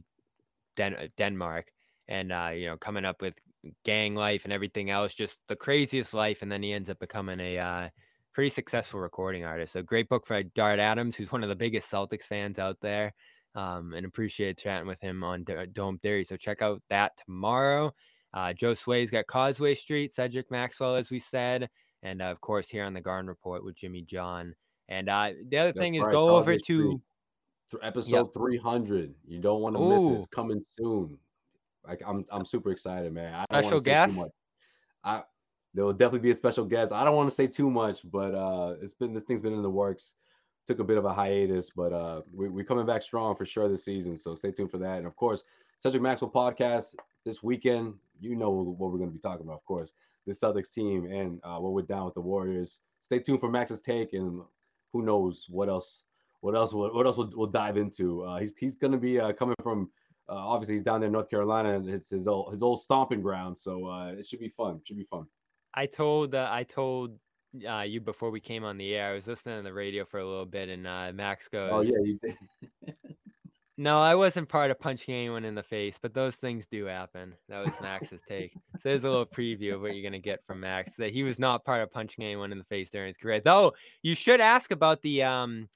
Den- 0.76 0.96
uh, 0.96 1.08
Denmark, 1.16 1.72
and 2.08 2.32
uh, 2.32 2.50
you 2.54 2.66
know, 2.66 2.76
coming 2.78 3.04
up 3.04 3.22
with 3.22 3.34
gang 3.84 4.14
life 4.14 4.44
and 4.44 4.52
everything 4.52 4.90
else, 4.90 5.14
just 5.14 5.40
the 5.48 5.56
craziest 5.56 6.14
life, 6.14 6.42
and 6.42 6.52
then 6.52 6.62
he 6.62 6.72
ends 6.72 6.90
up 6.90 6.98
becoming 7.00 7.40
a 7.40 7.58
uh, 7.58 7.90
pretty 8.32 8.50
successful 8.50 9.00
recording 9.00 9.44
artist. 9.44 9.74
So 9.74 9.82
great 9.82 10.08
book 10.08 10.26
for 10.26 10.42
Dart 10.42 10.80
Adams, 10.80 11.16
who's 11.16 11.32
one 11.32 11.42
of 11.42 11.48
the 11.50 11.56
biggest 11.56 11.90
Celtics 11.90 12.24
fans 12.24 12.58
out 12.58 12.80
there. 12.80 13.12
Um, 13.54 13.92
and 13.94 14.06
appreciate 14.06 14.58
chatting 14.58 14.86
with 14.86 15.00
him 15.00 15.22
on 15.22 15.44
D- 15.44 15.54
Dome 15.72 15.98
Theory. 15.98 16.24
So 16.24 16.36
check 16.36 16.62
out 16.62 16.82
that 16.88 17.12
tomorrow. 17.18 17.92
Uh, 18.32 18.52
Joe 18.52 18.72
Sway's 18.72 19.10
got 19.10 19.26
Causeway 19.26 19.74
Street, 19.74 20.10
Cedric 20.12 20.50
Maxwell, 20.50 20.94
as 20.94 21.10
we 21.10 21.18
said, 21.18 21.68
and 22.02 22.22
uh, 22.22 22.26
of 22.26 22.40
course 22.40 22.68
here 22.68 22.84
on 22.84 22.94
the 22.94 23.00
Garden 23.00 23.28
Report 23.28 23.62
with 23.62 23.74
Jimmy 23.74 24.00
John. 24.02 24.54
And 24.88 25.08
uh, 25.08 25.32
the 25.48 25.58
other 25.58 25.72
That's 25.72 25.78
thing 25.78 25.96
is 25.96 26.06
go 26.06 26.30
over 26.30 26.52
Causeway 26.52 26.58
to 26.58 26.82
Street. 26.82 27.00
Th- 27.72 27.82
Episode 27.84 28.32
300. 28.32 29.14
You 29.26 29.38
don't 29.38 29.60
want 29.60 29.76
to 29.76 29.82
miss 29.82 30.10
it. 30.10 30.14
It's 30.18 30.26
coming 30.26 30.62
soon. 30.78 31.18
Like 31.86 32.02
I'm, 32.06 32.24
I'm 32.30 32.46
super 32.46 32.70
excited, 32.70 33.12
man. 33.12 33.34
I 33.34 33.60
don't 33.60 33.64
Special 33.64 33.80
guest? 33.80 34.18
I 35.04 35.22
there 35.74 35.84
will 35.84 35.92
definitely 35.92 36.20
be 36.20 36.30
a 36.30 36.34
special 36.34 36.64
guest. 36.64 36.92
I 36.92 37.04
don't 37.04 37.16
want 37.16 37.30
to 37.30 37.34
say 37.34 37.46
too 37.46 37.70
much, 37.70 38.00
but 38.04 38.34
uh, 38.34 38.74
it's 38.80 38.94
been 38.94 39.14
this 39.14 39.22
thing's 39.22 39.40
been 39.40 39.54
in 39.54 39.62
the 39.62 39.70
works. 39.70 40.14
Took 40.66 40.78
a 40.78 40.84
bit 40.84 40.96
of 40.96 41.04
a 41.04 41.12
hiatus, 41.12 41.70
but 41.74 41.92
uh, 41.92 42.22
we, 42.32 42.48
we're 42.48 42.64
coming 42.64 42.86
back 42.86 43.02
strong 43.02 43.34
for 43.34 43.44
sure 43.44 43.68
this 43.68 43.84
season. 43.84 44.16
So 44.16 44.34
stay 44.36 44.52
tuned 44.52 44.70
for 44.70 44.78
that. 44.78 44.98
And 44.98 45.06
of 45.06 45.16
course, 45.16 45.42
Cedric 45.80 46.02
Maxwell 46.02 46.30
podcast 46.30 46.94
this 47.24 47.42
weekend. 47.42 47.94
You 48.20 48.36
know 48.36 48.50
what 48.50 48.92
we're 48.92 48.98
going 48.98 49.10
to 49.10 49.14
be 49.14 49.18
talking 49.18 49.44
about, 49.44 49.56
of 49.56 49.64
course. 49.64 49.92
The 50.26 50.32
Celtics 50.32 50.72
team 50.72 51.06
and 51.06 51.40
uh, 51.42 51.58
what 51.58 51.72
we're 51.72 51.82
down 51.82 52.04
with 52.04 52.14
the 52.14 52.20
Warriors. 52.20 52.78
Stay 53.00 53.18
tuned 53.18 53.40
for 53.40 53.50
Max's 53.50 53.80
take, 53.80 54.12
and 54.12 54.40
who 54.92 55.02
knows 55.02 55.46
what 55.48 55.68
else, 55.68 56.04
what 56.40 56.54
else, 56.54 56.72
what, 56.72 56.94
what 56.94 57.06
else 57.06 57.16
we'll, 57.16 57.32
we'll 57.34 57.48
dive 57.48 57.76
into. 57.76 58.22
Uh, 58.22 58.38
he's 58.38 58.52
he's 58.56 58.76
going 58.76 58.92
to 58.92 58.98
be 58.98 59.18
uh, 59.18 59.32
coming 59.32 59.56
from. 59.60 59.90
Uh, 60.28 60.34
obviously, 60.34 60.76
he's 60.76 60.84
down 60.84 61.00
there 61.00 61.08
in 61.08 61.12
North 61.12 61.28
Carolina, 61.28 61.74
and 61.74 61.90
it's 61.90 62.10
his 62.10 62.28
old 62.28 62.52
his 62.52 62.62
old 62.62 62.80
stomping 62.80 63.20
ground. 63.20 63.58
So 63.58 63.88
uh, 63.88 64.12
it 64.12 64.24
should 64.28 64.38
be 64.38 64.50
fun. 64.50 64.80
Should 64.84 64.96
be 64.96 65.08
fun. 65.10 65.26
I 65.74 65.86
told 65.86 66.36
I 66.36 66.62
told 66.62 67.18
uh, 67.68 67.80
you 67.82 68.00
before 68.00 68.30
we 68.30 68.40
came 68.40 68.64
on 68.64 68.76
the 68.78 68.94
air. 68.94 69.10
I 69.10 69.14
was 69.14 69.26
listening 69.26 69.58
to 69.58 69.62
the 69.62 69.72
radio 69.72 70.04
for 70.04 70.20
a 70.20 70.26
little 70.26 70.46
bit, 70.46 70.68
and 70.68 70.86
uh, 70.86 71.12
Max 71.14 71.48
goes, 71.48 71.70
Oh 71.72 71.80
yeah, 71.82 71.98
you 72.04 72.18
did. 72.22 72.94
"No, 73.78 74.00
I 74.00 74.14
wasn't 74.14 74.48
part 74.48 74.70
of 74.70 74.78
punching 74.78 75.14
anyone 75.14 75.44
in 75.44 75.54
the 75.54 75.62
face, 75.62 75.98
but 76.00 76.12
those 76.14 76.36
things 76.36 76.66
do 76.66 76.84
happen." 76.84 77.34
That 77.48 77.64
was 77.64 77.74
Max's 77.80 78.20
take. 78.28 78.52
So 78.78 78.88
there's 78.90 79.04
a 79.04 79.08
little 79.10 79.26
preview 79.26 79.74
of 79.74 79.80
what 79.82 79.94
you're 79.94 80.02
gonna 80.04 80.18
get 80.18 80.44
from 80.46 80.60
Max. 80.60 80.94
That 80.96 81.10
he 81.10 81.22
was 81.22 81.38
not 81.38 81.64
part 81.64 81.82
of 81.82 81.90
punching 81.90 82.24
anyone 82.24 82.52
in 82.52 82.58
the 82.58 82.64
face 82.64 82.90
during 82.90 83.08
his 83.08 83.16
career. 83.16 83.40
Though 83.40 83.72
you 84.02 84.14
should 84.14 84.40
ask 84.40 84.70
about 84.70 85.00
the 85.02 85.22
um 85.22 85.68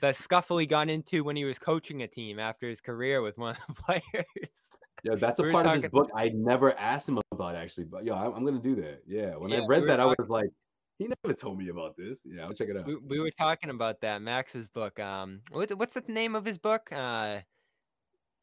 the 0.00 0.12
scuffle 0.12 0.58
he 0.58 0.66
got 0.66 0.88
into 0.88 1.24
when 1.24 1.34
he 1.36 1.44
was 1.44 1.58
coaching 1.58 2.02
a 2.02 2.06
team 2.06 2.38
after 2.38 2.68
his 2.68 2.80
career 2.80 3.20
with 3.22 3.36
one 3.38 3.56
of 3.56 3.76
the 3.76 3.82
players. 3.82 4.70
Yeah, 5.02 5.14
that's 5.16 5.40
a 5.40 5.44
We 5.44 5.52
part 5.52 5.66
of 5.66 5.72
his 5.72 5.82
talking- 5.82 5.98
book 5.98 6.10
I 6.14 6.28
never 6.30 6.76
asked 6.78 7.08
him 7.08 7.18
about 7.32 7.54
actually. 7.56 7.84
But 7.84 8.04
yo, 8.04 8.14
I'm, 8.14 8.32
I'm 8.34 8.44
gonna 8.44 8.60
do 8.60 8.76
that. 8.76 9.02
Yeah, 9.06 9.36
when 9.36 9.50
Yeah, 9.50 9.62
I 9.62 9.66
read 9.66 9.82
were 9.82 9.86
that, 9.88 10.00
I 10.00 10.04
was 10.04 10.16
like, 10.28 10.50
he 10.98 11.06
never 11.24 11.34
told 11.34 11.58
me 11.58 11.68
about 11.68 11.96
this. 11.96 12.20
Yeah, 12.24 12.44
I'll 12.44 12.52
check 12.54 12.68
it 12.68 12.76
out. 12.76 12.86
we, 12.86 12.96
we 12.96 13.20
were 13.20 13.30
talking 13.30 13.70
about 13.70 14.00
that 14.02 14.20
Max's 14.22 14.68
book. 14.68 14.98
Um, 14.98 15.40
what, 15.50 15.70
what's 15.78 15.94
the 15.94 16.02
name 16.08 16.34
of 16.34 16.44
his 16.44 16.58
book? 16.58 16.88
Uh, 16.92 17.38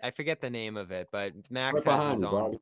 I 0.01 0.11
forget 0.11 0.41
the 0.41 0.49
name 0.49 0.77
of 0.77 0.91
it, 0.91 1.09
but 1.11 1.33
Max 1.49 1.85
Right 1.85 1.99
has 1.99 2.13
his 2.13 2.21
you, 2.21 2.27
own. 2.27 2.57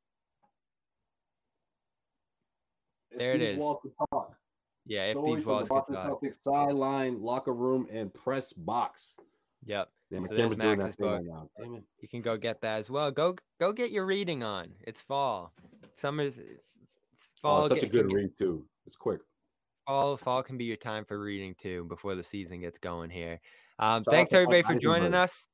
If 3.12 3.18
There 3.20 3.34
it 3.34 3.58
walls 3.60 3.80
could 3.82 3.92
talk. 4.12 4.36
Yeah, 4.86 5.06
if 5.06 5.18
these 5.18 5.36
from 5.36 5.42
the 5.44 5.48
walls 5.48 5.70
could 5.70 5.94
talk. 5.96 6.22
Celtics 6.22 6.42
sideline, 6.44 7.22
locker 7.22 7.54
room, 7.54 7.88
and 7.92 8.14
press 8.14 8.52
box. 8.54 9.16
Yep. 9.66 9.90
Damn, 10.12 10.28
So 10.28 10.36
there's 10.36 10.58
Max's 10.58 10.96
book. 10.96 11.22
right. 11.26 11.48
Damn 11.60 11.76
it. 11.76 11.84
You 12.00 12.08
can 12.08 12.22
go 12.22 12.38
get 12.38 12.62
that 12.62 12.80
as 12.80 12.90
well. 12.90 13.12
Go 13.12 13.36
go 13.60 13.72
get 13.72 13.92
your 13.92 14.06
reading 14.06 14.44
on. 14.44 14.70
It's 14.86 15.02
fall. 15.02 15.54
Summer's 15.96 16.40
Oh, 16.40 16.44
fall. 17.42 17.66
it's 17.66 17.70
such 17.70 17.78
a 17.78 17.82
get- 17.88 17.92
can 17.92 18.08
good 18.10 18.14
read 18.16 18.30
too. 18.38 18.66
It's 18.88 18.96
quick. 18.96 19.22
Fall 19.88 20.18
fall 20.18 20.44
can 20.44 20.58
be 20.58 20.66
your 20.66 20.78
time 20.78 21.06
for 21.06 21.20
reading 21.20 21.56
too 21.56 21.86
before 21.86 22.16
the 22.16 22.24
season 22.24 22.62
gets 22.62 22.80
going 22.80 23.10
here. 23.10 23.40
Um, 23.80 24.04
thanks 24.04 24.34
everybody 24.34 24.62
for 24.64 24.76
joining 24.76 25.14
us. 25.14 25.48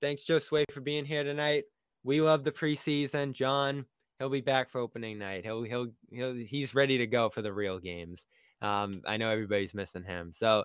Thanks 0.00 0.24
Joe 0.24 0.38
Sway 0.38 0.64
for 0.72 0.80
being 0.80 1.04
here 1.04 1.24
tonight. 1.24 1.64
We 2.02 2.20
love 2.20 2.44
the 2.44 2.52
preseason. 2.52 3.32
John, 3.32 3.86
he'll 4.18 4.28
be 4.30 4.40
back 4.40 4.70
for 4.70 4.80
opening 4.80 5.18
night. 5.18 5.44
He'll 5.44 5.62
he'll 5.62 5.88
he'll 6.10 6.34
he's 6.34 6.74
ready 6.74 6.98
to 6.98 7.06
go 7.06 7.28
for 7.28 7.42
the 7.42 7.52
real 7.52 7.78
games. 7.78 8.26
Um, 8.62 9.02
I 9.06 9.16
know 9.18 9.28
everybody's 9.30 9.74
missing 9.74 10.04
him. 10.04 10.32
So 10.32 10.64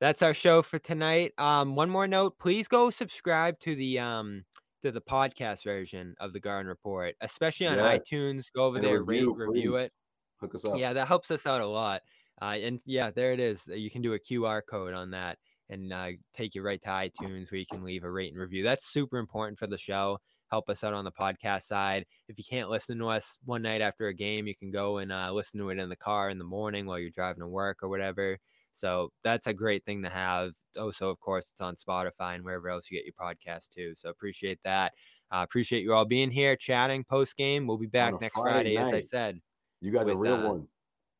that's 0.00 0.22
our 0.22 0.34
show 0.34 0.62
for 0.62 0.78
tonight. 0.78 1.32
Um, 1.38 1.74
one 1.74 1.90
more 1.90 2.06
note, 2.06 2.38
please 2.38 2.68
go 2.68 2.90
subscribe 2.90 3.58
to 3.60 3.74
the 3.74 3.98
um 3.98 4.44
to 4.82 4.92
the 4.92 5.00
podcast 5.00 5.64
version 5.64 6.14
of 6.20 6.32
the 6.32 6.40
Garden 6.40 6.68
Report, 6.68 7.14
especially 7.20 7.66
on 7.66 7.78
Yeah. 7.78 7.98
iTunes. 7.98 8.52
Go 8.52 8.64
over 8.64 8.76
And 8.76 8.84
there, 8.84 9.02
review, 9.02 9.34
rate, 9.34 9.48
review 9.48 9.72
please. 9.72 9.80
it. 9.80 9.92
Hook 10.40 10.54
us 10.54 10.64
up. 10.64 10.76
Yeah, 10.76 10.92
that 10.92 11.08
helps 11.08 11.30
us 11.30 11.46
out 11.46 11.60
a 11.60 11.66
lot. 11.66 12.02
Uh, 12.44 12.56
and 12.58 12.80
yeah, 12.84 13.10
there 13.10 13.32
it 13.32 13.40
is. 13.40 13.66
You 13.68 13.90
can 13.90 14.02
do 14.02 14.12
a 14.12 14.18
QR 14.18 14.60
code 14.68 14.92
on 14.92 15.10
that 15.12 15.38
and 15.70 15.92
uh, 15.92 16.10
take 16.34 16.54
you 16.54 16.60
right 16.60 16.80
to 16.82 16.88
iTunes 16.88 17.50
where 17.50 17.58
you 17.58 17.66
can 17.66 17.82
leave 17.82 18.04
a 18.04 18.10
rate 18.10 18.32
and 18.32 18.40
review. 18.40 18.62
That's 18.62 18.92
super 18.92 19.16
important 19.16 19.58
for 19.58 19.66
the 19.66 19.78
show. 19.78 20.18
Help 20.50 20.68
us 20.68 20.84
out 20.84 20.92
on 20.92 21.04
the 21.04 21.10
podcast 21.10 21.62
side. 21.62 22.04
If 22.28 22.36
you 22.36 22.44
can't 22.48 22.68
listen 22.68 22.98
to 22.98 23.08
us 23.08 23.38
one 23.46 23.62
night 23.62 23.80
after 23.80 24.08
a 24.08 24.14
game, 24.14 24.46
you 24.46 24.54
can 24.54 24.70
go 24.70 24.98
and 24.98 25.10
uh, 25.10 25.32
listen 25.32 25.58
to 25.60 25.70
it 25.70 25.78
in 25.78 25.88
the 25.88 25.96
car 25.96 26.28
in 26.28 26.36
the 26.38 26.44
morning 26.44 26.84
while 26.84 26.98
you're 26.98 27.08
driving 27.08 27.40
to 27.40 27.48
work 27.48 27.78
or 27.82 27.88
whatever. 27.88 28.36
So 28.74 29.08
that's 29.22 29.46
a 29.46 29.54
great 29.54 29.86
thing 29.86 30.02
to 30.02 30.10
have. 30.10 30.52
Also, 30.78 31.08
of 31.08 31.18
course, 31.20 31.50
it's 31.50 31.62
on 31.62 31.76
Spotify 31.76 32.34
and 32.34 32.44
wherever 32.44 32.68
else 32.68 32.90
you 32.90 32.98
get 32.98 33.06
your 33.06 33.14
podcast 33.14 33.70
too. 33.70 33.94
So 33.96 34.10
appreciate 34.10 34.58
that. 34.64 34.92
Uh, 35.32 35.46
appreciate 35.48 35.82
you 35.82 35.94
all 35.94 36.04
being 36.04 36.30
here, 36.30 36.56
chatting 36.56 37.04
post 37.04 37.38
game. 37.38 37.66
We'll 37.66 37.78
be 37.78 37.86
back 37.86 38.20
next 38.20 38.38
Friday 38.38 38.74
Friday, 38.74 38.76
as 38.76 38.92
I 38.92 39.00
said, 39.00 39.40
You 39.80 39.92
guys 39.92 40.08
are 40.08 40.16
real 40.16 40.34
uh, 40.34 40.48
ones. 40.48 40.68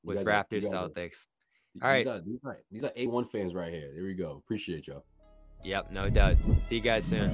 With 0.05 0.25
Raptors 0.27 0.65
are- 0.67 0.89
Celtics. 0.89 1.27
All 1.83 1.89
right. 1.89 2.05
these 2.25 2.39
are 2.45 2.59
these 2.71 2.85
are 2.85 2.91
A1 2.91 3.31
fans 3.33 3.53
right 3.55 3.73
here. 3.73 3.91
There 3.95 4.05
we 4.05 4.15
go. 4.15 4.41
Appreciate 4.45 4.87
y'all. 4.87 5.05
Yep, 5.65 5.91
no 5.91 6.09
doubt. 6.09 6.37
See 6.63 6.77
you 6.77 6.81
guys 6.81 7.05
soon. 7.05 7.31